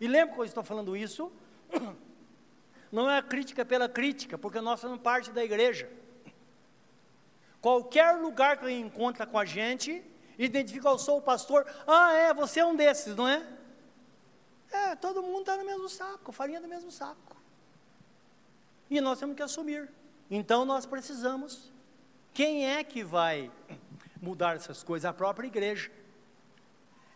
E 0.00 0.06
lembra 0.06 0.34
que 0.34 0.40
eu 0.40 0.44
estou 0.44 0.64
falando 0.64 0.96
isso? 0.96 1.30
Não 2.90 3.10
é 3.10 3.18
a 3.18 3.22
crítica 3.22 3.64
pela 3.64 3.88
crítica, 3.88 4.38
porque 4.38 4.60
nós 4.60 4.80
somos 4.80 5.00
parte 5.00 5.30
da 5.30 5.44
igreja. 5.44 5.90
Qualquer 7.60 8.12
lugar 8.12 8.56
que 8.56 8.64
ele 8.64 8.80
encontra 8.80 9.26
com 9.26 9.38
a 9.38 9.44
gente, 9.44 10.02
identifica, 10.38 10.88
eu 10.88 10.98
sou 10.98 11.18
o 11.18 11.22
pastor, 11.22 11.66
ah, 11.86 12.12
é, 12.12 12.32
você 12.32 12.60
é 12.60 12.66
um 12.66 12.74
desses, 12.74 13.14
não 13.14 13.28
é? 13.28 13.44
É, 14.70 14.94
todo 14.96 15.22
mundo 15.22 15.40
está 15.40 15.56
no 15.56 15.64
mesmo 15.64 15.88
saco, 15.88 16.32
farinha 16.32 16.60
do 16.60 16.68
mesmo 16.68 16.90
saco. 16.90 17.36
E 18.90 19.00
nós 19.00 19.18
temos 19.18 19.36
que 19.36 19.42
assumir. 19.42 19.88
Então 20.30 20.64
nós 20.64 20.86
precisamos. 20.86 21.72
Quem 22.32 22.66
é 22.66 22.84
que 22.84 23.02
vai 23.02 23.50
mudar 24.20 24.56
essas 24.56 24.82
coisas? 24.82 25.04
A 25.04 25.12
própria 25.12 25.46
igreja. 25.46 25.90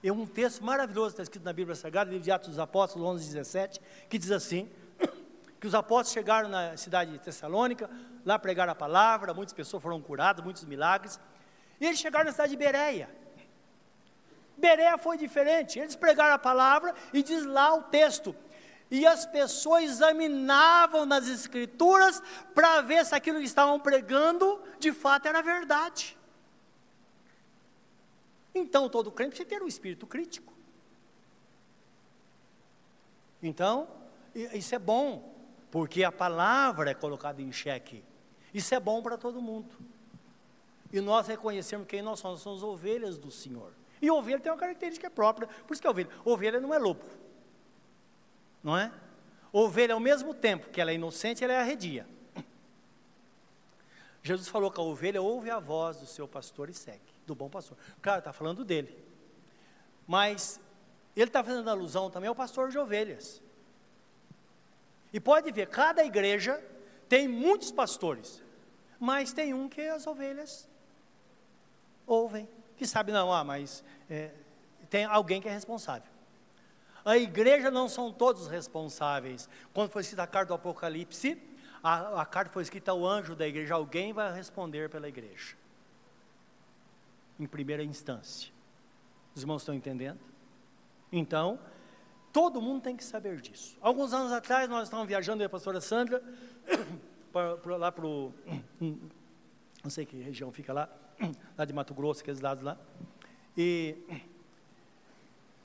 É 0.02 0.10
um 0.10 0.26
texto 0.26 0.64
maravilhoso 0.64 1.10
está 1.10 1.22
escrito 1.22 1.44
na 1.44 1.52
Bíblia 1.52 1.76
Sagrada, 1.76 2.10
livro 2.10 2.24
de 2.24 2.30
Atos 2.30 2.48
dos 2.48 2.58
Apóstolos 2.58 3.06
11, 3.06 3.26
17, 3.26 3.80
que 4.08 4.18
diz 4.18 4.32
assim: 4.32 4.68
que 5.60 5.66
os 5.66 5.74
apóstolos 5.74 6.12
chegaram 6.12 6.48
na 6.48 6.76
cidade 6.76 7.12
de 7.12 7.18
Tessalônica, 7.20 7.88
lá 8.24 8.36
pregaram 8.36 8.72
a 8.72 8.74
palavra, 8.74 9.32
muitas 9.32 9.52
pessoas 9.52 9.80
foram 9.80 10.00
curadas, 10.00 10.44
muitos 10.44 10.64
milagres. 10.64 11.20
E 11.80 11.86
eles 11.86 12.00
chegaram 12.00 12.26
na 12.26 12.32
cidade 12.32 12.50
de 12.50 12.56
Bereia. 12.56 13.21
Bereia 14.56 14.98
foi 14.98 15.16
diferente. 15.16 15.78
Eles 15.78 15.96
pregaram 15.96 16.34
a 16.34 16.38
palavra 16.38 16.94
e 17.12 17.22
diz 17.22 17.44
lá 17.44 17.74
o 17.74 17.82
texto. 17.84 18.34
E 18.90 19.06
as 19.06 19.24
pessoas 19.24 19.84
examinavam 19.84 21.06
nas 21.06 21.26
escrituras 21.26 22.22
para 22.54 22.82
ver 22.82 23.04
se 23.06 23.14
aquilo 23.14 23.38
que 23.38 23.46
estavam 23.46 23.80
pregando 23.80 24.62
de 24.78 24.92
fato 24.92 25.26
era 25.26 25.40
verdade. 25.40 26.16
Então 28.54 28.88
todo 28.88 29.10
crente 29.10 29.30
precisa 29.30 29.48
ter 29.48 29.62
um 29.62 29.68
espírito 29.68 30.06
crítico. 30.06 30.52
Então, 33.42 33.88
isso 34.34 34.74
é 34.74 34.78
bom, 34.78 35.34
porque 35.70 36.04
a 36.04 36.12
palavra 36.12 36.90
é 36.90 36.94
colocada 36.94 37.40
em 37.42 37.50
xeque. 37.50 38.04
Isso 38.52 38.74
é 38.74 38.78
bom 38.78 39.02
para 39.02 39.16
todo 39.16 39.40
mundo 39.40 39.74
e 40.92 41.00
nós 41.00 41.26
reconhecemos 41.26 41.88
quem 41.88 42.02
nós 42.02 42.20
somos, 42.20 42.44
nós 42.44 42.60
somos 42.60 42.62
ovelhas 42.62 43.16
do 43.16 43.30
Senhor. 43.30 43.72
E 44.02 44.10
ovelha 44.10 44.40
tem 44.40 44.50
uma 44.50 44.58
característica 44.58 45.08
própria, 45.08 45.46
por 45.46 45.72
isso 45.72 45.80
que 45.80 45.86
é 45.86 45.90
ovelha. 45.90 46.10
Ovelha 46.24 46.60
não 46.60 46.74
é 46.74 46.78
lobo, 46.78 47.04
não 48.60 48.76
é? 48.76 48.92
Ovelha, 49.52 49.94
ao 49.94 50.00
mesmo 50.00 50.34
tempo 50.34 50.70
que 50.70 50.80
ela 50.80 50.90
é 50.90 50.94
inocente, 50.94 51.44
ela 51.44 51.52
é 51.52 51.60
arredia. 51.60 52.04
Jesus 54.20 54.48
falou 54.48 54.72
que 54.72 54.80
a 54.80 54.82
ovelha 54.82 55.22
ouve 55.22 55.50
a 55.50 55.60
voz 55.60 55.98
do 55.98 56.06
seu 56.06 56.26
pastor 56.26 56.68
e 56.68 56.74
segue, 56.74 57.00
do 57.24 57.34
bom 57.34 57.48
pastor. 57.48 57.78
Claro, 58.00 58.18
está 58.18 58.32
falando 58.32 58.64
dele. 58.64 58.98
Mas 60.04 60.60
ele 61.14 61.28
está 61.28 61.44
fazendo 61.44 61.70
alusão 61.70 62.10
também 62.10 62.28
ao 62.28 62.34
pastor 62.34 62.70
de 62.70 62.78
ovelhas. 62.78 63.40
E 65.12 65.20
pode 65.20 65.52
ver, 65.52 65.68
cada 65.68 66.04
igreja 66.04 66.60
tem 67.08 67.28
muitos 67.28 67.70
pastores, 67.70 68.42
mas 68.98 69.32
tem 69.32 69.54
um 69.54 69.68
que 69.68 69.82
as 69.82 70.06
ovelhas 70.06 70.68
ouvem, 72.06 72.48
que 72.76 72.86
sabe, 72.86 73.12
não, 73.12 73.32
ah, 73.32 73.44
mas 73.44 73.84
é, 74.08 74.30
tem 74.88 75.04
alguém 75.04 75.40
que 75.40 75.48
é 75.48 75.52
responsável. 75.52 76.10
A 77.04 77.16
igreja 77.16 77.70
não 77.70 77.88
são 77.88 78.12
todos 78.12 78.46
responsáveis. 78.46 79.48
Quando 79.72 79.90
foi 79.90 80.02
escrita 80.02 80.22
a 80.22 80.26
carta 80.26 80.48
do 80.48 80.54
Apocalipse, 80.54 81.40
a, 81.82 82.20
a 82.22 82.26
carta 82.26 82.52
foi 82.52 82.62
escrita 82.62 82.92
ao 82.92 83.04
anjo 83.04 83.34
da 83.34 83.46
igreja, 83.46 83.74
alguém 83.74 84.12
vai 84.12 84.32
responder 84.32 84.88
pela 84.88 85.08
igreja. 85.08 85.56
Em 87.40 87.46
primeira 87.46 87.82
instância. 87.82 88.52
Os 89.34 89.42
irmãos 89.42 89.62
estão 89.62 89.74
entendendo? 89.74 90.20
Então, 91.10 91.58
todo 92.32 92.60
mundo 92.62 92.82
tem 92.82 92.96
que 92.96 93.04
saber 93.04 93.40
disso. 93.40 93.76
Alguns 93.80 94.12
anos 94.12 94.30
atrás, 94.30 94.68
nós 94.68 94.84
estávamos 94.84 95.08
viajando, 95.08 95.42
eu 95.42 95.44
e 95.44 95.46
a 95.46 95.50
pastora 95.50 95.80
Sandra, 95.80 96.22
lá 97.78 97.90
para 97.90 98.06
o. 98.06 98.32
Não 99.82 99.90
sei 99.90 100.06
que 100.06 100.16
região 100.16 100.52
fica 100.52 100.72
lá 100.72 100.88
lá 101.56 101.64
de 101.64 101.72
Mato 101.72 101.94
Grosso, 101.94 102.20
aqueles 102.22 102.40
lados 102.40 102.64
lá. 102.64 102.78
E 103.56 103.96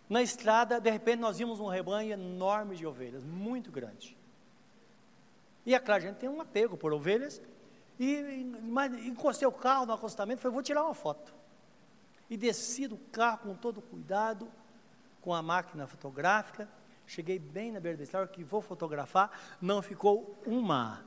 na 0.09 0.21
estrada, 0.21 0.79
de 0.79 0.89
repente, 0.89 1.19
nós 1.19 1.37
vimos 1.37 1.59
um 1.59 1.67
rebanho 1.67 2.13
enorme 2.13 2.75
de 2.75 2.85
ovelhas, 2.85 3.23
muito 3.23 3.71
grande. 3.71 4.17
E 5.65 5.75
é 5.75 5.79
claro, 5.79 6.03
a 6.03 6.07
gente 6.07 6.17
tem 6.17 6.29
um 6.29 6.39
apego 6.39 6.77
por 6.77 6.93
ovelhas. 6.93 7.41
E 7.99 8.43
mas, 8.63 8.93
encostei 9.05 9.47
o 9.47 9.51
carro 9.51 9.85
no 9.85 9.93
acostamento, 9.93 10.41
falei, 10.41 10.53
vou 10.53 10.63
tirar 10.63 10.83
uma 10.83 10.93
foto. 10.93 11.33
E 12.29 12.37
desci 12.37 12.87
do 12.87 12.97
carro 13.11 13.39
com 13.39 13.55
todo 13.55 13.81
cuidado, 13.81 14.49
com 15.21 15.33
a 15.33 15.41
máquina 15.41 15.87
fotográfica. 15.87 16.69
Cheguei 17.05 17.39
bem 17.39 17.71
na 17.71 17.79
beira 17.79 17.97
da 17.97 18.03
estrada, 18.03 18.27
que 18.27 18.43
vou 18.43 18.61
fotografar, 18.61 19.57
não 19.61 19.81
ficou 19.81 20.37
uma. 20.45 21.05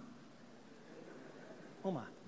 Uma. 1.83 2.20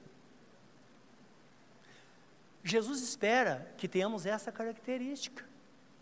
Jesus 2.62 3.02
espera 3.02 3.72
que 3.76 3.88
tenhamos 3.88 4.24
essa 4.26 4.52
característica. 4.52 5.44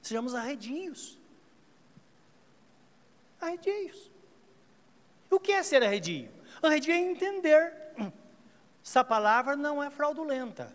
Sejamos 0.03 0.35
arredios. 0.35 1.19
Arredios. 3.41 4.11
O 5.31 5.41
que 5.41 5.53
é 5.53 5.63
ser 5.63 5.83
arredio? 5.83 6.31
Arredio 6.63 6.93
é 6.93 6.99
entender. 6.99 7.73
Essa 8.85 9.05
palavra 9.05 9.57
não 9.57 9.83
é 9.83 9.91
fraudulenta. 9.91 10.75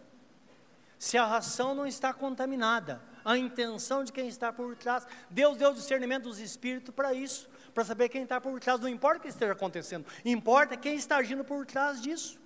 Se 0.97 1.17
a 1.17 1.25
ração 1.25 1.75
não 1.75 1.85
está 1.85 2.13
contaminada, 2.13 3.01
a 3.25 3.35
intenção 3.35 4.03
de 4.03 4.13
quem 4.13 4.27
está 4.27 4.53
por 4.53 4.75
trás. 4.75 5.07
Deus 5.31 5.57
deu 5.57 5.73
discernimento 5.73 6.23
dos 6.23 6.39
espíritos 6.39 6.93
para 6.93 7.11
isso, 7.11 7.49
para 7.73 7.83
saber 7.83 8.07
quem 8.07 8.21
está 8.21 8.39
por 8.39 8.59
trás. 8.59 8.79
Não 8.79 8.87
importa 8.87 9.17
o 9.17 9.21
que 9.23 9.27
esteja 9.29 9.53
acontecendo, 9.53 10.05
importa 10.23 10.77
quem 10.77 10.95
está 10.95 11.17
agindo 11.17 11.43
por 11.43 11.65
trás 11.65 11.99
disso. 11.99 12.39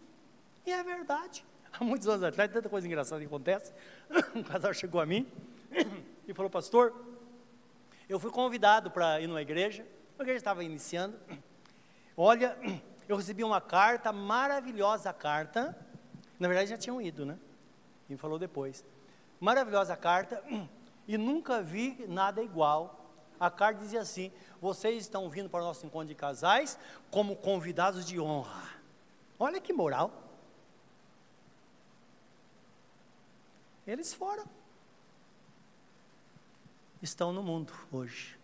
E 0.66 0.72
é 0.72 0.82
verdade. 0.82 1.46
Há 1.80 1.84
muitos 1.84 2.07
anos 2.07 2.24
atrás, 2.24 2.51
tanta 2.51 2.70
coisa 2.70 2.88
engraçada 2.88 3.22
que 3.22 3.28
acontece. 3.28 3.72
Um 4.36 4.43
casal 4.43 4.74
chegou 4.74 4.99
a 4.99 5.05
mim 5.05 5.28
e 6.28 6.34
falou, 6.34 6.49
pastor, 6.49 6.93
eu 8.07 8.20
fui 8.20 8.32
convidado 8.32 8.89
para 8.89 9.22
ir 9.22 9.28
numa 9.28 9.41
igreja, 9.41 9.86
a 10.17 10.24
igreja 10.24 10.38
estava 10.38 10.63
iniciando. 10.63 11.17
Olha, 12.17 12.57
eu 13.07 13.15
recebi 13.15 13.43
uma 13.43 13.61
carta, 13.61 14.11
maravilhosa 14.11 15.13
carta. 15.13 15.78
Na 16.39 16.47
verdade 16.47 16.70
já 16.70 16.78
tinham 16.78 17.01
ido, 17.01 17.26
né? 17.26 17.38
E 18.09 18.17
falou 18.17 18.39
depois. 18.39 18.84
Maravilhosa 19.39 19.95
carta, 19.95 20.43
e 21.07 21.17
nunca 21.17 21.61
vi 21.61 22.05
nada 22.07 22.41
igual. 22.41 22.95
A 23.39 23.49
carta 23.49 23.82
dizia 23.82 24.01
assim: 24.01 24.32
vocês 24.59 25.01
estão 25.01 25.30
vindo 25.30 25.49
para 25.49 25.61
o 25.61 25.65
nosso 25.65 25.86
encontro 25.86 26.07
de 26.07 26.15
casais 26.15 26.78
como 27.09 27.36
convidados 27.36 28.05
de 28.05 28.20
honra. 28.20 28.70
Olha 29.38 29.61
que 29.61 29.72
moral. 29.72 30.29
Eles 33.90 34.14
foram. 34.14 34.46
Estão 37.02 37.34
no 37.34 37.42
mundo 37.42 37.74
hoje. 37.92 38.38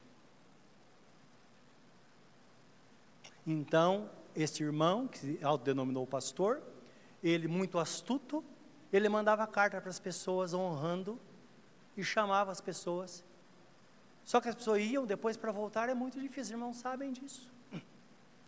Então, 3.46 4.10
este 4.36 4.64
irmão, 4.64 5.08
que 5.08 5.38
autodenominou 5.44 6.08
pastor, 6.08 6.64
ele 7.24 7.48
muito 7.48 7.78
astuto, 7.78 8.44
ele 8.92 9.08
mandava 9.08 9.46
carta 9.46 9.80
para 9.80 9.92
as 9.92 10.00
pessoas 10.00 10.52
honrando 10.52 11.20
e 11.96 12.04
chamava 12.04 12.52
as 12.52 12.60
pessoas. 12.60 13.24
Só 14.24 14.42
que 14.42 14.50
as 14.50 14.56
pessoas 14.56 14.82
iam 14.82 15.06
depois 15.06 15.38
para 15.38 15.52
voltar 15.52 15.90
é 15.90 15.94
muito 15.94 16.20
difícil, 16.20 16.56
irmãos 16.56 16.78
sabem 16.78 17.12
disso. 17.12 17.54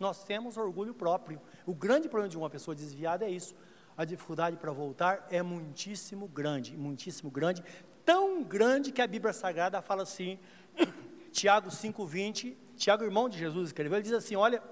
Nós 0.00 0.24
temos 0.24 0.56
orgulho 0.56 0.92
próprio. 0.92 1.40
O 1.64 1.74
grande 1.74 2.08
problema 2.08 2.28
de 2.28 2.36
uma 2.36 2.50
pessoa 2.50 2.74
desviada 2.74 3.24
é 3.24 3.30
isso. 3.30 3.54
A 3.98 4.04
dificuldade 4.06 4.56
para 4.56 4.72
voltar 4.72 5.26
é 5.30 5.42
muitíssimo 5.42 6.26
grande, 6.26 6.74
muitíssimo 6.74 7.30
grande, 7.30 7.62
tão 8.02 8.42
grande 8.42 8.92
que 8.92 9.02
a 9.02 9.06
Bíblia 9.06 9.34
Sagrada 9.34 9.82
fala 9.82 10.04
assim, 10.04 10.38
Tiago 11.32 11.68
5:20, 11.68 12.56
Tiago, 12.76 13.04
irmão 13.04 13.28
de 13.28 13.36
Jesus, 13.36 13.68
escreveu, 13.68 13.98
ele 13.98 14.04
diz 14.04 14.12
assim: 14.12 14.36
Olha, 14.36 14.62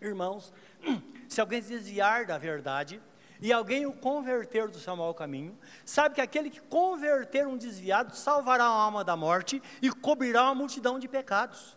Irmãos, 0.00 0.52
se 1.28 1.40
alguém 1.40 1.60
se 1.60 1.68
desviar 1.70 2.26
da 2.26 2.38
verdade 2.38 3.00
e 3.40 3.52
alguém 3.52 3.86
o 3.86 3.92
converter 3.92 4.68
do 4.68 4.78
seu 4.78 4.96
mau 4.96 5.14
caminho, 5.14 5.56
sabe 5.84 6.16
que 6.16 6.20
aquele 6.20 6.50
que 6.50 6.60
converter 6.60 7.46
um 7.46 7.56
desviado 7.56 8.14
salvará 8.14 8.64
a 8.64 8.68
alma 8.68 9.04
da 9.04 9.16
morte 9.16 9.62
e 9.80 9.90
cobrirá 9.90 10.44
uma 10.44 10.54
multidão 10.54 10.98
de 10.98 11.08
pecados. 11.08 11.76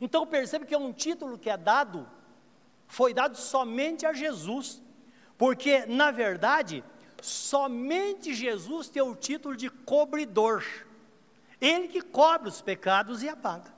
Então 0.00 0.26
percebe 0.26 0.66
que 0.66 0.74
é 0.74 0.78
um 0.78 0.92
título 0.92 1.38
que 1.38 1.50
é 1.50 1.56
dado, 1.56 2.08
foi 2.86 3.12
dado 3.12 3.36
somente 3.36 4.06
a 4.06 4.12
Jesus, 4.12 4.82
porque 5.38 5.86
na 5.86 6.10
verdade, 6.10 6.84
somente 7.22 8.34
Jesus 8.34 8.90
tem 8.90 9.00
o 9.00 9.14
título 9.14 9.56
de 9.56 9.70
cobridor. 9.70 10.64
Ele 11.60 11.88
que 11.88 12.02
cobre 12.02 12.48
os 12.48 12.60
pecados 12.60 13.22
e 13.22 13.28
apaga. 13.28 13.72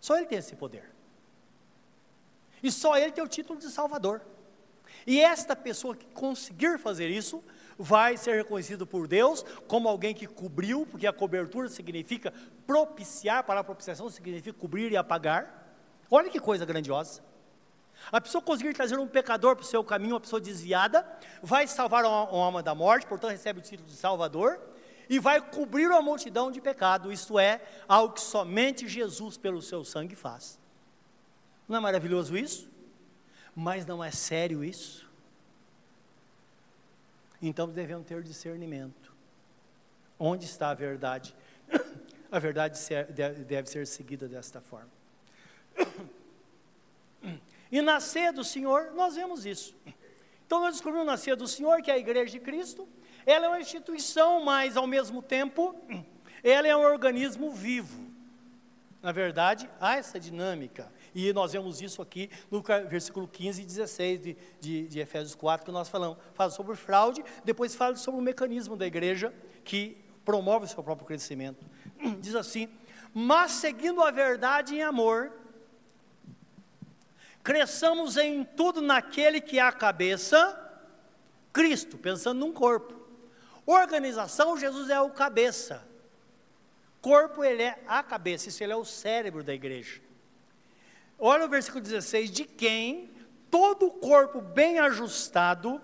Só 0.00 0.16
ele 0.16 0.26
tem 0.26 0.38
esse 0.38 0.54
poder. 0.56 0.90
E 2.62 2.70
só 2.70 2.96
ele 2.96 3.12
tem 3.12 3.22
o 3.22 3.28
título 3.28 3.58
de 3.58 3.70
Salvador. 3.70 4.20
E 5.06 5.20
esta 5.20 5.56
pessoa 5.56 5.96
que 5.96 6.06
conseguir 6.06 6.78
fazer 6.78 7.08
isso, 7.08 7.42
vai 7.78 8.16
ser 8.16 8.36
reconhecido 8.36 8.86
por 8.86 9.06
Deus 9.06 9.44
como 9.68 9.88
alguém 9.88 10.12
que 10.14 10.26
cobriu, 10.26 10.84
porque 10.84 11.06
a 11.06 11.12
cobertura 11.12 11.68
significa 11.68 12.32
propiciar, 12.66 13.44
para 13.44 13.60
a 13.60 13.64
propiciação 13.64 14.10
significa 14.10 14.58
cobrir 14.58 14.90
e 14.90 14.96
apagar. 14.96 15.76
Olha 16.10 16.28
que 16.28 16.40
coisa 16.40 16.66
grandiosa. 16.66 17.22
A 18.10 18.20
pessoa 18.20 18.40
conseguir 18.40 18.72
trazer 18.72 18.98
um 18.98 19.06
pecador 19.06 19.54
para 19.54 19.62
o 19.62 19.66
seu 19.66 19.84
caminho, 19.84 20.14
uma 20.14 20.20
pessoa 20.20 20.40
desviada, 20.40 21.06
vai 21.42 21.66
salvar 21.66 22.04
uma, 22.04 22.28
uma 22.30 22.44
alma 22.46 22.62
da 22.62 22.74
morte, 22.74 23.06
portanto 23.06 23.32
recebe 23.32 23.60
o 23.60 23.62
título 23.62 23.88
de 23.88 23.96
Salvador, 23.96 24.60
e 25.08 25.18
vai 25.18 25.40
cobrir 25.40 25.88
uma 25.88 26.02
multidão 26.02 26.50
de 26.50 26.60
pecado, 26.60 27.12
isto 27.12 27.38
é, 27.38 27.62
algo 27.88 28.14
que 28.14 28.20
somente 28.20 28.86
Jesus, 28.86 29.36
pelo 29.36 29.62
seu 29.62 29.84
sangue, 29.84 30.14
faz. 30.14 30.58
Não 31.66 31.76
é 31.76 31.80
maravilhoso 31.80 32.36
isso? 32.36 32.68
Mas 33.54 33.84
não 33.84 34.02
é 34.02 34.10
sério 34.10 34.62
isso? 34.62 35.08
Então 37.40 37.68
devemos 37.68 38.06
ter 38.06 38.22
discernimento. 38.22 39.12
Onde 40.18 40.44
está 40.44 40.70
a 40.70 40.74
verdade? 40.74 41.34
A 42.30 42.38
verdade 42.38 42.78
deve 43.46 43.70
ser 43.70 43.86
seguida 43.86 44.28
desta 44.28 44.60
forma. 44.60 44.90
E 47.70 47.80
na 47.82 48.00
ceia 48.00 48.32
do 48.32 48.44
Senhor, 48.44 48.92
nós 48.94 49.14
vemos 49.14 49.44
isso. 49.44 49.76
Então 50.46 50.60
nós 50.60 50.74
descobrimos 50.74 51.06
na 51.06 51.16
ceia 51.16 51.36
do 51.36 51.46
Senhor, 51.46 51.82
que 51.82 51.90
é 51.90 51.94
a 51.94 51.98
igreja 51.98 52.32
de 52.32 52.40
Cristo, 52.40 52.88
ela 53.26 53.46
é 53.46 53.48
uma 53.48 53.60
instituição, 53.60 54.42
mas 54.42 54.76
ao 54.76 54.86
mesmo 54.86 55.20
tempo, 55.20 55.74
ela 56.42 56.66
é 56.66 56.74
um 56.74 56.80
organismo 56.80 57.52
vivo. 57.52 58.08
Na 59.02 59.12
verdade, 59.12 59.68
há 59.80 59.96
essa 59.96 60.18
dinâmica. 60.18 60.90
E 61.14 61.32
nós 61.32 61.52
vemos 61.52 61.80
isso 61.80 62.00
aqui 62.00 62.30
no 62.50 62.62
versículo 62.88 63.28
15 63.28 63.62
e 63.62 63.64
16 63.64 64.20
de, 64.20 64.36
de, 64.60 64.88
de 64.88 65.00
Efésios 65.00 65.34
4, 65.34 65.66
que 65.66 65.72
nós 65.72 65.88
falamos. 65.88 66.18
Fala 66.34 66.50
sobre 66.50 66.74
fraude, 66.74 67.24
depois 67.44 67.74
fala 67.74 67.96
sobre 67.96 68.20
o 68.20 68.22
mecanismo 68.22 68.76
da 68.76 68.86
igreja 68.86 69.32
que 69.64 69.96
promove 70.24 70.64
o 70.64 70.68
seu 70.68 70.82
próprio 70.82 71.06
crescimento. 71.06 71.64
Diz 72.20 72.34
assim: 72.34 72.68
Mas 73.14 73.52
seguindo 73.52 74.02
a 74.02 74.10
verdade 74.10 74.74
em 74.74 74.82
amor, 74.82 75.32
cresçamos 77.48 78.18
em 78.18 78.44
tudo 78.44 78.82
naquele 78.82 79.40
que 79.40 79.58
é 79.58 79.62
a 79.62 79.72
cabeça, 79.72 80.54
Cristo, 81.50 81.96
pensando 81.96 82.40
num 82.40 82.52
corpo. 82.52 82.92
Organização, 83.64 84.54
Jesus 84.54 84.90
é 84.90 85.00
o 85.00 85.08
cabeça. 85.08 85.82
Corpo, 87.00 87.42
ele 87.42 87.62
é 87.62 87.82
a 87.88 88.02
cabeça, 88.02 88.50
isso 88.50 88.62
ele 88.62 88.74
é 88.74 88.76
o 88.76 88.84
cérebro 88.84 89.42
da 89.42 89.54
igreja. 89.54 89.98
Olha 91.18 91.46
o 91.46 91.48
versículo 91.48 91.80
16: 91.82 92.30
de 92.30 92.44
quem 92.44 93.10
todo 93.50 93.86
o 93.86 93.92
corpo 93.92 94.42
bem 94.42 94.78
ajustado 94.78 95.80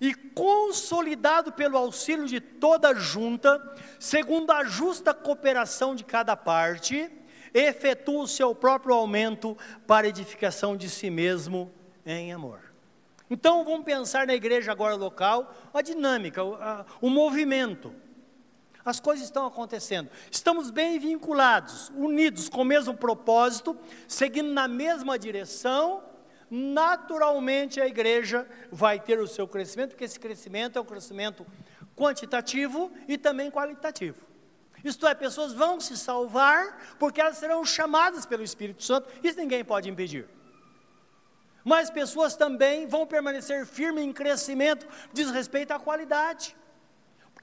e 0.00 0.14
consolidado 0.14 1.52
pelo 1.52 1.76
auxílio 1.76 2.24
de 2.24 2.40
toda 2.40 2.94
junta, 2.94 3.60
segundo 4.00 4.50
a 4.52 4.64
justa 4.64 5.12
cooperação 5.12 5.94
de 5.94 6.02
cada 6.02 6.34
parte, 6.34 7.12
efetua 7.54 8.24
o 8.24 8.28
seu 8.28 8.54
próprio 8.54 8.94
aumento 8.94 9.56
para 9.86 10.08
edificação 10.08 10.76
de 10.76 10.90
si 10.90 11.08
mesmo 11.08 11.72
em 12.04 12.32
amor. 12.32 12.60
Então 13.30 13.64
vamos 13.64 13.84
pensar 13.84 14.26
na 14.26 14.34
igreja 14.34 14.72
agora 14.72 14.96
local, 14.96 15.54
a 15.72 15.80
dinâmica, 15.80 16.42
o, 16.42 16.54
a, 16.54 16.84
o 17.00 17.08
movimento. 17.08 17.94
As 18.84 19.00
coisas 19.00 19.24
estão 19.24 19.46
acontecendo. 19.46 20.10
Estamos 20.30 20.70
bem 20.70 20.98
vinculados, 20.98 21.90
unidos 21.96 22.50
com 22.50 22.60
o 22.60 22.66
mesmo 22.66 22.94
propósito, 22.94 23.78
seguindo 24.06 24.52
na 24.52 24.68
mesma 24.68 25.18
direção. 25.18 26.02
Naturalmente 26.50 27.80
a 27.80 27.86
igreja 27.86 28.46
vai 28.70 29.00
ter 29.00 29.18
o 29.18 29.26
seu 29.26 29.48
crescimento, 29.48 29.90
porque 29.90 30.04
esse 30.04 30.20
crescimento 30.20 30.78
é 30.78 30.82
um 30.82 30.84
crescimento 30.84 31.46
quantitativo 31.96 32.92
e 33.08 33.16
também 33.16 33.50
qualitativo. 33.50 34.33
Isto 34.84 35.06
é, 35.06 35.14
pessoas 35.14 35.52
vão 35.52 35.80
se 35.80 35.96
salvar 35.96 36.96
porque 36.98 37.20
elas 37.20 37.38
serão 37.38 37.64
chamadas 37.64 38.26
pelo 38.26 38.42
Espírito 38.42 38.84
Santo, 38.84 39.08
isso 39.22 39.38
ninguém 39.38 39.64
pode 39.64 39.88
impedir. 39.88 40.28
Mas 41.64 41.90
pessoas 41.90 42.36
também 42.36 42.86
vão 42.86 43.06
permanecer 43.06 43.64
firmes 43.64 44.04
em 44.04 44.12
crescimento, 44.12 44.86
diz 45.12 45.30
respeito 45.30 45.70
à 45.72 45.78
qualidade 45.78 46.54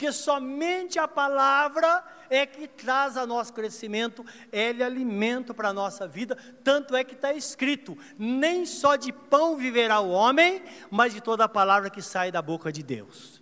porque 0.02 0.12
somente 0.12 0.98
a 0.98 1.08
palavra 1.08 2.04
é 2.28 2.44
que 2.44 2.68
traz 2.68 3.16
a 3.18 3.28
nosso 3.28 3.54
crescimento, 3.54 4.26
ele 4.52 4.82
é 4.82 4.86
alimento 4.86 5.54
para 5.54 5.70
a 5.70 5.74
nossa 5.74 6.08
vida, 6.08 6.36
tanto 6.64 6.96
é 6.96 7.04
que 7.04 7.14
está 7.14 7.32
escrito: 7.34 7.96
nem 8.18 8.66
só 8.66 8.96
de 8.96 9.14
pão 9.14 9.56
viverá 9.56 10.00
o 10.00 10.10
homem, 10.10 10.64
mas 10.89 11.14
de 11.14 11.22
toda 11.22 11.44
a 11.44 11.48
palavra 11.48 11.92
que 11.92 12.02
sai 12.02 12.32
da 12.32 12.42
boca 12.42 12.72
de 12.72 12.82
Deus. 12.82 13.39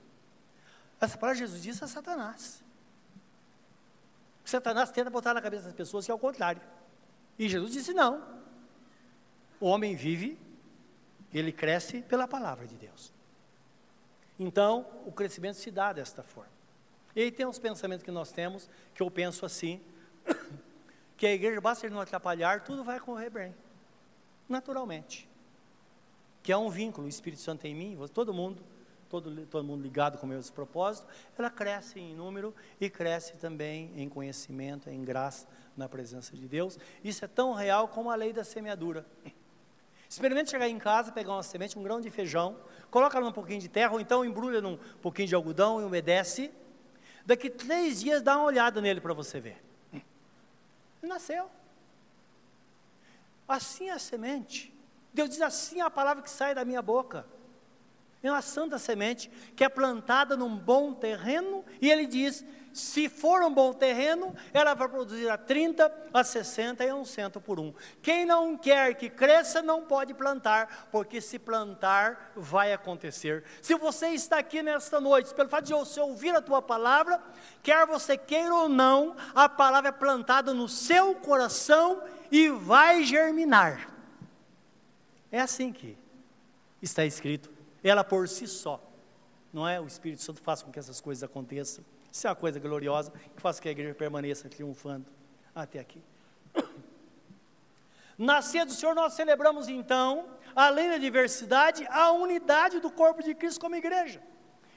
Essa 1.00 1.18
palavra 1.18 1.40
Jesus 1.40 1.64
disse 1.64 1.82
a 1.82 1.88
Satanás. 1.88 2.62
Satanás 4.50 4.92
tenta 4.92 5.10
botar 5.10 5.34
na 5.34 5.42
cabeça 5.42 5.66
das 5.66 5.74
pessoas 5.74 6.06
que 6.06 6.12
é 6.12 6.14
o 6.14 6.20
contrário. 6.20 6.62
E 7.38 7.48
Jesus 7.48 7.72
disse: 7.72 7.94
não. 7.94 8.40
O 9.60 9.68
homem 9.68 9.96
vive, 9.96 10.38
ele 11.34 11.52
cresce 11.52 12.02
pela 12.02 12.28
palavra 12.28 12.66
de 12.66 12.76
Deus. 12.76 13.14
Então, 14.40 14.86
o 15.06 15.12
crescimento 15.12 15.56
se 15.56 15.70
dá 15.70 15.92
desta 15.92 16.24
forma. 16.24 16.52
E 17.16 17.22
aí 17.22 17.32
tem 17.32 17.46
uns 17.46 17.60
pensamentos 17.60 18.04
que 18.04 18.12
nós 18.12 18.32
temos, 18.32 18.70
que 18.94 19.04
eu 19.04 19.12
penso 19.12 19.46
assim, 19.46 19.82
que 21.18 21.28
a 21.28 21.34
igreja, 21.34 21.60
basta 21.60 21.86
ele 21.86 21.94
não 21.94 22.02
atrapalhar, 22.02 22.64
tudo 22.64 22.84
vai 22.84 23.00
correr 23.00 23.30
bem, 23.30 23.54
naturalmente. 24.48 25.28
Que 26.42 26.54
é 26.54 26.58
um 26.58 26.70
vínculo, 26.70 27.08
o 27.08 27.10
Espírito 27.10 27.42
Santo 27.42 27.68
em 27.68 27.76
mim, 27.76 27.98
todo 28.14 28.34
mundo, 28.34 28.64
todo, 29.10 29.46
todo 29.48 29.64
mundo 29.64 29.82
ligado 29.82 30.18
com 30.18 30.26
o 30.26 30.30
mesmo 30.30 30.54
propósito, 30.54 31.08
ela 31.38 31.50
cresce 31.50 32.00
em 32.00 32.16
número 32.16 32.54
e 32.80 32.90
cresce 32.90 33.34
também 33.38 33.92
em 33.96 34.08
conhecimento, 34.08 34.90
em 34.90 35.04
graça, 35.04 35.48
na 35.76 35.90
presença 35.90 36.36
de 36.36 36.48
Deus. 36.48 36.78
Isso 37.04 37.26
é 37.26 37.28
tão 37.28 37.54
real 37.54 37.88
como 37.88 38.12
a 38.12 38.16
lei 38.16 38.32
da 38.32 38.44
semeadura. 38.44 39.06
Experimente 40.10 40.50
chegar 40.50 40.68
em 40.68 40.80
casa, 40.80 41.12
pegar 41.12 41.34
uma 41.34 41.44
semente, 41.44 41.78
um 41.78 41.84
grão 41.84 42.02
de 42.02 42.10
feijão, 42.10 42.58
coloca 42.90 43.20
num 43.20 43.32
pouquinho 43.32 43.60
de 43.60 43.70
terra, 43.70 43.94
ou 43.94 44.00
então 44.00 44.26
embrulha 44.26 44.60
num 44.60 44.78
pouquinho 45.02 45.28
de 45.28 45.36
algodão 45.36 45.80
e 45.80 45.84
umedece. 45.84 46.52
Daqui 47.26 47.50
três 47.50 48.02
dias 48.02 48.22
dá 48.22 48.36
uma 48.38 48.46
olhada 48.46 48.82
nele 48.82 49.00
para 49.00 49.14
você 49.14 49.40
ver. 49.40 49.64
Nasceu. 51.02 51.50
Assim 53.48 53.90
é 53.90 53.94
a 53.94 54.00
semente. 54.00 54.74
Deus 55.14 55.30
diz 55.30 55.42
assim 55.42 55.80
é 55.80 55.84
a 55.84 55.90
palavra 55.90 56.24
que 56.24 56.30
sai 56.30 56.54
da 56.54 56.66
minha 56.66 56.82
boca. 56.82 57.26
É 58.22 58.30
uma 58.30 58.42
santa 58.42 58.78
semente 58.78 59.32
que 59.56 59.64
é 59.64 59.70
plantada 59.70 60.36
num 60.36 60.56
bom 60.56 60.94
terreno, 60.94 61.64
e 61.82 61.90
ele 61.90 62.06
diz: 62.06 62.44
se 62.74 63.08
for 63.08 63.42
um 63.44 63.54
bom 63.54 63.74
terreno, 63.74 64.36
ela 64.54 64.74
vai 64.74 64.90
produzir 64.90 65.30
a 65.30 65.38
30, 65.38 65.92
a 66.14 66.24
60 66.24 66.84
e 66.84 66.90
a 66.90 66.96
um 66.96 67.06
cento 67.06 67.40
por 67.40 67.60
um. 67.60 67.74
Quem 68.02 68.26
não 68.26 68.58
quer 68.58 68.96
que 68.96 69.10
cresça, 69.10 69.62
não 69.62 69.86
pode 69.86 70.14
plantar, 70.14 70.90
porque 70.92 71.22
se 71.22 71.40
plantar, 71.40 72.32
vai 72.36 72.74
acontecer. 72.74 73.44
Se 73.62 73.74
você 73.76 74.10
está 74.10 74.38
aqui 74.38 74.62
nesta 74.62 75.00
noite, 75.00 75.34
pelo 75.34 75.50
fato 75.50 75.66
de 75.66 75.74
você 75.74 76.00
ouvir 76.00 76.36
a 76.36 76.42
tua 76.42 76.62
palavra, 76.62 77.22
quer 77.64 77.86
você 77.86 78.18
queira 78.18 78.54
ou 78.54 78.70
não, 78.70 79.16
a 79.34 79.48
palavra 79.48 79.90
é 79.90 79.94
plantada 79.94 80.54
no 80.54 80.68
seu 80.68 81.16
coração 81.16 82.04
e 82.30 82.50
vai 82.50 83.04
germinar. 83.04 83.90
É 85.32 85.40
assim 85.40 85.72
que 85.72 85.98
está 86.82 87.06
escrito 87.06 87.59
ela 87.84 88.04
por 88.04 88.28
si 88.28 88.48
só. 88.48 88.82
Não 89.52 89.68
é? 89.68 89.80
O 89.80 89.88
Espírito 89.88 90.22
Santo 90.22 90.42
faz 90.42 90.62
com 90.62 90.72
que 90.72 90.80
essas 90.80 91.02
coisas 91.02 91.24
aconteçam. 91.24 91.84
Isso 92.12 92.28
é 92.28 92.30
uma 92.30 92.36
coisa 92.36 92.60
gloriosa 92.60 93.12
que 93.36 93.42
faz 93.42 93.58
com 93.58 93.64
que 93.64 93.70
a 93.70 93.72
igreja 93.72 93.96
permaneça 93.96 94.50
triunfando 94.50 95.06
até 95.54 95.80
aqui. 95.80 96.02
Nascer 98.18 98.66
do 98.66 98.74
Senhor, 98.74 98.94
nós 98.94 99.14
celebramos 99.14 99.68
então, 99.68 100.28
além 100.56 100.90
da 100.90 100.98
diversidade, 100.98 101.88
a 101.90 102.12
unidade 102.12 102.80
do 102.80 102.92
corpo 102.92 103.24
de 103.24 103.34
Cristo 103.34 103.62
como 103.62 103.76
igreja. 103.76 104.22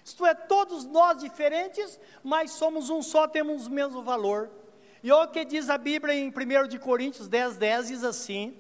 Isto 0.04 0.26
é, 0.26 0.34
todos 0.34 0.84
nós 0.84 1.18
diferentes, 1.18 1.98
mas 2.22 2.52
somos 2.52 2.90
um 2.90 3.02
só, 3.02 3.28
temos 3.28 3.66
o 3.66 3.70
mesmo 3.70 4.02
valor. 4.02 4.50
E 5.02 5.10
olha 5.10 5.28
o 5.28 5.32
que 5.32 5.44
diz 5.44 5.68
a 5.68 5.78
Bíblia 5.78 6.14
em 6.14 6.28
1 6.28 6.68
de 6.68 6.78
Coríntios 6.78 7.28
10, 7.28 7.56
10, 7.56 7.88
diz 7.88 8.04
assim, 8.04 8.56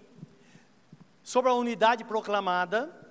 sobre 1.22 1.50
a 1.50 1.54
unidade 1.54 2.04
proclamada, 2.04 3.01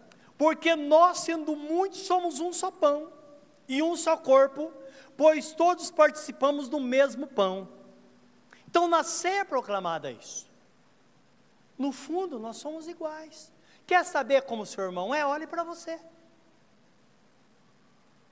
porque 0.42 0.76
nós, 0.76 1.20
sendo 1.20 1.56
muitos, 1.56 2.00
somos 2.00 2.39
um 2.39 2.52
só 2.52 2.72
pão 2.72 3.14
e 3.68 3.80
um 3.84 3.96
só 3.96 4.18
corpo, 4.18 4.74
pois 5.16 5.54
todos 5.54 5.92
participamos 5.92 6.68
do 6.68 6.80
mesmo 6.80 7.28
pão. 7.28 7.70
Então, 8.68 8.88
na 8.88 9.04
ceia 9.04 9.42
é 9.42 9.44
proclamada 9.44 10.12
isso. 10.12 10.50
No 11.78 11.92
fundo, 11.92 12.39
nós 12.39 12.58
somos 12.58 12.88
iguais. 12.88 13.54
Quer 13.86 14.04
saber 14.04 14.42
como 14.42 14.66
seu 14.66 14.84
irmão 14.84 15.14
é? 15.14 15.24
Olhe 15.24 15.46
para 15.46 15.64
você. 15.64 16.00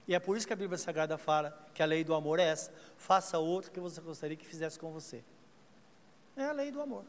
E 0.07 0.15
é 0.15 0.19
por 0.19 0.35
isso 0.35 0.47
que 0.47 0.53
a 0.53 0.55
Bíblia 0.55 0.79
Sagrada 0.79 1.15
fala 1.15 1.63
que 1.75 1.83
a 1.83 1.85
lei 1.85 2.03
do 2.03 2.15
amor 2.15 2.39
é 2.39 2.45
essa: 2.45 2.73
faça 2.97 3.37
outro 3.37 3.69
que 3.69 3.79
você 3.79 4.01
gostaria 4.01 4.35
que 4.35 4.47
fizesse 4.47 4.79
com 4.79 4.91
você. 4.91 5.23
É 6.35 6.45
a 6.45 6.53
lei 6.53 6.71
do 6.71 6.81
amor. 6.81 7.05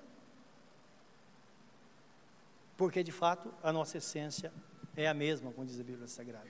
Porque 2.77 3.03
de 3.03 3.13
fato 3.13 3.51
a 3.63 3.73
nossa 3.73 3.97
essência 3.97 4.53
é 5.01 5.09
a 5.09 5.15
mesma, 5.15 5.53
como 5.53 5.67
diz 5.67 5.81
a 5.81 5.83
Bíblia 5.83 6.07
Sagrada. 6.07 6.47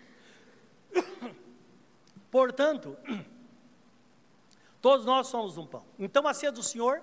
Portanto, 2.30 2.96
todos 4.82 5.06
nós 5.06 5.28
somos 5.28 5.56
um 5.56 5.66
pão. 5.66 5.84
Então 5.98 6.26
a 6.26 6.34
ceia 6.34 6.52
do 6.52 6.62
Senhor 6.62 7.02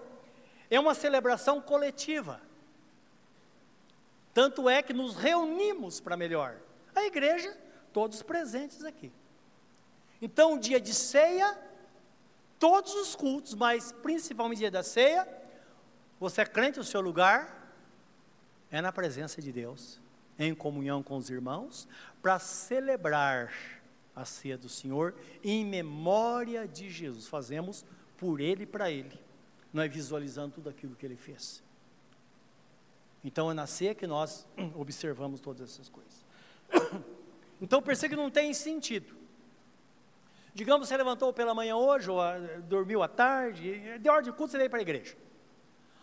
é 0.70 0.80
uma 0.80 0.94
celebração 0.94 1.62
coletiva. 1.62 2.42
Tanto 4.34 4.70
é 4.70 4.84
que 4.84 4.94
nos 4.94 5.16
reunimos 5.16 6.00
para 6.00 6.18
melhor. 6.18 6.58
A 6.94 7.04
igreja, 7.06 7.58
todos 7.92 8.22
presentes 8.22 8.84
aqui. 8.84 9.12
Então, 10.22 10.56
o 10.56 10.60
dia 10.60 10.80
de 10.80 10.94
ceia, 10.94 11.58
todos 12.60 12.94
os 12.96 13.16
cultos, 13.16 13.54
mas 13.54 13.92
principalmente 13.92 14.58
o 14.58 14.62
dia 14.62 14.72
da 14.72 14.84
ceia, 14.84 15.28
você 16.20 16.42
é 16.42 16.46
crente 16.46 16.78
no 16.78 16.84
seu 16.84 17.02
lugar, 17.02 17.72
é 18.72 18.82
na 18.82 18.92
presença 18.92 19.42
de 19.42 19.52
Deus 19.52 20.00
em 20.40 20.54
comunhão 20.54 21.02
com 21.02 21.18
os 21.18 21.30
irmãos, 21.30 21.88
para 22.22 22.40
celebrar 22.40 23.52
a 24.16 24.26
ceia 24.26 24.58
do 24.58 24.68
Senhor 24.68 25.16
em 25.44 25.66
memória 25.66 26.68
de 26.68 26.90
Jesus. 26.90 27.28
Fazemos 27.28 27.86
por 28.18 28.40
Ele 28.40 28.64
e 28.64 28.66
para 28.66 28.90
Ele, 28.92 29.20
não 29.72 29.84
é 29.84 29.88
visualizando 29.88 30.56
tudo 30.56 30.70
aquilo 30.70 30.96
que 30.96 31.06
Ele 31.06 31.16
fez. 31.16 31.64
Então 33.24 33.52
é 33.52 33.54
na 33.54 33.68
ceia 33.68 33.94
que 33.94 34.08
nós 34.08 34.48
observamos 34.76 35.40
todas 35.40 35.70
essas 35.72 35.90
coisas. 35.90 36.26
Então 37.60 37.82
perceba 37.82 38.12
que 38.12 38.22
não 38.22 38.30
tem 38.30 38.54
sentido. 38.54 39.16
Digamos, 40.54 40.88
você 40.88 40.96
levantou 40.96 41.34
pela 41.34 41.56
manhã 41.56 41.76
hoje, 41.76 42.08
ou 42.08 42.22
a, 42.22 42.38
dormiu 42.68 43.02
à 43.02 43.08
tarde, 43.08 43.98
de 43.98 44.08
ordem 44.08 44.32
de 44.32 44.38
culto, 44.38 44.52
você 44.52 44.60
veio 44.60 44.70
para 44.70 44.78
a 44.78 44.82
igreja. 44.84 45.18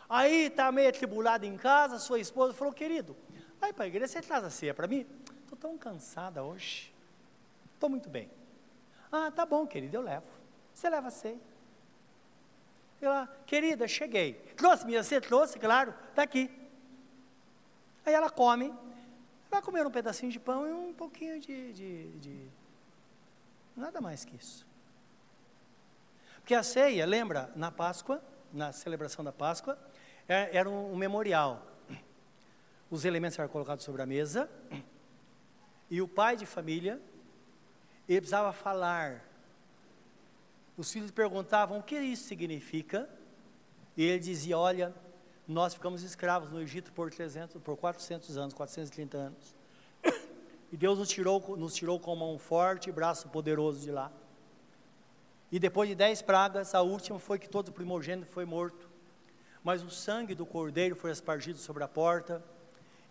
Aí 0.09 0.47
está 0.47 0.73
meio 0.73 0.89
atribulado 0.89 1.47
em 1.47 1.57
casa, 1.57 2.01
sua 2.01 2.19
esposa 2.19 2.53
falou, 2.55 2.73
querido, 2.73 3.17
Vai 3.65 3.73
para 3.73 3.85
a 3.85 3.87
igreja, 3.87 4.09
você 4.09 4.21
traz 4.21 4.45
a 4.45 4.51
ceia 4.51 4.75
para 4.75 4.87
mim? 4.87 5.07
Estou 5.43 5.57
tão 5.57 5.79
cansada 5.79 6.43
hoje. 6.43 6.95
Estou 7.73 7.89
muito 7.89 8.11
bem. 8.11 8.31
Ah, 9.11 9.31
tá 9.31 9.47
bom, 9.47 9.67
querido, 9.67 9.97
eu 9.97 10.03
levo. 10.03 10.27
Você 10.75 10.91
leva 10.91 11.09
a 11.09 11.11
ceia. 11.11 11.41
Eu, 13.01 13.11
ah, 13.11 13.27
querida, 13.47 13.89
cheguei. 13.89 14.35
Trouxe 14.55 14.85
minha 14.85 15.03
ceia? 15.03 15.19
Trouxe, 15.19 15.59
claro, 15.59 15.95
está 16.11 16.25
aqui. 16.25 16.51
Aí 18.05 18.13
ela 18.13 18.29
come, 18.29 18.71
vai 19.51 19.63
comer 19.63 19.87
um 19.87 19.91
pedacinho 19.91 20.31
de 20.31 20.39
pão 20.39 20.69
e 20.69 20.71
um 20.71 20.93
pouquinho 20.93 21.41
de, 21.41 21.73
de, 21.73 22.13
de 22.19 22.51
nada 23.75 23.99
mais 23.99 24.27
que 24.27 24.37
isso. 24.37 24.67
Porque 26.41 26.55
a 26.55 26.63
ceia, 26.63 27.07
lembra, 27.07 27.51
na 27.57 27.71
Páscoa, 27.71 28.23
na 28.53 28.73
celebração 28.73 29.25
da 29.25 29.33
Páscoa, 29.33 29.79
é, 30.29 30.55
era 30.55 30.69
um 30.69 30.95
memorial 30.95 31.74
os 32.91 33.05
elementos 33.05 33.39
eram 33.39 33.49
colocados 33.49 33.85
sobre 33.85 34.03
a 34.03 34.07
mesa, 34.07 34.49
e 35.91 36.01
o 36.01 36.09
pai 36.09 36.37
de 36.37 36.47
família, 36.47 37.01
ele 38.09 38.21
precisava 38.21 38.53
falar. 38.53 39.25
Os 40.77 40.93
filhos 40.93 41.11
perguntavam 41.11 41.79
o 41.79 41.83
que 41.83 41.99
isso 41.99 42.25
significa, 42.25 43.09
e 43.97 44.05
ele 44.05 44.19
dizia: 44.19 44.59
Olha, 44.59 44.95
nós 45.47 45.75
ficamos 45.75 46.03
escravos 46.03 46.51
no 46.51 46.61
Egito 46.61 46.93
por, 46.93 47.11
300, 47.11 47.61
por 47.63 47.77
400 47.77 48.37
anos, 48.37 48.55
430 48.55 49.17
anos. 49.17 49.55
E 50.73 50.77
Deus 50.77 50.99
nos 50.99 51.09
tirou, 51.09 51.57
nos 51.57 51.73
tirou 51.73 52.01
com 52.01 52.17
mão 52.17 52.37
forte 52.37 52.89
e 52.89 52.93
braço 52.93 53.29
poderoso 53.29 53.79
de 53.79 53.93
lá. 53.93 54.11
E 55.53 55.59
depois 55.61 55.89
de 55.89 55.95
dez 55.95 56.21
pragas, 56.21 56.75
a 56.75 56.83
última 56.83 57.21
foi 57.21 57.39
que 57.39 57.49
todo 57.49 57.71
primogênito 57.71 58.27
foi 58.27 58.45
morto. 58.45 58.91
Mas 59.63 59.85
o 59.85 59.91
sangue 59.91 60.35
do 60.35 60.45
cordeiro 60.45 60.97
foi 60.97 61.13
espargido 61.13 61.61
sobre 61.61 61.85
a 61.85 61.87
porta, 61.87 62.43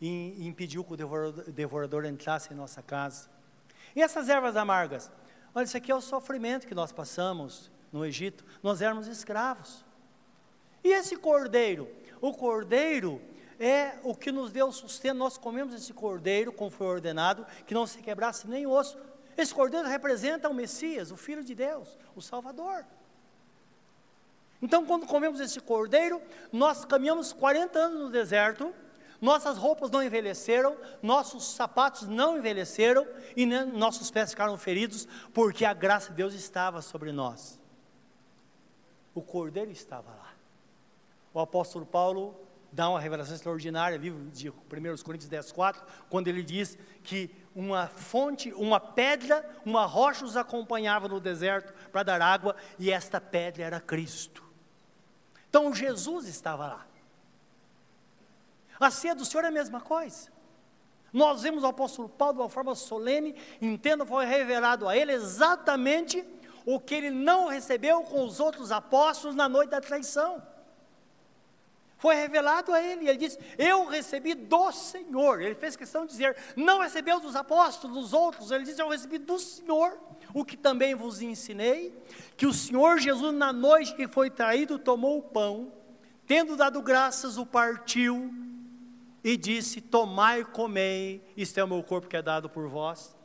e 0.01 0.47
impediu 0.47 0.83
que 0.83 0.93
o 0.93 0.97
devorador, 0.97 1.51
devorador 1.51 2.05
entrasse 2.05 2.53
em 2.53 2.55
nossa 2.55 2.81
casa. 2.81 3.29
E 3.95 4.01
essas 4.01 4.29
ervas 4.29 4.55
amargas? 4.55 5.11
Olha, 5.53 5.65
isso 5.65 5.77
aqui 5.77 5.91
é 5.91 5.95
o 5.95 6.01
sofrimento 6.01 6.67
que 6.67 6.75
nós 6.75 6.91
passamos 6.91 7.71
no 7.91 8.05
Egito. 8.05 8.43
Nós 8.61 8.81
éramos 8.81 9.07
escravos. 9.07 9.85
E 10.83 10.89
esse 10.89 11.15
cordeiro? 11.15 11.87
O 12.19 12.33
cordeiro 12.33 13.21
é 13.59 13.99
o 14.03 14.15
que 14.15 14.31
nos 14.31 14.51
deu 14.51 14.71
sustento. 14.71 15.17
Nós 15.17 15.37
comemos 15.37 15.73
esse 15.73 15.93
cordeiro, 15.93 16.51
como 16.51 16.71
foi 16.71 16.87
ordenado, 16.87 17.45
que 17.65 17.73
não 17.73 17.85
se 17.85 17.99
quebrasse 17.99 18.47
nem 18.47 18.65
osso. 18.65 18.97
Esse 19.37 19.53
cordeiro 19.53 19.87
representa 19.87 20.49
o 20.49 20.53
Messias, 20.53 21.11
o 21.11 21.17
Filho 21.17 21.43
de 21.43 21.55
Deus, 21.55 21.97
o 22.15 22.21
Salvador. 22.21 22.85
Então, 24.61 24.85
quando 24.85 25.05
comemos 25.05 25.39
esse 25.39 25.59
cordeiro, 25.59 26.21
nós 26.51 26.85
caminhamos 26.85 27.33
40 27.33 27.77
anos 27.77 27.99
no 27.99 28.09
deserto, 28.09 28.73
nossas 29.23 29.57
roupas 29.57 29.89
não 29.89 30.03
envelheceram, 30.03 30.75
nossos 31.01 31.45
sapatos 31.45 32.09
não 32.09 32.37
envelheceram 32.37 33.07
e 33.37 33.45
nossos 33.45 34.11
pés 34.11 34.31
ficaram 34.31 34.57
feridos, 34.57 35.07
porque 35.33 35.63
a 35.63 35.73
graça 35.73 36.09
de 36.09 36.17
Deus 36.17 36.33
estava 36.33 36.81
sobre 36.81 37.13
nós. 37.13 37.57
O 39.15 39.21
cordeiro 39.21 39.71
estava 39.71 40.09
lá. 40.09 40.33
O 41.33 41.39
apóstolo 41.39 41.85
Paulo 41.85 42.35
dá 42.69 42.89
uma 42.89 42.99
revelação 42.99 43.33
extraordinária, 43.33 43.95
livro 43.95 44.29
de 44.29 44.49
1 44.49 44.53
Coríntios 45.05 45.29
10, 45.29 45.53
4, 45.53 45.81
quando 46.09 46.27
ele 46.27 46.43
diz 46.43 46.77
que 47.01 47.33
uma 47.55 47.87
fonte, 47.87 48.51
uma 48.51 48.79
pedra, 48.81 49.49
uma 49.65 49.85
rocha 49.85 50.25
os 50.25 50.35
acompanhava 50.35 51.07
no 51.07 51.21
deserto 51.21 51.73
para 51.93 52.03
dar 52.03 52.21
água, 52.21 52.57
e 52.77 52.91
esta 52.91 53.21
pedra 53.21 53.63
era 53.63 53.79
Cristo. 53.79 54.43
Então 55.47 55.73
Jesus 55.73 56.27
estava 56.27 56.67
lá. 56.67 56.92
A 58.83 58.91
ceia 58.91 59.15
do 59.15 59.23
Senhor 59.23 59.45
é 59.45 59.47
a 59.47 59.51
mesma 59.51 59.79
coisa. 59.79 60.31
Nós 61.11 61.43
vemos 61.43 61.63
o 61.63 61.67
apóstolo 61.67 62.09
Paulo 62.09 62.33
de 62.33 62.41
uma 62.41 62.49
forma 62.49 62.73
solene, 62.73 63.35
entendo, 63.61 64.05
foi 64.05 64.25
revelado 64.25 64.87
a 64.87 64.97
ele 64.97 65.11
exatamente 65.11 66.25
o 66.65 66.79
que 66.79 66.95
ele 66.95 67.11
não 67.11 67.47
recebeu 67.47 68.01
com 68.01 68.25
os 68.25 68.39
outros 68.39 68.71
apóstolos 68.71 69.35
na 69.35 69.47
noite 69.47 69.69
da 69.69 69.79
traição. 69.79 70.41
Foi 71.97 72.15
revelado 72.15 72.73
a 72.73 72.81
ele, 72.81 73.07
ele 73.07 73.17
disse: 73.17 73.37
Eu 73.57 73.85
recebi 73.85 74.33
do 74.33 74.71
Senhor. 74.73 75.41
Ele 75.41 75.55
fez 75.55 75.75
questão 75.75 76.05
de 76.05 76.11
dizer: 76.11 76.35
Não 76.55 76.81
recebeu 76.81 77.19
dos 77.19 77.35
apóstolos, 77.35 77.95
dos 77.95 78.11
outros. 78.11 78.51
Ele 78.51 78.65
disse: 78.65 78.81
Eu 78.81 78.89
recebi 78.89 79.17
do 79.17 79.39
Senhor, 79.39 79.97
o 80.33 80.43
que 80.43 80.57
também 80.57 80.95
vos 80.95 81.21
ensinei, 81.21 81.97
que 82.35 82.45
o 82.45 82.53
Senhor 82.53 82.99
Jesus, 82.99 83.33
na 83.33 83.53
noite 83.53 83.95
que 83.95 84.07
foi 84.07 84.29
traído, 84.29 84.77
tomou 84.77 85.19
o 85.19 85.23
pão, 85.23 85.71
tendo 86.27 86.57
dado 86.57 86.81
graças, 86.81 87.37
o 87.37 87.45
partiu 87.45 88.33
e 89.23 89.37
disse: 89.37 89.79
Tomai 89.79 90.41
e 90.41 90.45
comei, 90.45 91.23
isto 91.37 91.59
é 91.59 91.63
o 91.63 91.67
meu 91.67 91.81
corpo 91.83 92.07
que 92.07 92.17
é 92.17 92.21
dado 92.21 92.49
por 92.49 92.67
vós. 92.67 93.15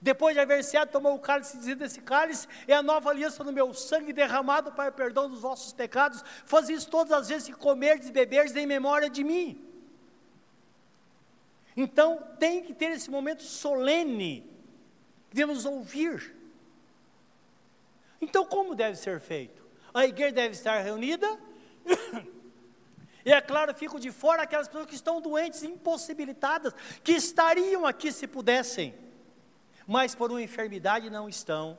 Depois 0.00 0.34
de 0.34 0.40
haver 0.40 0.64
ceado, 0.64 0.90
tomou 0.90 1.14
o 1.14 1.20
cálice, 1.20 1.56
dizendo: 1.56 1.84
Esse 1.84 2.00
cálice 2.00 2.48
é 2.66 2.74
a 2.74 2.82
nova 2.82 3.10
aliança 3.10 3.44
no 3.44 3.52
meu 3.52 3.72
sangue 3.72 4.12
derramado 4.12 4.72
para 4.72 4.90
o 4.90 4.94
perdão 4.94 5.30
dos 5.30 5.40
vossos 5.40 5.72
pecados. 5.72 6.24
Faz 6.44 6.68
isso 6.68 6.90
todas 6.90 7.12
as 7.12 7.28
vezes 7.28 7.48
que 7.48 7.54
comerdes 7.54 8.08
e 8.08 8.12
beberdes 8.12 8.56
em 8.56 8.66
memória 8.66 9.08
de 9.08 9.22
mim. 9.22 9.64
Então, 11.76 12.20
tem 12.38 12.62
que 12.62 12.74
ter 12.74 12.90
esse 12.90 13.10
momento 13.10 13.42
solene, 13.42 14.44
devemos 15.32 15.64
ouvir. 15.64 16.36
Então, 18.20 18.44
como 18.44 18.74
deve 18.74 18.96
ser 18.96 19.20
feito? 19.20 19.62
A 19.94 20.04
igreja 20.06 20.32
deve 20.32 20.54
estar 20.54 20.80
reunida. 20.80 21.38
E 23.24 23.32
é 23.32 23.40
claro, 23.40 23.74
fico 23.74 24.00
de 24.00 24.10
fora 24.10 24.42
aquelas 24.42 24.68
pessoas 24.68 24.86
que 24.86 24.94
estão 24.94 25.20
doentes, 25.20 25.62
impossibilitadas, 25.62 26.74
que 27.04 27.12
estariam 27.12 27.86
aqui 27.86 28.10
se 28.10 28.26
pudessem 28.26 28.94
mas 29.86 30.14
por 30.14 30.30
uma 30.30 30.42
enfermidade 30.42 31.10
não 31.10 31.28
estão. 31.28 31.78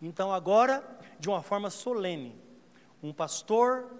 Então, 0.00 0.32
agora, 0.32 0.84
de 1.18 1.28
uma 1.28 1.42
forma 1.42 1.70
solene, 1.70 2.34
um 3.02 3.12
pastor, 3.12 3.90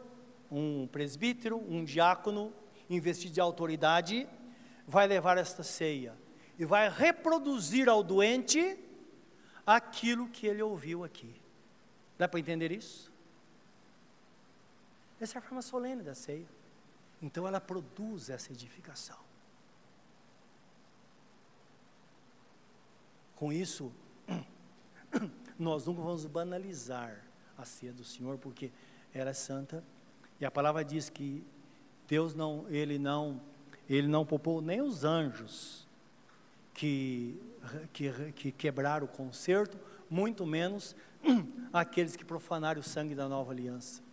um 0.51 0.87
presbítero, 0.87 1.57
um 1.57 1.85
diácono, 1.85 2.53
investido 2.89 3.35
de 3.35 3.41
autoridade, 3.41 4.29
vai 4.87 5.07
levar 5.07 5.39
esta 5.39 5.62
ceia 5.62 6.14
e 6.59 6.64
vai 6.64 6.89
reproduzir 6.89 7.89
ao 7.89 8.03
doente 8.03 8.79
aquilo 9.67 10.29
que 10.29 10.47
ele 10.47 10.62
ouviu 10.62 11.03
aqui. 11.03 11.41
Dá 12.17 12.29
para 12.29 12.41
entender 12.41 12.71
isso? 12.71 13.12
Essa 15.21 15.39
é 15.39 15.39
a 15.39 15.43
forma 15.43 15.62
solene 15.62 16.03
da 16.03 16.14
ceia. 16.14 16.47
Então 17.21 17.47
ela 17.47 17.61
produz 17.61 18.29
essa 18.29 18.53
edificação. 18.53 19.19
Com 23.35 23.53
isso, 23.53 23.93
nós 25.59 25.87
nunca 25.87 26.03
vamos 26.03 26.25
banalizar 26.27 27.23
a 27.57 27.64
ceia 27.64 27.93
do 27.93 28.05
Senhor, 28.05 28.39
porque 28.39 28.71
era 29.12 29.33
santa. 29.33 29.83
E 30.41 30.45
a 30.45 30.51
palavra 30.51 30.85
diz 30.85 31.09
que 31.09 31.45
Deus 32.07 32.35
não, 32.35 32.67
ele 32.69 32.99
não, 32.99 33.41
ele 33.89 34.07
não 34.07 34.25
poupou 34.25 34.61
nem 34.61 34.81
os 34.81 35.05
anjos 35.05 35.87
que, 36.73 37.41
que, 37.93 38.33
que 38.33 38.53
quebraram 38.53 39.07
o 39.07 39.09
concerto, 39.09 39.79
muito 40.09 40.47
menos 40.47 40.95
aqueles 41.73 42.17
que 42.17 42.25
profanaram 42.25 42.81
o 42.81 42.85
sangue 42.85 43.14
da 43.14 43.29
nova 43.29 43.53
aliança. 43.53 44.06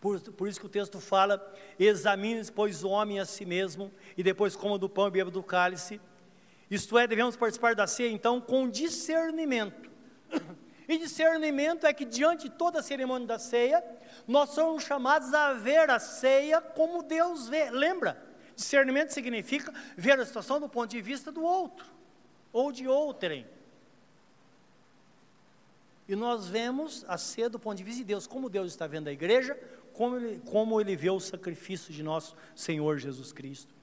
Por, 0.00 0.20
por 0.20 0.48
isso 0.48 0.60
que 0.60 0.66
o 0.66 0.68
texto 0.68 1.00
fala: 1.00 1.54
examine, 1.78 2.42
pois, 2.50 2.84
o 2.84 2.88
homem 2.88 3.18
a 3.18 3.24
si 3.24 3.44
mesmo, 3.44 3.92
e 4.16 4.22
depois 4.22 4.54
coma 4.54 4.78
do 4.78 4.88
pão 4.88 5.08
e 5.08 5.10
beba 5.10 5.30
do 5.30 5.42
cálice. 5.42 6.00
Isto 6.70 6.98
é, 6.98 7.06
devemos 7.06 7.36
participar 7.36 7.74
da 7.74 7.86
ceia 7.86 8.10
então 8.10 8.40
com 8.40 8.68
discernimento. 8.68 9.88
E 10.86 10.96
discernimento 10.96 11.86
é 11.86 11.92
que 11.92 12.06
diante 12.06 12.48
de 12.48 12.54
toda 12.54 12.78
a 12.78 12.82
cerimônia 12.82 13.26
da 13.26 13.38
ceia, 13.38 13.84
nós 14.26 14.50
somos 14.50 14.84
chamados 14.84 15.34
a 15.34 15.52
ver 15.52 15.90
a 15.90 15.98
ceia 15.98 16.62
como 16.62 17.02
Deus 17.02 17.46
vê. 17.46 17.70
Lembra? 17.70 18.22
Discernimento 18.56 19.10
significa 19.10 19.72
ver 19.96 20.18
a 20.18 20.24
situação 20.24 20.58
do 20.58 20.68
ponto 20.68 20.90
de 20.90 21.02
vista 21.02 21.30
do 21.30 21.42
outro, 21.42 21.86
ou 22.50 22.72
de 22.72 22.88
outrem. 22.88 23.46
E 26.08 26.16
nós 26.16 26.48
vemos 26.48 27.04
a 27.06 27.18
ceia 27.18 27.50
do 27.50 27.58
ponto 27.58 27.76
de 27.76 27.84
vista 27.84 27.98
de 27.98 28.04
Deus, 28.04 28.26
como 28.26 28.48
Deus 28.48 28.72
está 28.72 28.86
vendo 28.86 29.08
a 29.08 29.12
igreja, 29.12 29.58
como 29.92 30.16
ele, 30.16 30.40
como 30.46 30.80
ele 30.80 30.96
vê 30.96 31.10
o 31.10 31.20
sacrifício 31.20 31.92
de 31.92 32.02
nosso 32.02 32.34
Senhor 32.56 32.98
Jesus 32.98 33.30
Cristo. 33.30 33.74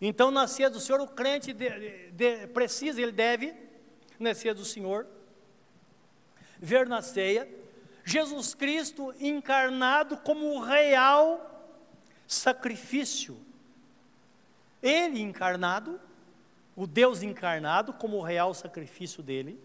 Então, 0.00 0.30
na 0.30 0.46
ceia 0.46 0.70
do 0.70 0.78
Senhor, 0.78 1.00
o 1.00 1.08
crente 1.08 1.52
de, 1.52 2.10
de, 2.12 2.46
precisa, 2.48 3.02
ele 3.02 3.10
deve, 3.10 3.52
na 4.20 4.32
ceia 4.34 4.54
do 4.54 4.64
Senhor, 4.64 5.06
ver 6.60 6.86
na 6.86 7.02
ceia 7.02 7.48
Jesus 8.04 8.54
Cristo 8.54 9.12
encarnado 9.18 10.16
como 10.18 10.54
o 10.54 10.60
real 10.60 11.72
sacrifício. 12.26 13.36
Ele 14.82 15.20
encarnado, 15.20 16.00
o 16.76 16.86
Deus 16.86 17.22
encarnado 17.22 17.92
como 17.94 18.18
o 18.18 18.22
real 18.22 18.52
sacrifício 18.54 19.22
dele, 19.22 19.58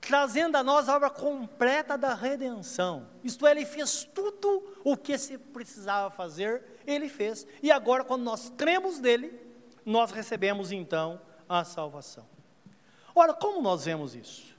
trazendo 0.00 0.56
a 0.56 0.62
nós 0.62 0.88
a 0.88 0.96
obra 0.96 1.10
completa 1.10 1.96
da 1.98 2.14
redenção. 2.14 3.06
Isto 3.22 3.46
é, 3.46 3.50
ele 3.50 3.66
fez 3.66 4.04
tudo 4.14 4.74
o 4.82 4.96
que 4.96 5.16
se 5.18 5.36
precisava 5.36 6.10
fazer, 6.10 6.64
ele 6.86 7.08
fez. 7.08 7.46
E 7.62 7.70
agora, 7.70 8.02
quando 8.02 8.22
nós 8.22 8.50
cremos 8.56 8.98
nele, 8.98 9.38
nós 9.84 10.10
recebemos 10.10 10.72
então 10.72 11.20
a 11.48 11.64
salvação. 11.64 12.26
Ora, 13.14 13.34
como 13.34 13.60
nós 13.60 13.84
vemos 13.84 14.14
isso? 14.14 14.56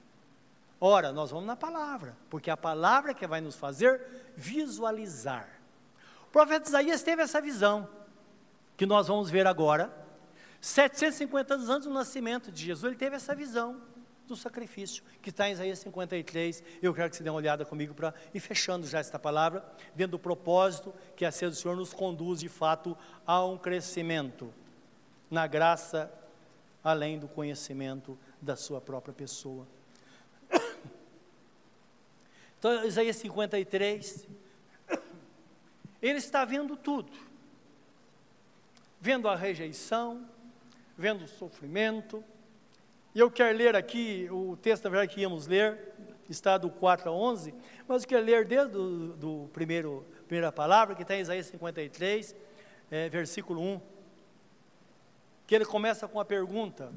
Ora, 0.80 1.12
nós 1.12 1.32
vamos 1.32 1.46
na 1.46 1.56
palavra, 1.56 2.18
porque 2.30 2.50
é 2.50 2.54
a 2.54 2.58
palavra 2.58 3.14
que 3.14 3.26
vai 3.26 3.42
nos 3.42 3.56
fazer 3.56 4.32
visualizar. 4.36 5.48
O 6.28 6.32
profeta 6.32 6.70
Isaías 6.70 7.02
teve 7.02 7.22
essa 7.22 7.42
visão, 7.42 7.88
que 8.78 8.86
nós 8.86 9.08
vamos 9.08 9.30
ver 9.30 9.48
agora. 9.48 9.92
750 10.60 11.56
anos 11.56 11.70
antes 11.70 11.88
do 11.88 11.94
nascimento 11.94 12.52
de 12.52 12.66
Jesus, 12.66 12.84
ele 12.92 12.96
teve 12.96 13.16
essa 13.16 13.34
visão 13.34 13.82
do 14.32 14.38
sacrifício, 14.38 15.04
que 15.22 15.30
está 15.30 15.48
em 15.48 15.54
Isaías 15.54 15.80
53. 15.80 16.64
Eu 16.82 16.94
quero 16.94 17.10
que 17.10 17.16
você 17.16 17.24
dê 17.24 17.30
uma 17.30 17.38
olhada 17.38 17.66
comigo 17.66 17.94
para 17.94 18.14
ir 18.34 18.40
fechando 18.40 18.88
já 18.88 19.00
esta 19.00 19.20
palavra, 19.20 19.64
dentro 19.94 20.14
do 20.14 20.20
propósito 20.20 20.94
que 21.16 21.26
a 21.26 21.32
ceia 21.32 21.52
do 21.52 21.56
Senhor 21.56 21.76
nos 21.76 21.94
conduz 21.94 22.40
de 22.40 22.50
fato 22.50 22.98
a 23.26 23.46
um 23.46 23.58
crescimento 23.58 24.54
na 25.30 25.48
graça, 25.48 26.12
além 26.84 27.20
do 27.20 27.28
conhecimento 27.28 28.18
da 28.42 28.56
sua 28.56 28.82
própria 28.82 29.14
pessoa. 29.14 29.68
Então, 32.58 32.86
Isaías 32.86 33.16
53, 33.16 34.28
ele 36.00 36.20
está 36.20 36.46
vendo 36.46 36.78
tudo, 36.78 37.12
vendo 39.00 39.28
a 39.28 39.36
rejeição, 39.36 40.30
vendo 40.96 41.26
o 41.26 41.28
sofrimento, 41.28 42.24
e 43.14 43.20
eu 43.20 43.30
quero 43.30 43.58
ler 43.58 43.76
aqui, 43.76 44.30
o 44.32 44.56
texto, 44.56 44.86
na 44.86 44.90
verdade, 44.90 45.14
que 45.14 45.20
íamos 45.20 45.46
ler, 45.46 45.94
está 46.30 46.58
do 46.58 46.70
4 46.70 47.10
a 47.10 47.14
11, 47.14 47.54
mas 47.86 48.04
eu 48.04 48.10
quero 48.10 48.26
ler 48.26 48.46
desde 48.46 48.72
do, 48.72 49.14
do 49.14 49.50
primeiro, 49.52 50.06
primeira 50.28 50.50
palavra, 50.50 50.96
que 50.96 51.02
está 51.02 51.14
em 51.16 51.20
Isaías 51.20 51.48
53, 51.48 52.34
é, 52.90 53.10
versículo 53.10 53.62
1, 53.62 53.82
que 55.46 55.54
ele 55.54 55.66
começa 55.66 56.08
com 56.08 56.22
a 56.22 56.26
pergunta: 56.26 56.94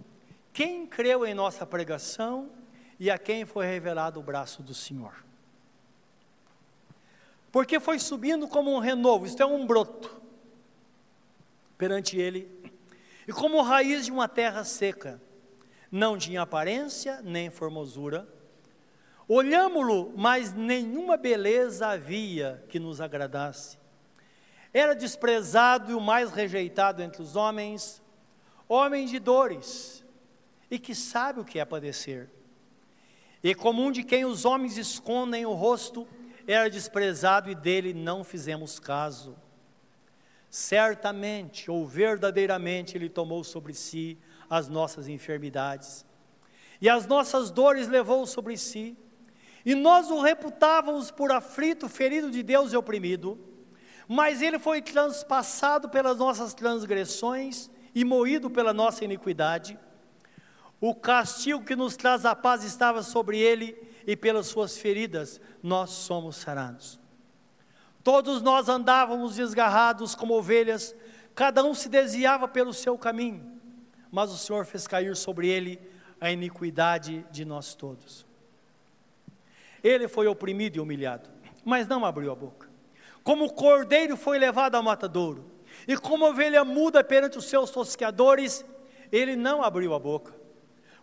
Quem 0.53 0.87
creu 0.87 1.27
em 1.27 1.35
nossa 1.35 1.67
pregação 1.67 2.49
e 3.01 3.11
a 3.11 3.19
quem 3.19 3.45
foi 3.45 3.67
revelado 3.67 4.21
o 4.21 4.23
braço 4.23 4.63
do 4.63 4.73
Senhor? 4.73 5.25
Porque 7.51 7.81
foi 7.81 7.99
subindo 7.99 8.47
como 8.47 8.73
um 8.73 8.79
renovo, 8.79 9.27
isto 9.27 9.43
é 9.43 9.47
um 9.47 9.67
broto, 9.67 10.23
perante 11.77 12.17
ele, 12.17 12.49
e 13.27 13.33
como 13.33 13.61
raiz 13.63 14.05
de 14.05 14.13
uma 14.13 14.29
terra 14.29 14.63
seca 14.63 15.21
não 15.95 16.19
tinha 16.19 16.43
aparência 16.43 17.23
nem 17.23 17.49
formosura. 17.51 18.27
Olhámo-lo, 19.29 20.13
mas 20.17 20.53
nenhuma 20.53 21.17
beleza 21.17 21.87
havia 21.87 22.65
que 22.69 22.81
nos 22.81 23.01
agradasse. 23.01 23.79
Era 24.73 24.93
desprezado 24.93 25.93
e 25.93 25.95
o 25.95 26.01
mais 26.01 26.33
rejeitado 26.33 27.01
entre 27.01 27.23
os 27.23 27.37
homens, 27.37 28.03
homem 28.69 29.07
de 29.07 29.21
dores, 29.21 30.05
e 30.69 30.81
que 30.81 30.97
sabe 30.97 31.39
o 31.39 31.45
que 31.45 31.61
é 31.61 31.65
padecer. 31.65 32.29
E 33.41 33.55
comum 33.55 33.93
de 33.93 34.03
quem 34.03 34.25
os 34.25 34.45
homens 34.45 34.77
escondem 34.77 35.47
o 35.47 35.53
rosto, 35.53 36.09
era 36.45 36.69
desprezado 36.69 37.49
e 37.49 37.55
dele 37.55 37.95
não 37.95 38.25
fizemos 38.25 38.81
caso. 38.81 39.37
certamente 40.51 41.71
ou 41.71 41.87
verdadeiramente 41.87 42.97
Ele 42.97 43.09
tomou 43.09 43.45
sobre 43.45 43.75
si 43.75 44.19
as 44.49 44.69
nossas 44.69 45.09
enfermidades 45.09 46.05
e 46.85 46.89
as 46.89 47.07
nossas 47.07 47.51
dores 47.51 47.89
levou 47.89 48.27
sobre 48.27 48.57
si, 48.59 48.95
e 49.65 49.75
nós 49.75 50.11
o 50.11 50.21
reputávamos 50.21 51.11
por 51.11 51.33
aflito, 51.33 51.89
ferido 51.89 52.31
de 52.31 52.43
Deus 52.43 52.73
e 52.73 52.77
oprimido, 52.77 53.39
mas 54.07 54.43
Ele 54.43 54.59
foi 54.59 54.83
transpassado 54.83 55.89
pelas 55.89 56.19
nossas 56.19 56.53
transgressões 56.53 57.71
e 57.95 58.05
moído 58.05 58.51
pela 58.51 58.75
nossa 58.75 59.03
iniquidade. 59.03 59.79
O 60.79 60.95
castigo 60.95 61.65
que 61.65 61.75
nos 61.75 61.97
traz 61.97 62.27
a 62.27 62.37
paz 62.37 62.63
estava 62.63 63.03
sobre 63.03 63.39
Ele, 63.39 63.75
e 64.07 64.15
pelas 64.15 64.49
suas 64.49 64.77
feridas 64.77 65.41
nós 65.63 65.89
somos 65.89 66.37
sarados. 66.37 67.01
Todos 68.03 68.43
nós 68.43 68.69
andávamos 68.69 69.37
desgarrados 69.37 70.15
como 70.15 70.35
ovelhas, 70.35 70.95
cada 71.35 71.65
um 71.65 71.73
se 71.73 71.89
desviava 71.89 72.47
pelo 72.47 72.75
seu 72.75 72.99
caminho, 72.99 73.54
mas 74.15 74.31
o 74.31 74.39
Senhor 74.39 74.65
fez 74.65 74.87
cair 74.87 75.17
sobre 75.17 75.49
ele 75.49 75.77
a 76.21 76.31
iniquidade 76.31 77.27
de 77.33 77.45
nós 77.45 77.75
todos. 77.75 78.25
Ele 79.83 80.07
foi 80.07 80.29
oprimido 80.29 80.77
e 80.77 80.81
humilhado, 80.81 81.29
mas 81.65 81.89
não 81.89 82.05
abriu 82.05 82.31
a 82.31 82.35
boca. 82.37 82.71
Como 83.25 83.47
o 83.47 83.53
cordeiro 83.53 84.17
foi 84.17 84.39
levado 84.39 84.77
ao 84.77 84.85
matadouro, 84.85 85.45
e 85.89 85.97
como 85.97 86.27
ovelha 86.27 86.65
muda 86.65 87.03
perante 87.03 87.39
os 87.39 87.47
seus 87.47 87.71
tosqueadores, 87.71 88.65
ele 89.11 89.35
não 89.35 89.65
abriu 89.65 89.93
a 89.93 89.99
boca. 89.99 90.33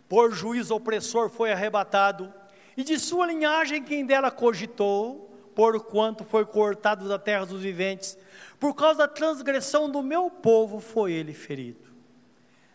Por 0.08 0.32
juízo 0.32 0.74
opressor 0.74 1.28
foi 1.28 1.52
arrebatado, 1.52 2.32
e 2.78 2.82
de 2.82 2.98
sua 2.98 3.26
linhagem 3.26 3.84
quem 3.84 4.06
dela 4.06 4.30
cogitou, 4.30 5.30
porquanto 5.54 6.24
foi 6.24 6.46
cortado 6.46 7.06
da 7.06 7.18
terra 7.18 7.44
dos 7.44 7.60
viventes, 7.60 8.16
por 8.58 8.74
causa 8.74 9.00
da 9.00 9.08
transgressão 9.08 9.90
do 9.90 10.02
meu 10.02 10.30
povo 10.30 10.80
foi 10.80 11.12
ele 11.12 11.34
ferido. 11.34 11.81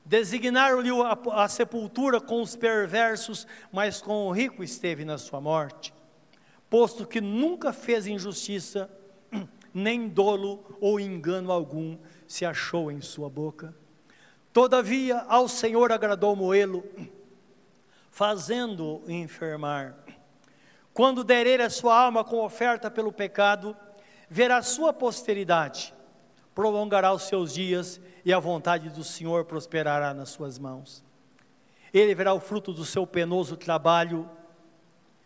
Designaram-lhe 0.07 0.89
a, 1.33 1.49
sepultura 1.49 2.21
com 2.21 2.41
os 2.41 2.55
perversos, 2.55 3.45
mas 3.73 4.01
com 4.01 4.25
o 4.25 4.31
rico 4.31 4.63
esteve 4.63 5.03
na 5.03 5.17
sua 5.17 5.41
morte, 5.41 5.93
posto 6.69 7.05
que 7.05 7.19
nunca 7.19 7.73
fez 7.73 8.07
injustiça, 8.07 8.89
nem 9.73 10.07
dolo 10.07 10.77
ou 10.79 10.97
engano 10.97 11.51
algum 11.51 11.97
se 12.25 12.45
achou 12.45 12.89
em 12.89 13.01
sua 13.01 13.29
boca. 13.29 13.75
Todavia, 14.53 15.25
ao 15.27 15.49
Senhor 15.49 15.91
agradou 15.91 16.37
moê-lo, 16.37 16.85
fazendo-o 18.09 19.11
enfermar. 19.11 19.93
Quando 20.93 21.21
der 21.21 21.45
ele 21.45 21.63
a 21.63 21.69
sua 21.69 21.99
alma 21.99 22.23
com 22.23 22.37
oferta 22.37 22.89
pelo 22.89 23.11
pecado, 23.11 23.75
verá 24.29 24.61
sua 24.61 24.93
posteridade, 24.93 25.93
prolongará 26.55 27.11
os 27.11 27.23
seus 27.23 27.53
dias 27.53 27.99
e 28.27 28.33
a 28.33 28.39
vontade 28.39 28.89
do 28.89 29.05
Senhor 29.05 29.45
prosperará 29.45 30.13
nas 30.13 30.27
suas 30.27 30.59
mãos. 30.59 31.01
Ele 31.93 32.13
verá 32.13 32.33
o 32.33 32.41
fruto 32.41 32.73
do 32.73 32.83
seu 32.83 33.07
penoso 33.07 33.55
trabalho, 33.55 34.29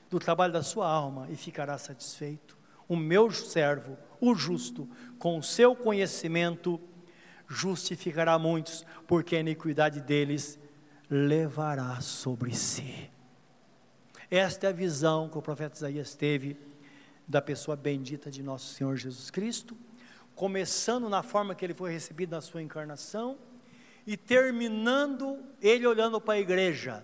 do 0.07 0.19
trabalho 0.19 0.53
da 0.53 0.61
sua 0.61 0.87
alma 0.87 1.27
e 1.31 1.35
ficará 1.35 1.79
satisfeito. 1.79 2.55
O 2.87 2.95
meu 2.95 3.31
servo, 3.31 3.97
o 4.19 4.35
justo, 4.35 4.87
com 5.17 5.35
o 5.35 5.41
seu 5.41 5.75
conhecimento, 5.75 6.79
justificará 7.49 8.37
muitos, 8.37 8.85
porque 9.07 9.35
a 9.35 9.39
iniquidade 9.39 9.99
deles 9.99 10.59
levará 11.09 11.99
sobre 12.01 12.53
si. 12.53 13.09
Esta 14.29 14.67
é 14.67 14.69
a 14.69 14.73
visão 14.73 15.27
que 15.27 15.39
o 15.39 15.41
profeta 15.41 15.75
Isaías 15.75 16.13
teve 16.13 16.55
da 17.27 17.41
pessoa 17.41 17.75
bendita 17.75 18.29
de 18.29 18.43
nosso 18.43 18.75
Senhor 18.75 18.95
Jesus 18.95 19.31
Cristo, 19.31 19.75
começando 20.35 21.09
na 21.09 21.23
forma 21.23 21.55
que 21.55 21.65
ele 21.65 21.73
foi 21.73 21.91
recebido 21.91 22.31
na 22.31 22.41
sua 22.41 22.61
encarnação 22.61 23.37
e 24.05 24.17
terminando 24.17 25.39
ele 25.61 25.85
olhando 25.85 26.19
para 26.19 26.35
a 26.35 26.39
igreja. 26.39 27.03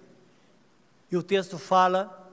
E 1.11 1.17
o 1.17 1.23
texto 1.23 1.57
fala: 1.57 2.31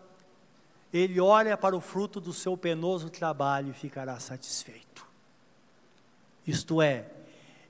ele 0.92 1.20
olha 1.20 1.56
para 1.56 1.76
o 1.76 1.80
fruto 1.80 2.20
do 2.20 2.32
seu 2.32 2.56
penoso 2.56 3.10
trabalho 3.10 3.70
e 3.70 3.74
ficará 3.74 4.18
satisfeito. 4.18 5.06
Isto 6.46 6.82
é, 6.82 7.10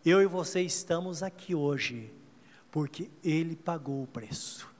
eu 0.05 0.23
e 0.23 0.27
você 0.27 0.61
estamos 0.61 1.23
aqui 1.23 1.55
hoje 1.55 2.13
porque 2.71 3.09
ele 3.23 3.55
pagou 3.55 4.03
o 4.03 4.07
preço 4.07 4.75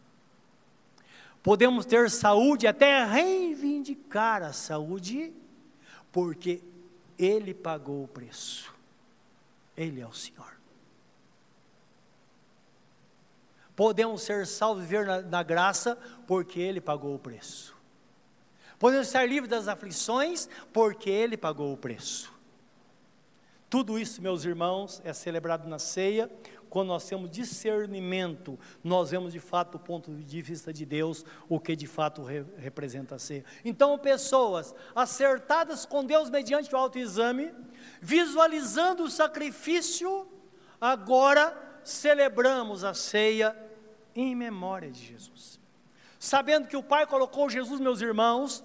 podemos 1.45 1.85
ter 1.85 2.11
saúde, 2.11 2.67
até 2.67 3.05
reivindicar 3.05 4.43
a 4.43 4.55
saúde, 4.55 5.31
porque 6.11 6.63
Ele 7.19 7.55
pagou 7.55 8.05
o 8.05 8.09
preço. 8.09 8.75
Ele 9.77 10.01
é 10.01 10.07
o 10.07 10.13
Senhor. 10.13 10.55
Podemos 13.77 14.23
ser 14.23 14.47
salvos 14.47 14.85
e 14.85 14.87
viver 14.87 15.07
na, 15.07 15.21
na 15.21 15.43
graça, 15.43 15.99
porque 16.27 16.61
Ele 16.61 16.81
pagou 16.81 17.15
o 17.15 17.19
preço. 17.19 17.75
Podemos 18.79 19.09
ser 19.09 19.29
livres 19.29 19.51
das 19.51 19.67
aflições, 19.67 20.49
porque 20.73 21.11
Ele 21.11 21.37
pagou 21.37 21.73
o 21.73 21.77
preço. 21.77 22.33
Tudo 23.69 23.99
isso, 23.99 24.23
meus 24.23 24.45
irmãos, 24.45 25.03
é 25.05 25.13
celebrado 25.13 25.69
na 25.69 25.81
ceia, 25.81 26.31
quando 26.75 26.89
nós 26.89 27.07
temos 27.07 27.31
discernimento, 27.31 28.59
nós 28.83 29.13
vemos 29.13 29.33
de 29.33 29.39
fato 29.39 29.79
do 29.79 29.79
ponto 29.79 30.11
de 30.13 30.43
vista 30.43 30.73
de 30.73 30.85
Deus 30.85 31.25
o 31.49 31.61
que 31.61 31.77
de 31.77 31.87
fato 31.87 32.25
re 32.25 32.45
representa 32.57 33.17
ser. 33.17 33.45
Então, 33.65 33.97
pessoas 33.97 34.75
acertadas 34.93 35.87
com 35.87 36.05
Deus 36.05 36.29
mediante 36.29 36.75
o 36.75 36.77
autoexame, 36.77 37.55
visualizando 38.01 39.05
o 39.05 39.09
sacrifício, 39.09 40.27
agora 40.81 41.57
celebramos 41.85 42.83
a 42.83 42.93
ceia 42.93 43.57
em 44.13 44.35
memória 44.35 44.91
de 44.91 45.01
Jesus. 45.01 45.61
Sabendo 46.19 46.67
que 46.67 46.77
o 46.77 46.83
Pai 46.83 47.07
colocou 47.07 47.49
Jesus, 47.49 47.79
meus 47.79 48.01
irmãos, 48.01 48.65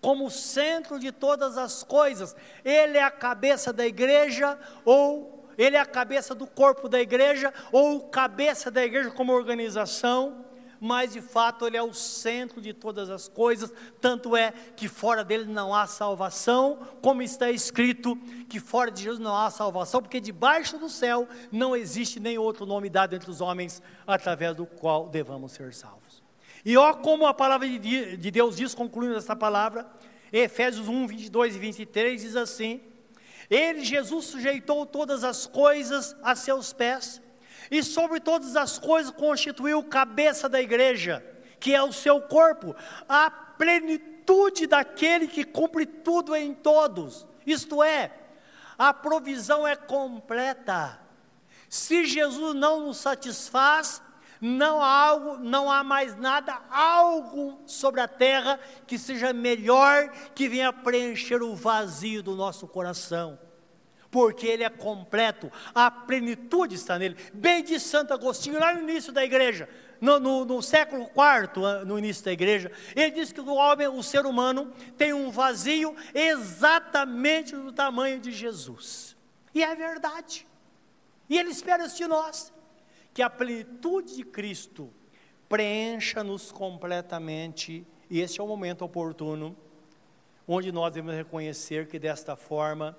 como 0.00 0.30
centro 0.30 1.00
de 1.00 1.10
todas 1.10 1.58
as 1.58 1.82
coisas, 1.82 2.36
Ele 2.64 2.98
é 2.98 3.02
a 3.02 3.10
cabeça 3.10 3.72
da 3.72 3.84
igreja 3.84 4.56
ou 4.84 5.37
ele 5.58 5.76
é 5.76 5.80
a 5.80 5.86
cabeça 5.86 6.34
do 6.34 6.46
corpo 6.46 6.88
da 6.88 7.00
igreja, 7.00 7.52
ou 7.72 8.08
cabeça 8.08 8.70
da 8.70 8.84
igreja 8.84 9.10
como 9.10 9.32
organização, 9.32 10.46
mas 10.80 11.12
de 11.12 11.20
fato 11.20 11.66
ele 11.66 11.76
é 11.76 11.82
o 11.82 11.92
centro 11.92 12.60
de 12.60 12.72
todas 12.72 13.10
as 13.10 13.28
coisas, 13.28 13.72
tanto 14.00 14.36
é 14.36 14.52
que 14.76 14.86
fora 14.86 15.24
dele 15.24 15.44
não 15.46 15.74
há 15.74 15.86
salvação, 15.86 16.78
como 17.02 17.20
está 17.20 17.50
escrito 17.50 18.16
que 18.48 18.60
fora 18.60 18.90
de 18.90 19.02
Jesus 19.02 19.18
não 19.18 19.36
há 19.36 19.50
salvação, 19.50 20.00
porque 20.00 20.20
debaixo 20.20 20.78
do 20.78 20.88
céu 20.88 21.28
não 21.50 21.74
existe 21.74 22.20
nem 22.20 22.38
outro 22.38 22.64
nome 22.64 22.88
dado 22.88 23.16
entre 23.16 23.30
os 23.30 23.40
homens 23.40 23.82
através 24.06 24.56
do 24.56 24.66
qual 24.66 25.08
devamos 25.08 25.52
ser 25.52 25.74
salvos. 25.74 26.22
E 26.64 26.76
ó 26.76 26.94
como 26.94 27.26
a 27.26 27.34
palavra 27.34 27.68
de 27.68 28.30
Deus 28.30 28.56
diz, 28.56 28.74
concluindo 28.74 29.16
essa 29.16 29.34
palavra, 29.34 29.86
Efésios 30.32 30.88
1, 30.88 31.06
22 31.06 31.56
e 31.56 31.58
23 31.58 32.22
diz 32.22 32.36
assim: 32.36 32.80
ele, 33.50 33.84
Jesus, 33.84 34.26
sujeitou 34.26 34.84
todas 34.84 35.24
as 35.24 35.46
coisas 35.46 36.14
a 36.22 36.34
seus 36.34 36.72
pés, 36.72 37.20
e 37.70 37.82
sobre 37.82 38.20
todas 38.20 38.56
as 38.56 38.78
coisas 38.78 39.12
constituiu 39.12 39.82
cabeça 39.82 40.48
da 40.48 40.60
igreja, 40.60 41.24
que 41.60 41.74
é 41.74 41.82
o 41.82 41.92
seu 41.92 42.20
corpo, 42.22 42.74
a 43.08 43.30
plenitude 43.30 44.66
daquele 44.66 45.26
que 45.26 45.44
cumpre 45.44 45.84
tudo 45.84 46.34
em 46.34 46.54
todos. 46.54 47.26
Isto 47.46 47.82
é, 47.82 48.12
a 48.78 48.94
provisão 48.94 49.66
é 49.66 49.74
completa. 49.74 51.00
Se 51.68 52.06
Jesus 52.06 52.54
não 52.54 52.86
nos 52.86 52.98
satisfaz, 52.98 54.00
não 54.40 54.82
há 54.82 54.88
algo, 54.88 55.38
não 55.38 55.70
há 55.70 55.82
mais 55.82 56.16
nada, 56.16 56.60
algo 56.70 57.60
sobre 57.66 58.00
a 58.00 58.08
terra 58.08 58.58
que 58.86 58.98
seja 58.98 59.32
melhor, 59.32 60.10
que 60.34 60.48
venha 60.48 60.72
preencher 60.72 61.42
o 61.42 61.54
vazio 61.54 62.22
do 62.22 62.34
nosso 62.34 62.66
coração. 62.66 63.38
Porque 64.10 64.46
ele 64.46 64.64
é 64.64 64.70
completo, 64.70 65.52
a 65.74 65.90
plenitude 65.90 66.76
está 66.76 66.98
nele. 66.98 67.16
Bem 67.34 67.62
de 67.62 67.78
Santo 67.78 68.14
Agostinho, 68.14 68.58
lá 68.58 68.72
no 68.72 68.88
início 68.88 69.12
da 69.12 69.22
igreja, 69.22 69.68
no, 70.00 70.18
no, 70.18 70.44
no 70.44 70.62
século 70.62 71.02
IV, 71.02 71.84
no 71.84 71.98
início 71.98 72.24
da 72.24 72.32
igreja, 72.32 72.72
ele 72.96 73.10
diz 73.10 73.32
que 73.32 73.40
o 73.40 73.52
homem, 73.52 73.86
o 73.88 74.02
ser 74.02 74.24
humano, 74.24 74.72
tem 74.96 75.12
um 75.12 75.30
vazio 75.30 75.94
exatamente 76.14 77.54
do 77.54 77.70
tamanho 77.70 78.18
de 78.18 78.32
Jesus. 78.32 79.14
E 79.54 79.62
é 79.62 79.74
verdade. 79.74 80.46
E 81.28 81.36
ele 81.36 81.50
espera 81.50 81.84
isso 81.84 81.96
de 81.96 82.06
nós 82.06 82.52
que 83.18 83.22
a 83.22 83.28
plenitude 83.28 84.14
de 84.14 84.22
Cristo 84.22 84.88
preencha-nos 85.48 86.52
completamente, 86.52 87.84
e 88.08 88.20
este 88.20 88.38
é 88.38 88.42
o 88.44 88.46
momento 88.46 88.84
oportuno, 88.84 89.56
onde 90.46 90.70
nós 90.70 90.94
devemos 90.94 91.16
reconhecer 91.16 91.88
que 91.88 91.98
desta 91.98 92.36
forma, 92.36 92.96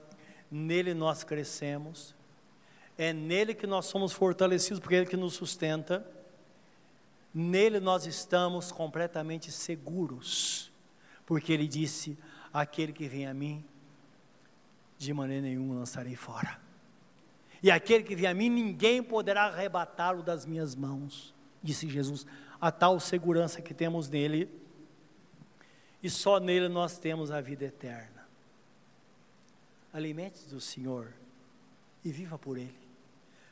nele 0.52 0.94
nós 0.94 1.24
crescemos, 1.24 2.14
é 2.98 3.14
nele 3.14 3.54
que 3.54 3.66
nós 3.66 3.86
somos 3.86 4.12
fortalecidos, 4.12 4.82
porque 4.82 4.96
é 4.96 4.98
ele 4.98 5.06
que 5.06 5.16
nos 5.16 5.36
sustenta, 5.36 6.06
nele 7.34 7.80
nós 7.80 8.06
estamos 8.06 8.74
completamente 8.74 9.50
seguros, 9.54 10.70
porque 11.26 11.54
ele 11.54 11.66
disse: 11.66 12.18
aquele 12.52 12.92
que 12.92 13.08
vem 13.08 13.26
a 13.26 13.34
mim, 13.34 13.64
de 14.98 15.14
maneira 15.14 15.44
nenhuma 15.44 15.76
lançarei 15.76 16.18
fora. 16.18 16.60
E 17.62 17.70
aquele 17.70 18.04
que 18.04 18.16
vem 18.16 18.28
a 18.28 18.34
mim, 18.34 18.50
ninguém 18.50 19.04
poderá 19.04 19.46
arrebatá-lo 19.46 20.24
das 20.24 20.46
minhas 20.46 20.76
mãos, 20.76 21.34
disse 21.62 21.88
Jesus. 21.90 22.26
A 22.60 22.72
tal 22.72 23.00
segurança 23.00 23.62
que 23.62 23.74
temos 23.74 24.10
nele, 24.10 24.50
e 26.02 26.10
só 26.10 26.40
nele 26.40 26.70
nós 26.70 26.98
temos 26.98 27.32
a 27.32 27.42
vida 27.42 27.66
eterna. 27.66 28.28
Alimente-se 29.92 30.48
do 30.50 30.62
Senhor 30.62 31.14
e 32.04 32.12
viva 32.12 32.38
por 32.38 32.58
Ele, 32.58 32.78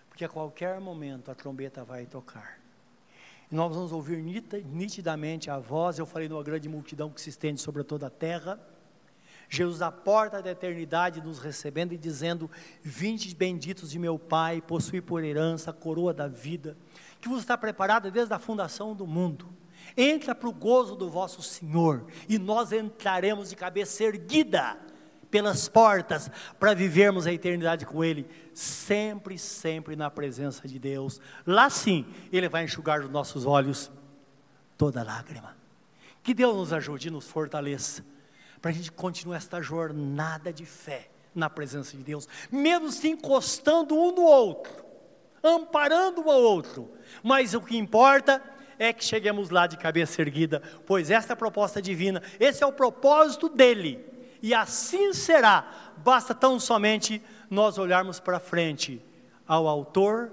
porque 0.07 0.23
a 0.23 0.29
qualquer 0.29 0.79
momento 0.79 1.29
a 1.29 1.35
trombeta 1.35 1.83
vai 1.83 2.05
tocar. 2.05 2.59
E 3.51 3.55
nós 3.55 3.73
vamos 3.73 3.91
ouvir 3.91 4.21
nitidamente 4.21 5.49
a 5.49 5.57
voz, 5.57 5.99
eu 5.99 6.05
falei 6.05 6.29
numa 6.29 6.43
grande 6.43 6.69
multidão 6.69 7.09
que 7.09 7.19
se 7.19 7.29
estende 7.29 7.59
sobre 7.59 7.83
toda 7.83 8.07
a 8.07 8.09
terra 8.09 8.59
Jesus 9.49 9.81
à 9.81 9.91
porta 9.91 10.41
da 10.41 10.51
eternidade 10.51 11.21
nos 11.21 11.39
recebendo 11.39 11.93
e 11.93 11.97
dizendo: 11.97 12.49
Vinde 12.81 13.33
benditos 13.33 13.91
de 13.91 13.99
meu 13.99 14.19
Pai, 14.19 14.61
possui 14.61 15.01
por 15.01 15.23
herança 15.23 15.71
a 15.71 15.73
coroa 15.73 16.13
da 16.13 16.27
vida, 16.27 16.77
que 17.21 17.29
vos 17.29 17.39
está 17.39 17.57
preparada 17.57 18.11
desde 18.11 18.33
a 18.33 18.39
fundação 18.39 18.93
do 18.93 19.07
mundo. 19.07 19.47
Entra 19.95 20.35
para 20.35 20.49
o 20.49 20.53
gozo 20.53 20.95
do 20.95 21.09
vosso 21.09 21.41
Senhor, 21.41 22.05
e 22.27 22.37
nós 22.37 22.73
entraremos 22.73 23.49
de 23.49 23.55
cabeça 23.55 24.03
erguida 24.03 24.77
pelas 25.31 25.67
portas 25.67 26.29
para 26.59 26.73
vivermos 26.73 27.25
a 27.25 27.31
eternidade 27.31 27.85
com 27.85 28.03
Ele, 28.03 28.27
sempre, 28.53 29.37
sempre 29.37 29.95
na 29.95 30.09
presença 30.09 30.67
de 30.67 30.77
Deus. 30.77 31.21
Lá 31.45 31.69
sim, 31.69 32.05
Ele 32.33 32.49
vai 32.49 32.65
enxugar 32.65 33.01
dos 33.01 33.09
nossos 33.09 33.45
olhos 33.45 33.89
toda 34.77 35.03
lágrima. 35.03 35.55
Que 36.21 36.33
Deus 36.33 36.55
nos 36.55 36.73
ajude 36.73 37.07
e 37.07 37.11
nos 37.11 37.29
fortaleça 37.29 38.03
para 38.68 38.74
a 38.74 38.76
gente 38.76 38.91
continuar 38.91 39.38
esta 39.38 39.61
jornada 39.61 40.51
de 40.51 40.65
fé 40.65 41.07
na 41.34 41.49
presença 41.49 41.95
de 41.95 42.03
Deus, 42.03 42.28
mesmo 42.51 42.91
se 42.91 43.07
encostando 43.07 43.95
um 43.95 44.13
no 44.13 44.24
outro, 44.24 44.84
amparando 45.41 46.20
um 46.20 46.30
ao 46.30 46.41
outro, 46.41 46.91
mas 47.24 47.53
o 47.53 47.61
que 47.61 47.78
importa 47.78 48.43
é 48.78 48.91
que 48.91 49.05
cheguemos 49.05 49.51
lá 49.51 49.68
de 49.68 49.78
cabeça 49.78 50.22
erguida, 50.22 50.61
pois 50.86 51.09
esta 51.09 51.32
é 51.32 51.34
a 51.34 51.38
proposta 51.38 51.82
divina, 51.82 52.22
esse 52.41 52.61
é 52.61 52.68
o 52.68 52.74
propósito 52.74 53.47
dele, 53.47 54.05
e 54.41 54.53
assim 54.53 55.13
será, 55.13 55.93
basta 55.99 56.36
tão 56.36 56.59
somente 56.59 57.24
nós 57.49 57.78
olharmos 57.78 58.20
para 58.20 58.38
frente 58.38 59.01
ao 59.47 59.65
Autor 59.65 60.30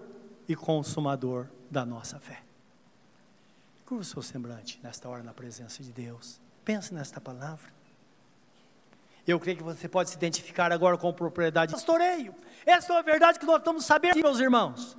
e 0.49 0.57
Consumador 0.57 1.47
da 1.71 1.87
nossa 1.87 2.19
fé. 2.19 2.43
Curva 3.87 4.03
o 4.03 4.05
seu 4.05 4.23
semblante 4.23 4.81
nesta 4.83 5.09
hora 5.09 5.23
na 5.23 5.33
presença 5.33 5.85
de 5.85 5.93
Deus, 5.93 6.41
pense 6.65 6.93
nesta 6.93 7.21
palavra. 7.21 7.84
Eu 9.27 9.41
creio 9.41 9.57
que 9.57 9.63
você 9.63 9.89
pode 9.89 10.11
se 10.11 10.17
identificar 10.17 10.71
agora 10.71 10.99
com 10.99 11.13
propriedade. 11.13 11.73
Pastoreio, 11.73 12.35
essa 12.67 12.93
é 12.93 12.99
a 12.99 13.03
verdade 13.03 13.39
que 13.39 13.47
nós 13.47 13.59
estamos 13.59 13.85
sabendo, 13.85 14.19
meus 14.19 14.39
irmãos. 14.39 14.97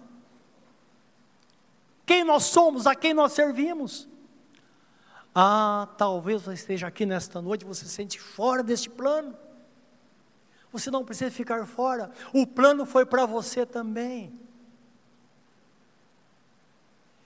Quem 2.06 2.24
nós 2.24 2.44
somos, 2.44 2.88
a 2.88 2.96
quem 2.96 3.14
nós 3.14 3.34
servimos. 3.34 4.08
Ah, 5.34 5.90
talvez 5.98 6.44
você 6.44 6.54
esteja 6.54 6.88
aqui 6.88 7.06
nesta 7.06 7.42
noite, 7.42 7.66
você 7.66 7.86
se 7.86 7.92
sente 7.92 8.20
fora 8.20 8.64
deste 8.64 8.90
plano. 8.90 9.36
Você 10.72 10.90
não 10.90 11.06
precisa 11.06 11.32
ficar 11.32 11.66
fora, 11.66 12.12
o 12.34 12.46
plano 12.46 12.86
foi 12.86 13.06
para 13.06 13.26
você 13.26 13.66
também. 13.66 14.38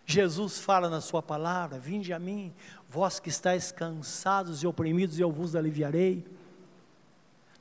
Jesus 0.05 0.59
fala 0.59 0.89
na 0.89 1.01
sua 1.01 1.21
palavra: 1.21 1.79
Vinde 1.79 2.11
a 2.13 2.19
mim, 2.19 2.53
vós 2.89 3.19
que 3.19 3.29
estáis 3.29 3.71
cansados 3.71 4.63
e 4.63 4.67
oprimidos, 4.67 5.17
e 5.17 5.21
eu 5.21 5.31
vos 5.31 5.55
aliviarei. 5.55 6.25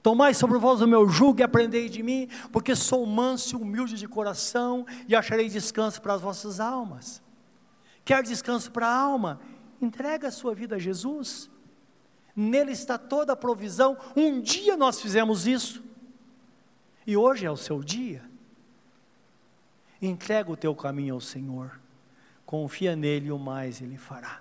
Tomai 0.08 0.32
sobre 0.32 0.56
vós 0.56 0.80
o 0.80 0.86
meu 0.86 1.06
jugo 1.06 1.40
e 1.40 1.42
aprendei 1.42 1.86
de 1.86 2.02
mim, 2.02 2.30
porque 2.50 2.74
sou 2.74 3.04
manso 3.04 3.54
e 3.54 3.60
humilde 3.60 3.94
de 3.94 4.08
coração, 4.08 4.86
e 5.06 5.14
acharei 5.14 5.50
descanso 5.50 6.00
para 6.00 6.14
as 6.14 6.22
vossas 6.22 6.60
almas. 6.60 7.20
Quer 8.06 8.22
descanso 8.22 8.72
para 8.72 8.86
a 8.86 8.98
alma? 8.98 9.38
Entrega 9.82 10.28
a 10.28 10.30
sua 10.30 10.54
vida 10.54 10.76
a 10.76 10.78
Jesus. 10.78 11.50
Nele 12.34 12.72
está 12.72 12.96
toda 12.96 13.34
a 13.34 13.36
provisão. 13.36 13.98
Um 14.16 14.40
dia 14.40 14.78
nós 14.78 14.98
fizemos 14.98 15.46
isso, 15.46 15.84
e 17.06 17.14
hoje 17.14 17.44
é 17.44 17.50
o 17.50 17.56
seu 17.58 17.82
dia. 17.82 18.24
Entrega 20.00 20.50
o 20.50 20.56
teu 20.56 20.74
caminho 20.74 21.16
ao 21.16 21.20
Senhor, 21.20 21.78
confia 22.46 22.96
nele 22.96 23.26
e 23.26 23.32
o 23.32 23.38
mais 23.38 23.82
ele 23.82 23.98
fará. 23.98 24.40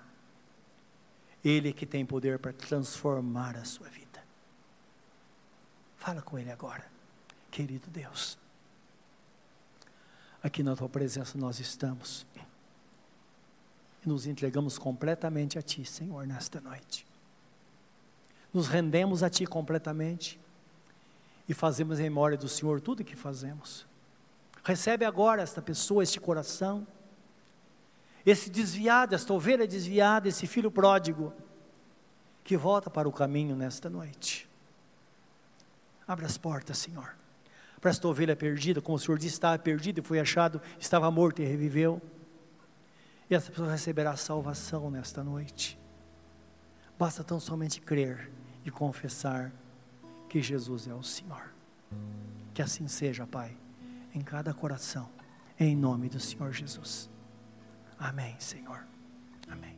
Ele 1.44 1.74
que 1.74 1.86
tem 1.86 2.06
poder 2.06 2.40
para 2.40 2.54
transformar 2.54 3.58
a 3.58 3.66
sua 3.66 3.90
vida. 3.90 4.07
Fala 6.08 6.22
com 6.22 6.40
Ele 6.40 6.50
agora, 6.50 6.86
querido 7.52 7.90
Deus. 7.90 8.38
Aqui 10.42 10.64
na 10.64 10.74
Tua 10.74 10.88
presença 10.88 11.38
nós 11.38 11.60
estamos. 11.60 12.26
E 14.02 14.08
nos 14.08 14.26
entregamos 14.26 14.78
completamente 14.78 15.60
a 15.60 15.62
Ti, 15.62 15.84
Senhor, 15.84 16.26
nesta 16.26 16.62
noite. 16.62 17.06
Nos 18.54 18.70
rendemos 18.70 19.22
a 19.22 19.30
Ti 19.30 19.46
completamente. 19.46 20.40
E 21.46 21.54
fazemos 21.54 22.00
em 22.00 22.04
memória 22.04 22.38
do 22.38 22.48
Senhor 22.48 22.80
tudo 22.80 23.02
o 23.02 23.04
que 23.04 23.18
fazemos. 23.18 23.86
Recebe 24.64 25.04
agora 25.04 25.42
esta 25.42 25.62
pessoa, 25.62 26.04
este 26.04 26.22
coração, 26.22 26.88
esse 28.26 28.50
desviado, 28.50 29.14
esta 29.14 29.34
ovelha 29.34 29.68
desviada, 29.68 30.30
esse 30.30 30.48
filho 30.48 30.72
pródigo, 30.72 31.34
que 32.46 32.56
volta 32.56 32.90
para 32.90 33.10
o 33.10 33.12
caminho 33.12 33.58
nesta 33.58 33.90
noite. 33.90 34.47
Abre 36.08 36.26
as 36.26 36.38
portas, 36.38 36.78
Senhor. 36.78 37.16
Para 37.82 37.92
esta 37.92 38.08
ovelha 38.08 38.36
perdida, 38.36 38.82
como 38.82 38.96
o 38.96 39.00
Senhor 39.00 39.18
disse, 39.18 39.36
estava 39.36 39.60
perdida 39.60 40.00
e 40.00 40.04
foi 40.04 40.20
achado, 40.20 40.62
estava 40.80 41.10
morto 41.12 41.42
e 41.42 41.46
reviveu. 41.46 42.02
E 43.30 43.36
essa 43.36 43.52
pessoa 43.52 43.72
receberá 43.72 44.16
salvação 44.16 44.90
nesta 44.90 45.24
noite. 45.24 45.78
Basta 46.98 47.24
tão 47.24 47.40
somente 47.40 47.82
crer 47.82 48.32
e 48.66 48.72
confessar 48.72 49.52
que 50.30 50.42
Jesus 50.42 50.88
é 50.88 50.94
o 50.94 51.04
Senhor. 51.04 51.52
Que 52.54 52.62
assim 52.62 52.88
seja, 52.88 53.28
Pai, 53.28 53.56
em 54.14 54.22
cada 54.22 54.54
coração, 54.54 55.10
em 55.60 55.76
nome 55.76 56.10
do 56.10 56.20
Senhor 56.20 56.52
Jesus. 56.52 57.10
Amém, 58.00 58.36
Senhor. 58.40 58.86
Amém. 59.48 59.77